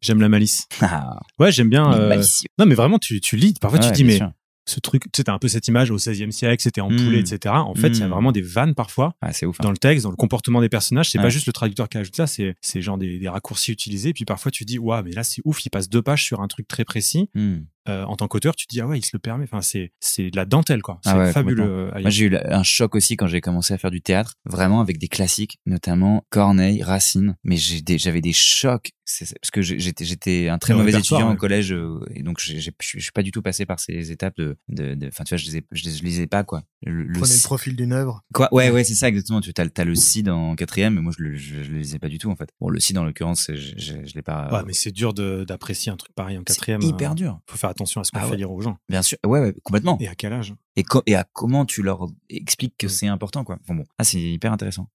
[0.00, 0.66] J'aime la malice.
[0.80, 1.92] Ah, Ouais, j'aime bien.
[1.92, 2.22] euh.
[2.58, 3.54] Non, mais vraiment, tu, tu lis.
[3.60, 4.30] Parfois, tu Ouais, dis, mais sûr.
[4.68, 6.96] Ce truc, tu sais, un peu cette image au 16e siècle, c'était en Mm.
[6.96, 7.54] poulet, etc.
[7.54, 8.10] En fait, il y a Mm.
[8.10, 9.42] vraiment des vannes parfois Ah, ouf.
[9.44, 9.62] hein.
[9.62, 11.10] dans le texte, dans le comportement des personnages.
[11.10, 14.12] C'est pas juste le traducteur qui ajoute ça, c'est, c'est genre des, des raccourcis utilisés.
[14.12, 16.48] Puis parfois, tu dis, waouh, mais là, c'est ouf, il passe deux pages sur un
[16.48, 17.30] truc très précis.
[17.34, 17.58] Hmm.
[17.88, 19.44] Euh, en tant qu'auteur, tu te dis ah ouais, il se le permet.
[19.44, 20.98] Enfin, c'est c'est de la dentelle quoi.
[21.04, 21.64] C'est Ah ouais, fabuleux.
[21.64, 24.80] euh, Moi, j'ai eu un choc aussi quand j'ai commencé à faire du théâtre, vraiment
[24.80, 27.36] avec des classiques, notamment Corneille, Racine.
[27.44, 30.78] Mais j'ai des- j'avais des chocs, c'est- c'est- parce que j'étais j'étais un très Le
[30.80, 31.34] mauvais étudiant ouais.
[31.34, 33.66] au collège, euh, et donc j'ai- j'ai- je suis je suis pas du tout passé
[33.66, 36.02] par ces étapes de, de, de- enfin tu vois, je les, ai- je les je
[36.02, 36.62] lisais pas quoi.
[36.82, 38.22] Le, le Prenez le profil d'une œuvre.
[38.34, 38.48] Quoi?
[38.52, 39.40] Ouais, ouais, c'est ça exactement.
[39.40, 42.08] Tu as, le Cid en quatrième, mais moi je le, je, je le lisais pas
[42.08, 42.48] du tout en fait.
[42.60, 44.48] Bon, le Cid en l'occurrence, je, je, je l'ai pas.
[44.52, 46.82] Ouais, mais c'est dur de- d'apprécier un truc pareil en c'est quatrième.
[46.82, 47.40] hyper euh, dur.
[47.48, 48.36] Faut faire attention à ce qu'on Ah fait ouais.
[48.38, 48.76] lire aux gens.
[48.88, 49.18] Bien sûr.
[49.24, 49.96] Ouais, ouais, complètement.
[50.00, 50.54] Et à quel âge?
[50.76, 53.58] Et, co- et à comment tu leur expliques que c'est important quoi.
[53.66, 54.88] Bon bon, ah c'est hyper intéressant.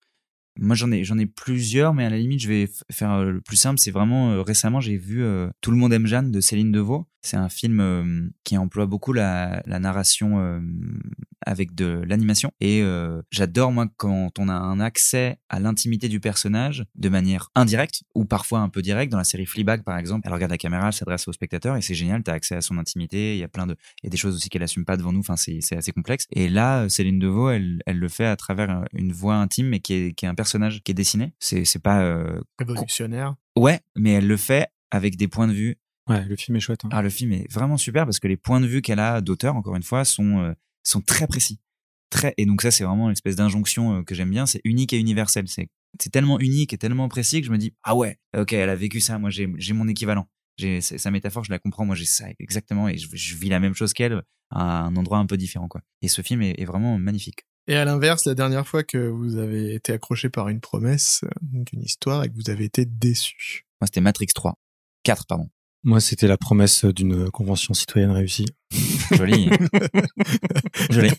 [0.60, 3.42] Moi j'en ai j'en ai plusieurs mais à la limite je vais faire euh, le
[3.42, 6.42] plus simple, c'est vraiment euh, récemment j'ai vu euh, Tout le monde aime Jeanne de
[6.42, 7.06] Céline Deveau.
[7.22, 10.60] C'est un film euh, qui emploie beaucoup la, la narration euh,
[11.46, 16.20] avec de l'animation et euh, j'adore moi quand on a un accès à l'intimité du
[16.20, 20.22] personnage de manière indirecte ou parfois un peu directe dans la série Fleabag par exemple.
[20.26, 22.62] Elle regarde la caméra, elle s'adresse au spectateur et c'est génial, tu as accès à
[22.62, 24.86] son intimité, il y a plein de il y a des choses aussi qu'elle assume
[24.86, 25.20] pas devant nous.
[25.20, 26.26] Enfin, c'est assez complexe.
[26.32, 29.94] Et là, Céline Deveau, elle, elle le fait à travers une voix intime, mais qui
[29.94, 31.34] est, qui est un personnage qui est dessiné.
[31.40, 32.26] C'est c'est pas
[32.60, 33.36] Révolutionnaire.
[33.56, 35.78] ouais, mais elle le fait avec des points de vue.
[36.08, 36.84] Ouais, le film est chouette.
[36.86, 36.90] hein.
[36.92, 39.56] Ah, le film est vraiment super parce que les points de vue qu'elle a d'auteur,
[39.56, 41.60] encore une fois, sont euh, sont très précis.
[42.10, 44.46] Très et donc ça, c'est vraiment une espèce d'injonction euh, que j'aime bien.
[44.46, 45.48] C'est unique et universel.
[45.48, 48.70] C'est c'est tellement unique et tellement précis que je me dis ah ouais, ok, elle
[48.70, 49.20] a vécu ça.
[49.20, 50.28] Moi, j'ai j'ai mon équivalent.
[50.58, 51.86] J'ai sa métaphore, je la comprends.
[51.86, 55.18] Moi, j'ai ça exactement et je, je vis la même chose qu'elle à un endroit
[55.20, 55.82] un peu différent quoi.
[56.02, 57.46] Et ce film est, est vraiment magnifique.
[57.68, 61.30] Et à l'inverse, la dernière fois que vous avez été accroché par une promesse, euh,
[61.42, 63.66] donc une histoire, et que vous avez été déçu.
[63.80, 64.58] Moi, c'était Matrix 3.
[65.04, 65.50] 4, pardon.
[65.84, 68.46] Moi, c'était la promesse d'une convention citoyenne réussie.
[69.12, 69.50] Joli.
[70.90, 71.10] Joli.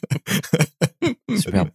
[1.37, 1.69] Superbe.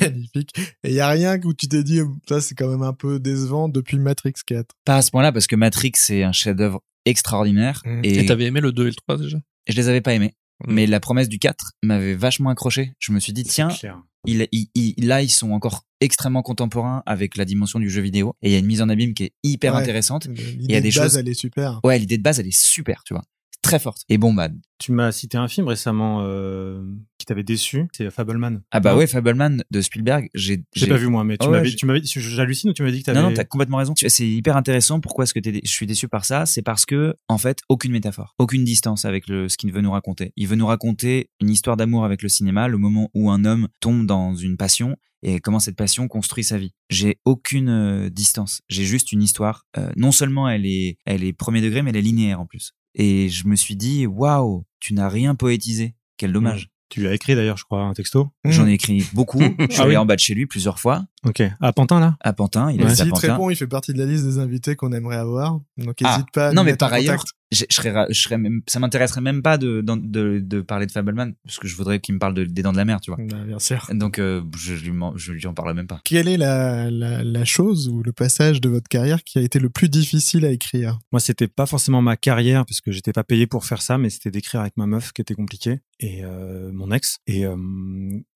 [0.00, 0.50] Magnifique.
[0.84, 3.18] Et il y a rien où tu t'es dit, ça c'est quand même un peu
[3.18, 4.66] décevant depuis Matrix 4.
[4.84, 8.00] Pas à ce point-là parce que Matrix c'est un chef-d'œuvre extraordinaire Mm.
[8.04, 9.38] et, t'avais aimé le 2 et le 3 déjà?
[9.66, 10.34] Je les avais pas aimés.
[10.66, 10.72] Mm.
[10.72, 12.92] Mais la promesse du 4 m'avait vachement accroché.
[12.98, 14.02] Je me suis dit tiens, clair.
[14.26, 18.34] Il, il- il- là ils sont encore extrêmement contemporains avec la dimension du jeu vidéo
[18.42, 19.80] et il y a une mise en abîme qui est hyper Ouais.
[19.80, 20.26] intéressante.
[20.26, 21.80] L'idée y a de des base, choses- elle est super.
[21.84, 23.22] Ouais, l'idée de base elle est super, tu vois.
[23.62, 24.02] Très forte.
[24.08, 24.48] Et bon bah
[24.78, 26.82] Tu m'as cité un film récemment euh,
[27.18, 28.62] qui t'avait déçu, c'est Fableman.
[28.70, 31.68] ah bah ouais, Fableman de Spielberg, j'ai J'ai pas vu moi, mais tu ouais, m'avais,
[31.68, 33.20] j'ai- tu m'avais, j'hallucine ou tu m'avais dit que t'avais.
[33.20, 33.92] Non, non, t'as complètement raison.
[33.94, 35.00] Tu- C'est hyper intéressant.
[35.00, 36.46] Pourquoi est-ce que t'es dé- je suis déçu par ça?
[36.46, 39.92] C'est parce que, en fait, aucune métaphore, aucune distance avec le, ce qu'il veut nous
[39.92, 40.32] raconter.
[40.36, 43.68] Il veut nous raconter une histoire d'amour avec le cinéma, le moment où un homme
[43.80, 46.72] tombe dans une passion et comment cette passion construit sa vie.
[46.88, 48.62] J'ai aucune euh, distance.
[48.70, 49.66] J'ai juste une histoire.
[49.76, 52.72] Euh, non seulement elle est, elle est premier degré, mais elle est linéaire en plus.
[52.94, 55.94] Et je me suis dit, waouh, tu n'as rien poétisé.
[56.16, 56.70] Quel dommage.
[56.88, 58.30] Tu lui as écrit d'ailleurs, je crois, un texto?
[58.44, 59.38] J'en ai écrit beaucoup.
[59.58, 59.96] Je suis Ah allé oui?
[59.96, 61.04] en bas de chez lui plusieurs fois.
[61.26, 61.42] Ok.
[61.60, 62.16] À Pantin là?
[62.20, 62.86] À Pantin, il Ouais.
[62.86, 63.32] habite à Pantin.
[63.34, 65.60] répond, il fait partie de la liste des invités qu'on aimerait avoir.
[65.76, 68.38] Donc Ah, n'hésite pas à non, mais par ailleurs, je, je serais, ra- je serais
[68.38, 72.00] même, ça m'intéresserait même pas de, de, de parler de Fableman, parce que je voudrais
[72.00, 73.18] qu'il me parle de, des dents de la mer, tu vois.
[73.22, 73.86] Bah, bien sûr.
[73.92, 76.00] Donc, euh, je, je lui, je lui en parle même pas.
[76.04, 79.58] Quelle est la, la, la chose ou le passage de votre carrière qui a été
[79.58, 80.98] le plus difficile à écrire?
[81.12, 84.08] Moi, c'était pas forcément ma carrière parce que j'étais pas payé pour faire ça, mais
[84.08, 87.18] c'était d'écrire avec ma meuf qui était compliqué et euh, mon ex.
[87.26, 87.56] Et, euh,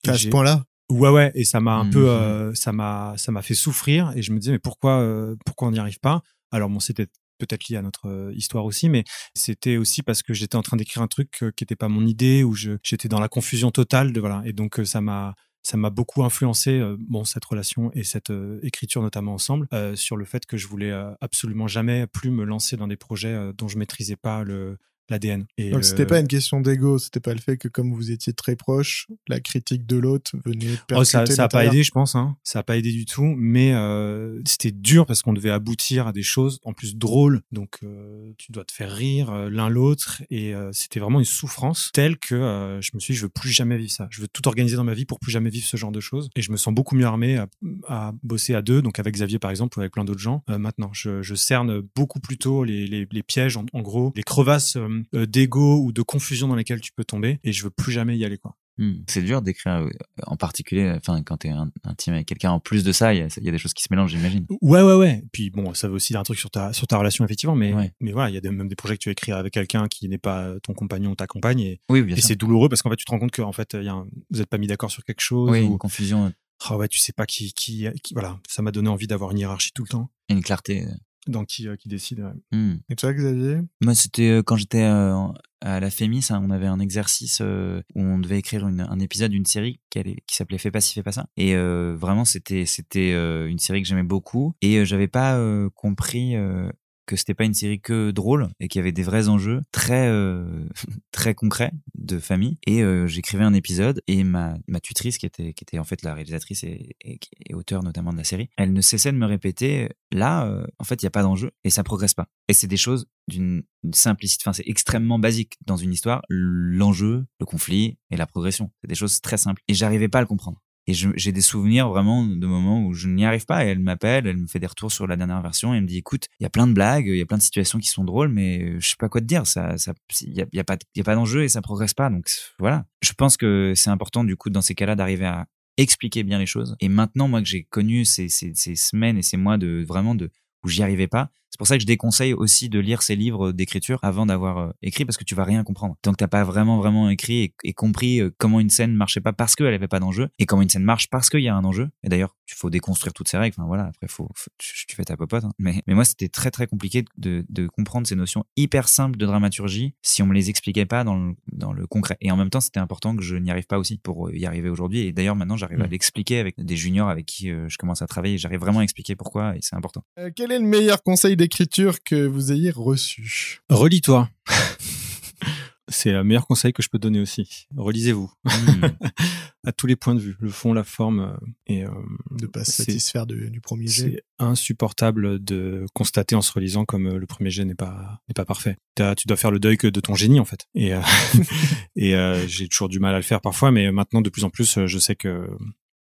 [0.04, 0.64] et À ce point-là?
[0.90, 4.22] Ouais, ouais, et ça m'a un peu, euh, ça m'a, ça m'a fait souffrir, et
[4.22, 6.22] je me disais mais pourquoi, euh, pourquoi on n'y arrive pas?
[6.50, 7.06] Alors bon, c'était
[7.38, 9.02] peut-être lié à notre euh, histoire aussi, mais
[9.34, 12.06] c'était aussi parce que j'étais en train d'écrire un truc euh, qui n'était pas mon
[12.06, 15.34] idée, où je, j'étais dans la confusion totale de voilà, et donc euh, ça m'a,
[15.62, 19.96] ça m'a beaucoup influencé, euh, bon, cette relation et cette euh, écriture notamment ensemble, euh,
[19.96, 23.68] sur le fait que je voulais absolument jamais plus me lancer dans des projets dont
[23.68, 24.78] je maîtrisais pas le
[25.10, 25.46] l'ADN.
[25.58, 28.32] Donc le- c'était pas une question d'ego, c'était pas le fait que comme vous étiez
[28.32, 32.14] très proches, la critique de l'autre venait Oh, ça, ça a pas aidé, je pense.
[32.14, 32.36] Hein.
[32.42, 36.12] Ça a pas aidé du tout, mais euh, c'était dur parce qu'on devait aboutir à
[36.12, 37.42] des choses en plus drôles.
[37.52, 41.24] Donc, euh, tu dois te faire rire euh, l'un l'autre, et euh, c'était vraiment une
[41.24, 44.08] souffrance telle que euh, je me suis dit, je veux plus jamais vivre ça.
[44.10, 46.28] Je veux tout organiser dans ma vie pour plus jamais vivre ce genre de choses.
[46.36, 47.46] Et je me sens beaucoup mieux armé à,
[47.88, 50.42] à bosser à deux, donc avec Xavier par exemple ou avec plein d'autres gens.
[50.50, 54.12] Euh, maintenant, je, je cerne beaucoup plus tôt les, les, les pièges, en, en gros,
[54.16, 57.64] les crevasses euh, euh, d'ego ou de confusion dans lesquelles tu peux tomber, et je
[57.64, 58.56] veux plus jamais y aller, quoi.
[58.76, 58.94] Hmm.
[59.06, 59.88] C'est dur d'écrire, euh,
[60.26, 61.50] en particulier, enfin, quand t'es
[61.84, 62.50] intime avec quelqu'un.
[62.50, 64.10] En plus de ça, il y a, il y a des choses qui se mélangent,
[64.10, 64.46] j'imagine.
[64.60, 65.22] Ouais, ouais, ouais.
[65.32, 67.54] Puis bon, ça veut aussi dire un truc sur ta, sur ta relation, effectivement.
[67.54, 67.92] Mais, Ouais.
[68.00, 70.08] mais voilà, il y a des- même des projets que tu écris avec quelqu'un qui
[70.08, 71.60] n'est pas ton compagnon ou ta compagne.
[71.60, 73.52] Et, Oui, bien et c'est douloureux parce qu'en fait, tu te rends compte que en
[73.52, 75.50] fait, il y a un- vous n'êtes pas mis d'accord sur quelque chose.
[75.52, 76.32] Oui, ou, une confusion,
[76.68, 79.38] Ah ouais, tu sais pas qui, qui, qui- Voilà, ça m'a donné envie d'avoir une
[79.38, 80.84] hiérarchie tout le temps une clarté.
[81.26, 82.20] Dans qui, euh, qui décide.
[82.20, 82.32] ouais.
[82.58, 82.76] Hmm.
[82.88, 83.60] Et toi Xavier?
[83.80, 85.16] Moi, c'était euh, quand j'étais euh,
[85.60, 89.30] à la Fémis, hein, on avait un exercice où on devait écrire une- un épisode
[89.30, 91.26] d'une série qui, s'appelait Fais pas ci, fais pas ça.
[91.36, 94.54] Et euh, vraiment, c'était c'était une série que j'aimais beaucoup.
[94.60, 96.68] Et j'avais pas euh, compris euh,
[97.06, 100.08] que c'était pas une série que drôle et qu'il y avait des vrais enjeux très
[100.08, 100.44] euh,
[101.12, 102.58] très concrets de famille.
[102.66, 106.02] Et euh, j'écrivais un épisode et ma, ma tutrice qui était qui était en fait
[106.02, 109.90] la réalisatrice et, et, auteur notamment de la série, elle ne cessait de me répéter
[110.12, 112.26] là euh, en fait il y a pas d'enjeu et ça progresse pas.
[112.48, 117.46] Et c'est des choses d'une simplicité, enfin c'est extrêmement basique dans une histoire, l'enjeu, le
[117.46, 118.70] conflit et la progression.
[118.80, 120.60] C'est des choses très simples et j'arrivais pas à le comprendre.
[120.86, 123.64] Et j'ai des souvenirs vraiment de moments où je n'y arrive pas.
[123.64, 125.88] Et elle m'appelle, elle me fait des retours sur la dernière version et elle me
[125.88, 127.88] dit écoute, il y a plein de blagues, il y a plein de situations qui
[127.88, 129.46] sont drôles, mais je sais pas quoi te dire.
[129.46, 131.94] Ça, ça, il y a, y a, pas, y a pas d'enjeu et ça progresse
[131.94, 132.10] pas.
[132.10, 132.26] Donc
[132.58, 132.84] voilà.
[133.02, 135.46] Je pense que c'est important du coup dans ces cas-là d'arriver à
[135.76, 136.76] expliquer bien les choses.
[136.80, 140.14] Et maintenant, moi que j'ai connu ces, ces, ces semaines et ces mois de vraiment
[140.14, 140.30] de
[140.64, 141.30] où j'y arrivais pas.
[141.54, 144.70] C'est pour ça que je déconseille aussi de lire ces livres d'écriture avant d'avoir euh,
[144.82, 145.94] écrit parce que tu vas rien comprendre.
[146.02, 149.20] Tant que t'as pas vraiment vraiment écrit et, et compris euh, comment une scène marchait
[149.20, 151.54] pas parce qu'elle avait pas d'enjeu et comment une scène marche parce qu'il y a
[151.54, 151.90] un enjeu.
[152.02, 153.54] Et d'ailleurs, il faut déconstruire toutes ces règles.
[153.56, 155.44] Enfin voilà, après faut, faut tu, tu, fais ta popote.
[155.44, 155.52] Hein.
[155.60, 159.24] Mais mais moi c'était très très compliqué de, de comprendre ces notions hyper simples de
[159.24, 162.16] dramaturgie si on me les expliquait pas dans le, dans le concret.
[162.20, 164.70] Et en même temps, c'était important que je n'y arrive pas aussi pour y arriver
[164.70, 165.06] aujourd'hui.
[165.06, 165.82] Et d'ailleurs maintenant, j'arrive mmh.
[165.82, 168.38] à l'expliquer avec des juniors avec qui euh, je commence à travailler.
[168.38, 170.02] J'arrive vraiment à expliquer pourquoi et c'est important.
[170.18, 174.30] Euh, quel est le meilleur conseil d'écriture que vous ayez reçu Relis-toi.
[175.88, 177.66] C'est le meilleur conseil que je peux donner aussi.
[177.76, 178.32] Relisez-vous.
[178.44, 178.86] Mmh.
[179.66, 180.36] à tous les points de vue.
[180.40, 181.20] Le fond, la forme.
[181.20, 181.90] Euh, et, euh,
[182.30, 184.02] de pas se satisfaire de, du premier jet.
[184.02, 188.34] C'est insupportable de constater en se relisant comme euh, le premier jet n'est pas, n'est
[188.34, 188.78] pas parfait.
[188.96, 190.66] tu dois faire le deuil que de ton génie, en fait.
[190.74, 191.02] Et, euh,
[191.94, 194.50] et euh, j'ai toujours du mal à le faire parfois, mais maintenant, de plus en
[194.50, 195.46] plus, je sais que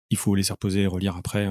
[0.10, 1.48] il faut laisser reposer et relire après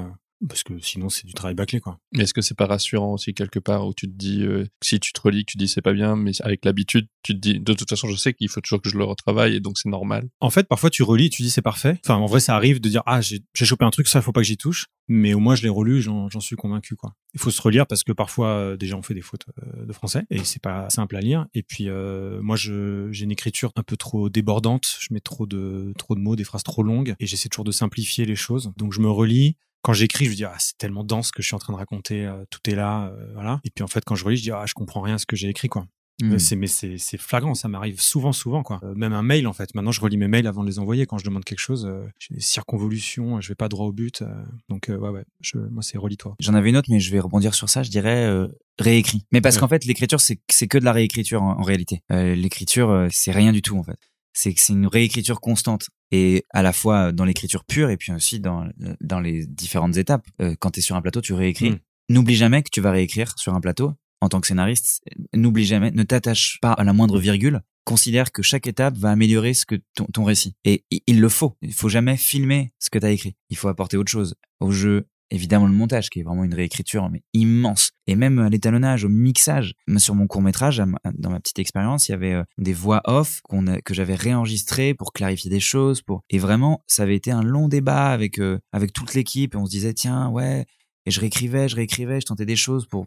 [0.49, 1.99] parce que sinon c'est du travail bâclé quoi.
[2.13, 5.01] Mais est-ce que c'est pas rassurant aussi quelque part où tu te dis euh, si
[5.01, 7.73] tu te relis tu dis c'est pas bien mais avec l'habitude tu te dis de
[7.73, 10.29] toute façon je sais qu'il faut toujours que je le retravaille et donc c'est normal.
[10.41, 11.99] En fait parfois tu relis tu dis c'est parfait.
[12.05, 14.41] Enfin en vrai ça arrive de dire ah j'ai chopé un truc ça faut pas
[14.41, 17.15] que j'y touche mais au moins je l'ai relu j'en suis convaincu quoi.
[17.35, 19.93] Il faut se relire parce que parfois euh, déjà on fait des fautes euh, de
[19.93, 23.83] français et c'est pas simple à lire et puis euh, moi j'ai une écriture un
[23.83, 27.27] peu trop débordante, je mets trop de trop de mots, des phrases trop longues et
[27.27, 28.73] j'essaie toujours de simplifier les choses.
[28.77, 31.43] Donc je me relis quand j'écris, je me dis ah, c'est tellement dense ce que
[31.43, 33.61] je suis en train de raconter, euh, tout est là, euh, voilà.
[33.65, 35.27] Et puis en fait, quand je relis, je dis ah je comprends rien à ce
[35.27, 35.87] que j'ai écrit quoi.
[36.23, 36.39] Mmh.
[36.39, 38.79] C'est mais c'est c'est flagrant, ça m'arrive souvent souvent quoi.
[38.83, 39.75] Euh, même un mail en fait.
[39.75, 41.91] Maintenant, je relis mes mails avant de les envoyer quand je demande quelque chose.
[42.19, 44.23] j'ai des circonvolutions, je vais pas droit au but.
[44.69, 46.35] donc ouais ouais, je, moi c'est relis-toi.
[46.39, 47.83] J'en avais une autre, mais je vais rebondir sur ça.
[47.83, 48.31] Je dirais
[48.79, 49.25] réécrit.
[49.33, 49.61] Mais parce ouais.
[49.61, 52.03] qu'en fait, l'écriture c'est c'est que de la réécriture en, en réalité.
[52.11, 53.99] l'écriture c'est rien du tout en fait
[54.33, 58.13] c'est que c'est une réécriture constante et à la fois dans l'écriture pure et puis
[58.13, 58.69] aussi dans
[59.01, 60.27] dans les différentes étapes.
[60.41, 61.71] Euh, quand tu es sur un plateau, tu réécris.
[61.71, 61.79] Mmh.
[62.11, 65.03] N'oublie jamais que tu vas réécrire sur un plateau en tant que scénariste.
[65.35, 67.61] N'oublie jamais, ne t'attache pas à la moindre virgule.
[67.85, 70.55] Considère que chaque étape va améliorer ce que ton, ton récit.
[70.65, 71.57] Et il le faut.
[71.63, 73.37] Il faut jamais filmer ce que tu as écrit.
[73.49, 77.09] Il faut apporter autre chose au jeu, évidemment le montage qui est vraiment une réécriture
[77.11, 77.93] mais immense.
[78.07, 79.75] Et même à l'étalonnage au mixage.
[79.97, 80.83] Sur mon court métrage
[81.15, 83.41] dans ma petite expérience il y avait euh, des voix off
[83.85, 87.69] que j'avais réenregistrées pour clarifier des choses pour et vraiment ça avait été un long
[87.69, 90.67] débat avec euh, avec toute l'équipe et on se disait tiens ouais
[91.07, 93.07] et je réécrivais je réécrivais je tentais des choses pour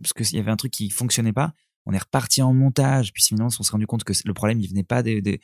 [0.00, 1.52] parce qu'il y avait un truc qui fonctionnait pas
[1.86, 4.68] on est reparti en montage, puis finalement on s'est rendu compte que le problème il
[4.68, 5.38] venait pas de,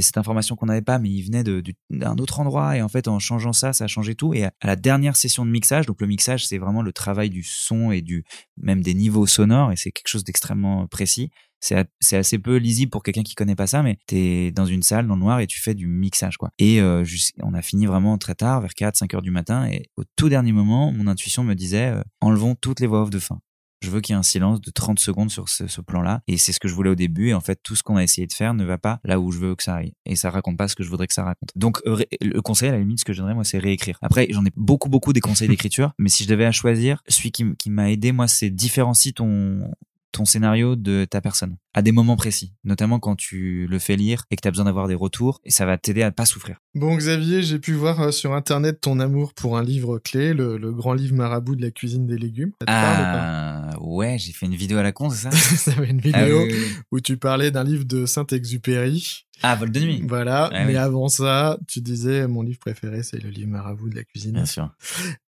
[0.00, 1.42] cette information qu'on n'avait pas, mais il venait
[1.90, 2.76] d'un autre endroit.
[2.76, 4.34] Et en fait, en changeant ça, ça a changé tout.
[4.34, 7.42] Et à, la dernière session de mixage, donc le mixage c'est vraiment le travail du
[7.42, 8.24] son et du
[8.58, 11.30] même des niveaux sonores, et c'est quelque chose d'extrêmement précis.
[11.60, 15.08] C'est assez peu lisible pour quelqu'un qui connaît pas ça, mais t'es dans une salle
[15.08, 16.50] dans le noir et tu fais du mixage quoi.
[16.58, 17.04] Et euh,
[17.42, 20.28] on a fini vraiment très tard, vers 4, 5 heures du matin, et au tout
[20.28, 23.40] dernier moment, mon intuition me disait euh, enlevons toutes les voix off de fin.
[23.80, 26.22] Je veux qu'il y ait un silence de 30 secondes sur ce, plan-là.
[26.26, 27.28] Et c'est ce que je voulais au début.
[27.28, 29.30] Et en fait, tout ce qu'on a essayé de faire ne va pas là où
[29.30, 29.94] je veux que ça aille.
[30.04, 31.50] Et ça raconte pas ce que je voudrais que ça raconte.
[31.54, 33.98] Donc, le conseil, à la limite, ce que je donnerais, moi, c'est réécrire.
[34.02, 35.92] Après, j'en ai beaucoup, beaucoup des conseils d'écriture.
[35.98, 39.70] mais si je devais à choisir, celui qui, qui m'a aidé, moi, c'est différencie ton,
[40.12, 44.24] ton scénario de ta personne à des moments précis, notamment quand tu le fais lire
[44.30, 46.58] et que tu as besoin d'avoir des retours et ça va t'aider à pas souffrir.
[46.74, 50.58] Bon Xavier, j'ai pu voir euh, sur internet ton amour pour un livre clé, le,
[50.58, 52.52] le grand livre marabout de la cuisine des légumes.
[52.60, 55.30] Ça te ah, parle ouais, j'ai fait une vidéo à la con, c'est ça?
[55.70, 56.76] Ça une vidéo ah, oui, oui, oui.
[56.92, 59.26] où tu parlais d'un livre de Saint-Exupéry.
[59.42, 60.02] Ah, Vol de nuit.
[60.06, 63.96] Voilà, ah, mais avant ça, tu disais mon livre préféré c'est le livre marabout de
[63.96, 64.32] la cuisine.
[64.32, 64.70] Bien sûr.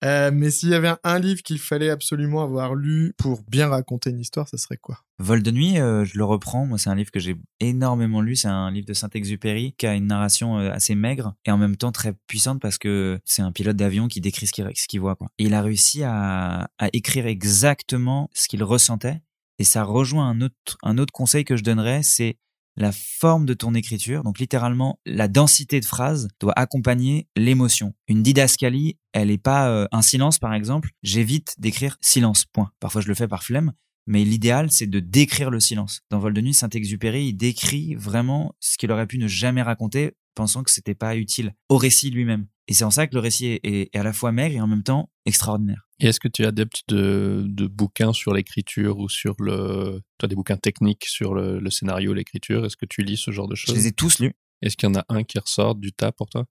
[0.04, 4.10] Euh, mais s'il y avait un livre qu'il fallait absolument avoir lu pour bien raconter
[4.10, 5.00] une histoire, ça serait quoi?
[5.18, 6.64] Vol de nuit, euh, je le reprends.
[6.64, 8.36] Moi, c'est un livre que j'ai énormément lu.
[8.36, 11.76] C'est un livre de Saint-Exupéry qui a une narration euh, assez maigre et en même
[11.76, 15.16] temps très puissante parce que c'est un pilote d'avion qui décrit ce qu'il qu voit.
[15.16, 15.28] Quoi.
[15.38, 19.20] Et il a réussi à, à écrire exactement ce qu'il ressentait.
[19.58, 22.38] Et ça rejoint un autre, un autre conseil que je donnerais, c'est
[22.78, 27.92] la forme de ton écriture, donc littéralement la densité de phrases doit accompagner l'émotion.
[28.06, 32.70] Une didascalie, elle est pas euh, un silence par exemple, j'évite d'écrire silence point.
[32.80, 33.72] Parfois je le fais par flemme,
[34.06, 36.00] Mais l'idéal, c'est de décrire le silence.
[36.08, 40.14] Dans Vol de nuit, Saint-Exupéry, il décrit vraiment ce qu'il aurait pu ne jamais raconter,
[40.34, 42.46] pensant que c'était pas utile au récit lui-même.
[42.68, 44.82] Et c'est en ça que le récit est à la fois maigre et en même
[44.82, 45.87] temps extraordinaire.
[46.00, 50.28] Et est-ce que tu es adepte de, de bouquins sur l'écriture ou sur le, toi
[50.28, 52.64] des bouquins techniques sur le, le scénario, l'écriture?
[52.64, 53.74] Est-ce que tu lis ce genre de Je choses?
[53.74, 54.32] les ai tous lus.
[54.62, 56.44] Est-ce qu'il y en a un qui ressort du tas pour toi?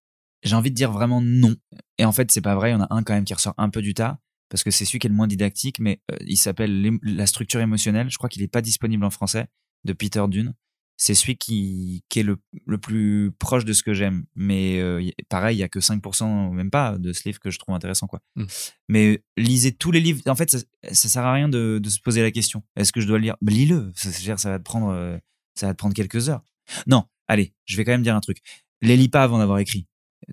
[0.44, 1.56] J'ai envie de dire vraiment non.
[1.98, 2.70] Et en fait, c'est pas vrai.
[2.70, 4.20] Il y en a un quand même qui ressort un peu du tas
[4.50, 7.60] parce que c'est celui qui est le moins didactique, mais euh, il s'appelle La structure
[7.60, 8.10] émotionnelle.
[8.10, 9.48] Je crois qu'il est pas disponible en français
[9.84, 10.54] de Peter Dune.
[11.00, 14.26] C'est celui qui, qui est le, le plus proche de ce que j'aime.
[14.36, 17.60] Mais euh, pareil, il y a que 5%, même pas, de ce livre que je
[17.60, 18.08] trouve intéressant.
[18.08, 18.20] quoi.
[18.36, 18.46] Mm.
[18.90, 20.22] Mais lisez tous les livres.
[20.26, 20.58] En fait, ça,
[20.92, 22.64] ça sert à rien de, de se poser la question.
[22.76, 23.36] Est-ce que je dois le lire?
[23.42, 23.92] Bah, Lis-le.
[23.96, 25.18] Ça, va te prendre, euh,
[25.56, 26.44] ça va te prendre quelques heures.
[26.88, 28.40] Non, allez, je vais quand même dire un truc.
[28.82, 29.86] Les lis pas avant d'avoir écrit.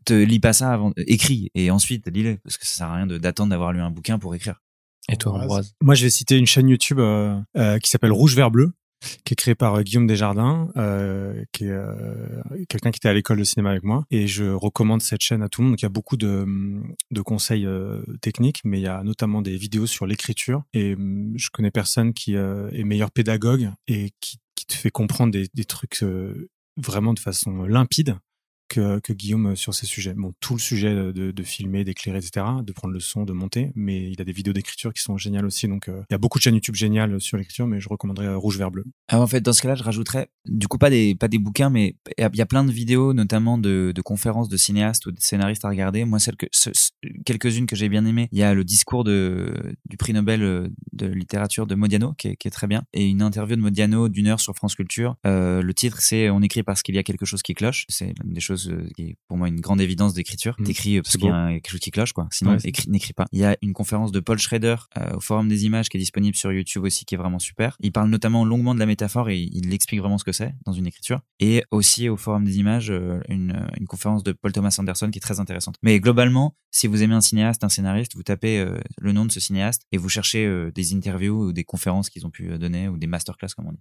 [0.06, 2.96] Te lis pas ça avant, euh, écris et ensuite lis-le parce que ça sert à
[2.96, 4.62] rien de- d'attendre d'avoir lu un bouquin pour écrire.
[5.10, 5.44] Et toi, Ambroise?
[5.44, 8.72] Ambroise Moi, je vais citer une chaîne YouTube euh, euh, qui s'appelle Rouge Vert Bleu,
[9.24, 13.14] qui est créée par euh, Guillaume Desjardins, euh, qui est euh, quelqu'un qui était à
[13.14, 14.04] l'école de cinéma avec moi.
[14.10, 15.80] Et je recommande cette chaîne à tout le monde.
[15.80, 16.46] Il y a beaucoup de,
[17.10, 20.64] de conseils euh, techniques, mais il y a notamment des vidéos sur l'écriture.
[20.72, 24.90] Et hum, je connais personne qui euh, est meilleur pédagogue et qui, qui te fait
[24.90, 28.16] comprendre des, des trucs euh, vraiment de façon limpide
[28.68, 30.14] que, Guillaume euh, sur ces sujets.
[30.14, 34.10] Bon, tout le sujet de, filmer, d'éclairer, etc., de prendre le son, de monter, mais
[34.10, 35.68] il a des vidéos d'écriture qui sont géniales aussi.
[35.68, 38.26] Donc, euh, il y a beaucoup de chaînes YouTube géniales sur l'écriture, mais je recommanderais
[38.26, 38.84] euh, Rouge Vert Bleu.
[39.08, 41.70] Ah, en fait, dans ce cas-là, je rajouterais, du coup, pas des, pas des bouquins,
[41.70, 45.64] mais il y a- plein de vidéos, notamment de, conférences de cinéastes ou de scénaristes
[45.64, 46.04] à regarder.
[46.04, 46.46] Moi, celles que,
[47.24, 49.54] quelques-unes que j'ai bien aimées, il y a le discours de,
[49.86, 53.62] du prix Nobel de littérature de Modiano, qui est, très bien, et une interview de
[53.62, 55.16] Modiano d'une heure sur France Culture.
[55.24, 57.86] Le titre, c'est On écrit parce qu'il y a quelque chose qui cloche.
[57.88, 60.54] C'est l'une des choses euh, qui est pour moi une grande évidence d'écriture.
[60.58, 60.64] Mm.
[60.64, 62.28] T'écris euh, parce qu'il y a quelque chose qui cloche, quoi.
[62.32, 63.26] Sinon, Ouais, écris- n'écris pas.
[63.32, 66.00] Il y a une conférence de Paul Schrader euh, au Forum des images qui est
[66.00, 67.76] disponible sur YouTube aussi, qui est vraiment super.
[67.80, 70.72] Il parle notamment longuement de la métaphore et il explique vraiment ce que c'est dans
[70.72, 71.20] une écriture.
[71.40, 75.18] Et aussi au Forum des images, euh, une, une conférence de Paul Thomas Anderson qui
[75.18, 75.76] est très intéressante.
[75.82, 79.30] Mais globalement, si vous aimez un cinéaste, un scénariste, vous tapez euh, le nom de
[79.32, 80.44] ce cinéaste et vous cherchez
[80.74, 83.78] des interviews ou des conférences qu'ils ont pu donner ou des masterclass comme on dit.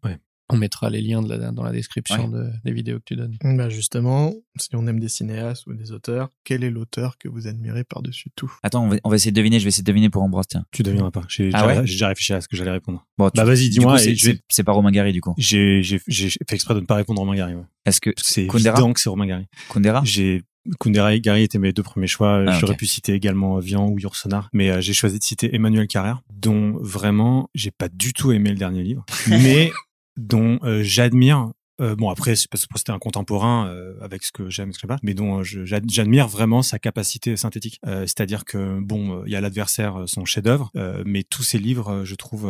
[0.54, 3.36] On mettra les liens de la- dans la description de- des vidéos que tu donnes.
[3.44, 7.48] Bah justement, si on aime des cinéastes ou des auteurs, quel est l'auteur que vous
[7.48, 8.52] admirez par-dessus tout?
[8.64, 9.60] Attends, on va, on va essayer de deviner.
[9.60, 10.48] Je vais essayer de deviner pour Ambroise.
[10.48, 10.66] Tiens.
[10.72, 11.24] Tu devineras pas.
[11.28, 11.88] J'ai Ah déjà, ouais?
[11.88, 13.06] j'ai déjà réfléchi à ce que j'allais répondre.
[13.18, 15.34] Bon, tu- Bah, vas-y, du dis-moi c'est- pas Romain Gary du coup.
[15.38, 17.56] J'ai, fait exprès de ne pas répondre Romain Gary.
[17.56, 17.64] Ouais.
[17.86, 19.46] Est-ce que C'est Kundera évident que c'est Romain Gary.
[19.70, 20.02] Kundera?
[20.06, 20.44] J'ai
[20.80, 22.46] Kundera et Gary étaient mes deux premiers choix.
[22.48, 25.88] Ah, J'aurais pu citer également Vian ou Yourcenar, mais euh, j'ai choisi de citer Emmanuel
[25.88, 29.72] Carrère, dont vraiment j'ai pas du tout aimé le dernier livre, mais
[30.18, 31.52] dont euh, j'admire.
[31.82, 34.80] euh, bon après c'est parce que c'était un contemporain euh, avec ce que j'aime ce
[34.80, 39.24] que pas mais dont euh, j'admire vraiment sa capacité synthétique Euh, c'est-à-dire que bon euh,
[39.26, 40.72] il y a l'adversaire son chef-d'œuvre
[41.06, 42.48] mais tous ses livres je trouve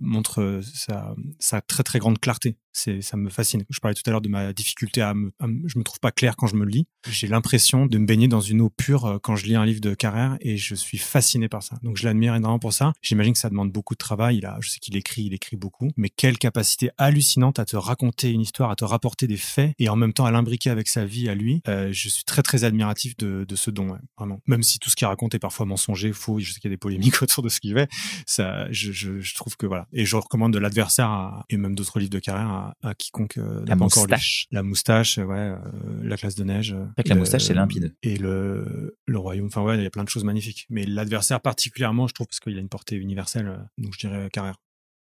[0.00, 3.64] montrent sa, sa très très grande clarté c'est ça me fascine.
[3.70, 6.10] Je parlais tout à l'heure de ma difficulté à me, à je me trouve pas
[6.10, 6.86] clair quand je me lis.
[7.08, 9.80] J'ai l'impression de me baigner dans une eau pure euh, quand je lis un livre
[9.80, 11.76] de Carrère et je suis fasciné par ça.
[11.82, 12.92] Donc je l'admire énormément pour ça.
[13.02, 14.38] J'imagine que ça demande beaucoup de travail.
[14.38, 15.90] Il a je sais qu'il écrit il écrit beaucoup.
[15.96, 19.88] Mais quelle capacité hallucinante à te raconter une histoire à te rapporter des faits et
[19.88, 21.62] en même temps à l'imbriquer avec sa vie à lui.
[21.68, 24.40] Euh, je suis très très admiratif de, de ce don vraiment.
[24.46, 26.74] Même si tout ce qu'il raconte est parfois mensonger faux je sais qu'il y a
[26.74, 27.90] des polémiques autour de ce qu'il fait
[28.26, 29.86] ça je, je, je trouve que voilà.
[29.92, 33.66] Et je recommande de l'adversaire et même d'autres livres de Carrère à quiconque euh, n'a
[33.66, 34.46] La pas encore moustache.
[34.50, 35.56] la moustache ouais euh,
[36.02, 37.94] la classe de neige euh, que la le- moustache, c'est limpide.
[38.02, 41.40] et le le royaume enfin ouais il y a plein de choses magnifiques mais l'adversaire
[41.40, 44.56] particulièrement je trouve parce qu'il a une portée universelle euh, donc je dirais Carrère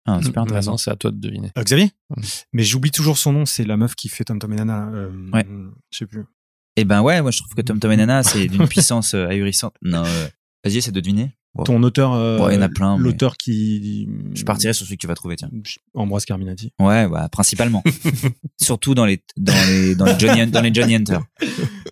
[0.06, 0.70] Ah, super intéressant.
[0.72, 1.50] Maintenant, c'est à toi de deviner.
[1.58, 2.22] euh, Xavier Mm.
[2.54, 5.10] mais j'oublie toujours son nom c'est la meuf qui fait Tom Tom et Nana euh,
[5.32, 5.46] Ouais.
[5.92, 6.24] je sais plus
[6.76, 9.26] Eh ben ouais, moi je trouve que Tom Tom et Nana c'est d'une puissance euh,
[9.28, 9.74] ahurissante.
[9.82, 10.28] Non, euh,
[10.64, 11.36] vas-y, essaie de deviner.
[11.64, 14.86] Ton auteur euh, Bon, il y en a plein, mais- l'auteur qui Je partirai sur
[14.86, 15.50] celui que tu vas trouver, tiens.
[15.94, 17.82] Ambroise Carminati Ouais, bah, principalement.
[18.60, 21.18] Surtout dans les dans les dans les Johnny dans les Johnny Hunter.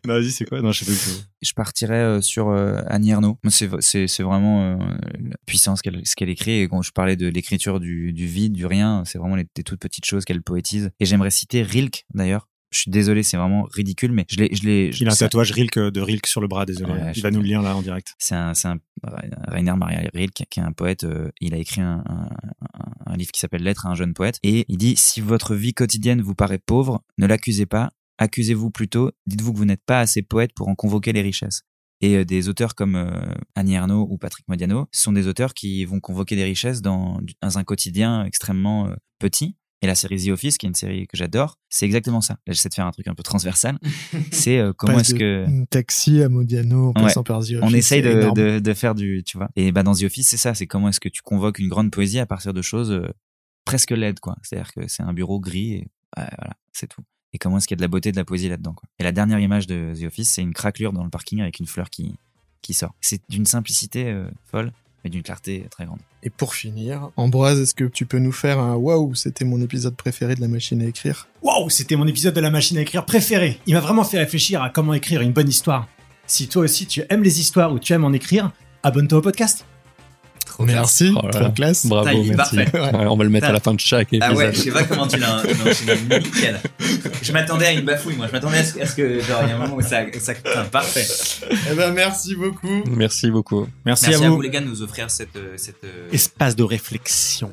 [0.04, 0.60] bah, vas-y c'est quoi?
[0.62, 3.38] Non je sais plus Je partirais euh, sur euh, Annie Ernaux.
[3.48, 4.76] C'est c'est c'est vraiment euh,
[5.20, 6.60] la puissance qu'elle ce qu'elle écrit.
[6.60, 9.64] Et quand je parlais de l'écriture du du vide, du rien, c'est vraiment les, des
[9.64, 10.90] toutes petites choses qu'elle poétise.
[11.00, 12.47] Et j'aimerais citer Rilke d'ailleurs.
[12.70, 14.90] Je suis désolé, c'est vraiment ridicule, mais je l'ai je l'ai.
[15.00, 17.40] il a un tatouage Rilke de Rilke sur le bras désolé Ouais, il va nous
[17.40, 18.78] le lire là en direct c'est un, c'est un
[19.48, 21.04] Rainer Maria Rilke qui est un poète.
[21.04, 22.28] euh, il a écrit un, un,
[22.74, 25.54] un- un livre qui s'appelle Lettre à un jeune poète et il dit si votre
[25.54, 29.12] vie quotidienne vous paraît pauvre, ne l'accusez pas, accusez-vous plutôt.
[29.26, 31.62] Dites-vous que vous n'êtes pas assez poète pour en convoquer les richesses.
[32.00, 33.10] Et euh, des auteurs comme euh,
[33.54, 37.58] Annie Ernaux ou Patrick Modiano sont des auteurs qui vont convoquer des richesses dans, dans
[37.58, 39.56] un quotidien extrêmement euh, petit.
[39.80, 42.34] Et la série The Office, qui est une série que j'adore, c'est exactement ça.
[42.46, 43.78] Là, j'essaie de faire un truc un peu transversal.
[44.32, 47.06] C'est euh, comment est-ce que Taxi à Modiano en Ouais.
[47.06, 48.34] passant par The on Office, essaye c'est de, énorme.
[48.36, 49.48] de, de faire du, tu vois.
[49.54, 51.92] Et bah dans The Office, c'est ça, c'est comment est-ce que tu convoques une grande
[51.92, 53.06] poésie à partir de choses euh,
[53.64, 54.36] presque laide, quoi.
[54.42, 57.02] C'est-à-dire que c'est un bureau gris et voilà, c'est tout.
[57.32, 58.88] Et comment est-ce qu'il y a de la beauté, de la poésie là-dedans, quoi.
[58.98, 61.66] Et la dernière image de The Office, c'est une craquelure dans le parking avec une
[61.66, 62.16] fleur qui,
[62.62, 62.94] qui sort.
[63.00, 64.72] C'est d'une simplicité euh, folle,
[65.08, 66.00] mais d'une clarté très grande.
[66.22, 69.96] Et pour finir, Ambroise, est-ce que tu peux nous faire un waouh, c'était mon épisode
[69.96, 71.28] préféré de la machine à écrire?
[71.42, 73.58] Waouh, c'était mon épisode de la machine à écrire préféré.
[73.66, 75.88] Il m'a vraiment fait réfléchir à comment écrire une bonne histoire.
[76.26, 78.50] Si toi aussi tu aimes les histoires ou tu aimes en écrire,
[78.82, 79.64] abonne-toi au podcast.
[80.60, 81.50] Merci, Oh là trop là.
[81.50, 81.86] classe.
[81.86, 82.56] Bravo, Putain, il est merci.
[82.56, 82.80] parfait.
[82.80, 84.28] Ouais, on va le mettre à la fin de chaque épisode.
[84.32, 85.36] Ah ouais, je sais pas comment tu l'as
[85.66, 85.94] enchaîné.
[86.18, 86.60] Nickel.
[87.22, 88.26] Je m'attendais à une bafouille, moi.
[88.26, 90.00] Je m'attendais à ce, à ce que, genre, il y a un moment où ça.
[90.18, 91.06] ça putain, parfait.
[91.70, 92.82] Eh ben, merci beaucoup.
[92.90, 93.66] Merci beaucoup.
[93.86, 94.36] Merci, Merci à à vous.
[94.36, 95.36] vous, les gars, de nous offrir cette.
[95.36, 97.52] euh, cette euh, Espace de réflexion.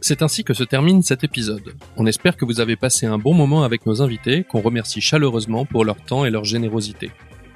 [0.00, 1.74] C'est ainsi que se termine cet épisode.
[1.96, 5.64] On espère que vous avez passé un bon moment avec nos invités, qu'on remercie chaleureusement
[5.64, 7.10] pour leur temps et leur générosité.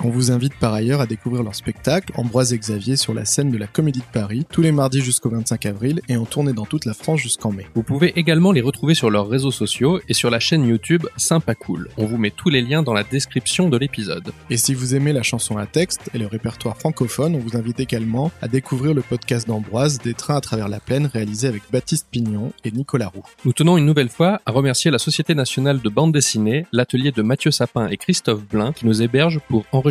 [0.04, 3.50] On vous invite par ailleurs à découvrir leur spectacle, Ambroise et Xavier, sur la scène
[3.50, 6.66] de la Comédie de Paris, tous les mardis jusqu'au 25 avril et en tournée dans
[6.66, 7.66] toute la France jusqu'en mai.
[7.74, 11.56] Vous pouvez également les retrouver sur leurs réseaux sociaux et sur la chaîne YouTube Sympa
[11.56, 11.88] Cool.
[11.96, 14.30] On vous met tous les liens dans la description de l'épisode.
[14.50, 17.80] Et si vous aimez la chanson à texte et le répertoire francophone, on vous invite
[17.80, 22.06] également à découvrir le podcast d'Ambroise, Des trains à travers la plaine, réalisé avec Baptiste
[22.08, 23.24] Pignon et Nicolas Roux.
[23.44, 27.22] Nous tenons une nouvelle fois à remercier la Société nationale de bande dessinée, l'atelier de
[27.22, 29.87] Mathieu Sapin et Christophe Blin qui nous hébergent pour enregistrer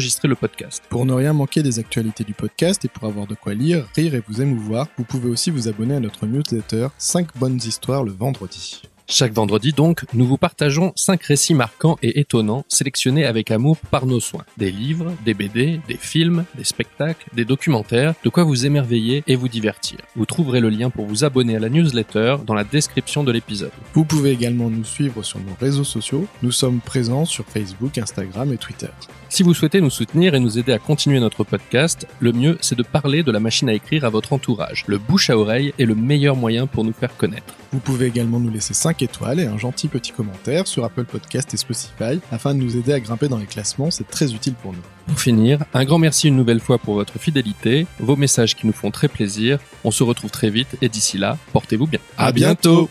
[0.89, 4.15] Pour ne rien manquer des actualités du podcast et pour avoir de quoi lire, rire
[4.15, 8.11] et vous émouvoir, vous pouvez aussi vous abonner à notre newsletter 5 bonnes histoires le
[8.11, 8.81] vendredi.
[9.09, 14.05] Chaque vendredi donc, nous vous partageons 5 récits marquants et étonnants sélectionnés avec amour par
[14.05, 14.43] nos soins.
[14.57, 19.37] Des livres, des BD, des films, des spectacles, des documentaires, de quoi vous émerveiller et
[19.37, 19.99] vous divertir.
[20.17, 23.71] Vous trouverez le lien pour vous abonner à la newsletter dans la description de l'épisode.
[23.93, 26.27] Vous pouvez également nous suivre sur nos réseaux sociaux.
[26.43, 28.89] Nous sommes présents sur Facebook, Instagram et Twitter.
[29.29, 32.77] Si vous souhaitez nous soutenir et nous aider à continuer notre podcast, le mieux c'est
[32.77, 34.83] de parler de la machine à écrire à votre entourage.
[34.87, 37.53] Le bouche à oreille est le meilleur moyen pour nous faire connaître.
[37.73, 41.53] Vous pouvez également nous laisser 5 étoiles et un gentil petit commentaire sur Apple Podcast
[41.53, 44.73] et Spotify afin de nous aider à grimper dans les classements, c'est très utile pour
[44.73, 44.81] nous.
[45.07, 48.73] Pour finir, un grand merci une nouvelle fois pour votre fidélité, vos messages qui nous
[48.73, 49.59] font très plaisir.
[49.83, 51.99] On se retrouve très vite et d'ici là, portez-vous bien.
[52.17, 52.89] À bientôt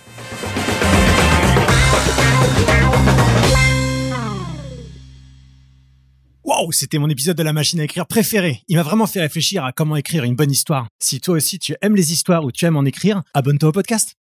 [6.46, 8.62] Waouh, c'était mon épisode de la machine à écrire préféré.
[8.68, 10.86] Il m'a vraiment fait réfléchir à comment écrire une bonne histoire.
[11.00, 14.16] Si toi aussi tu aimes les histoires ou tu aimes en écrire, abonne-toi au podcast.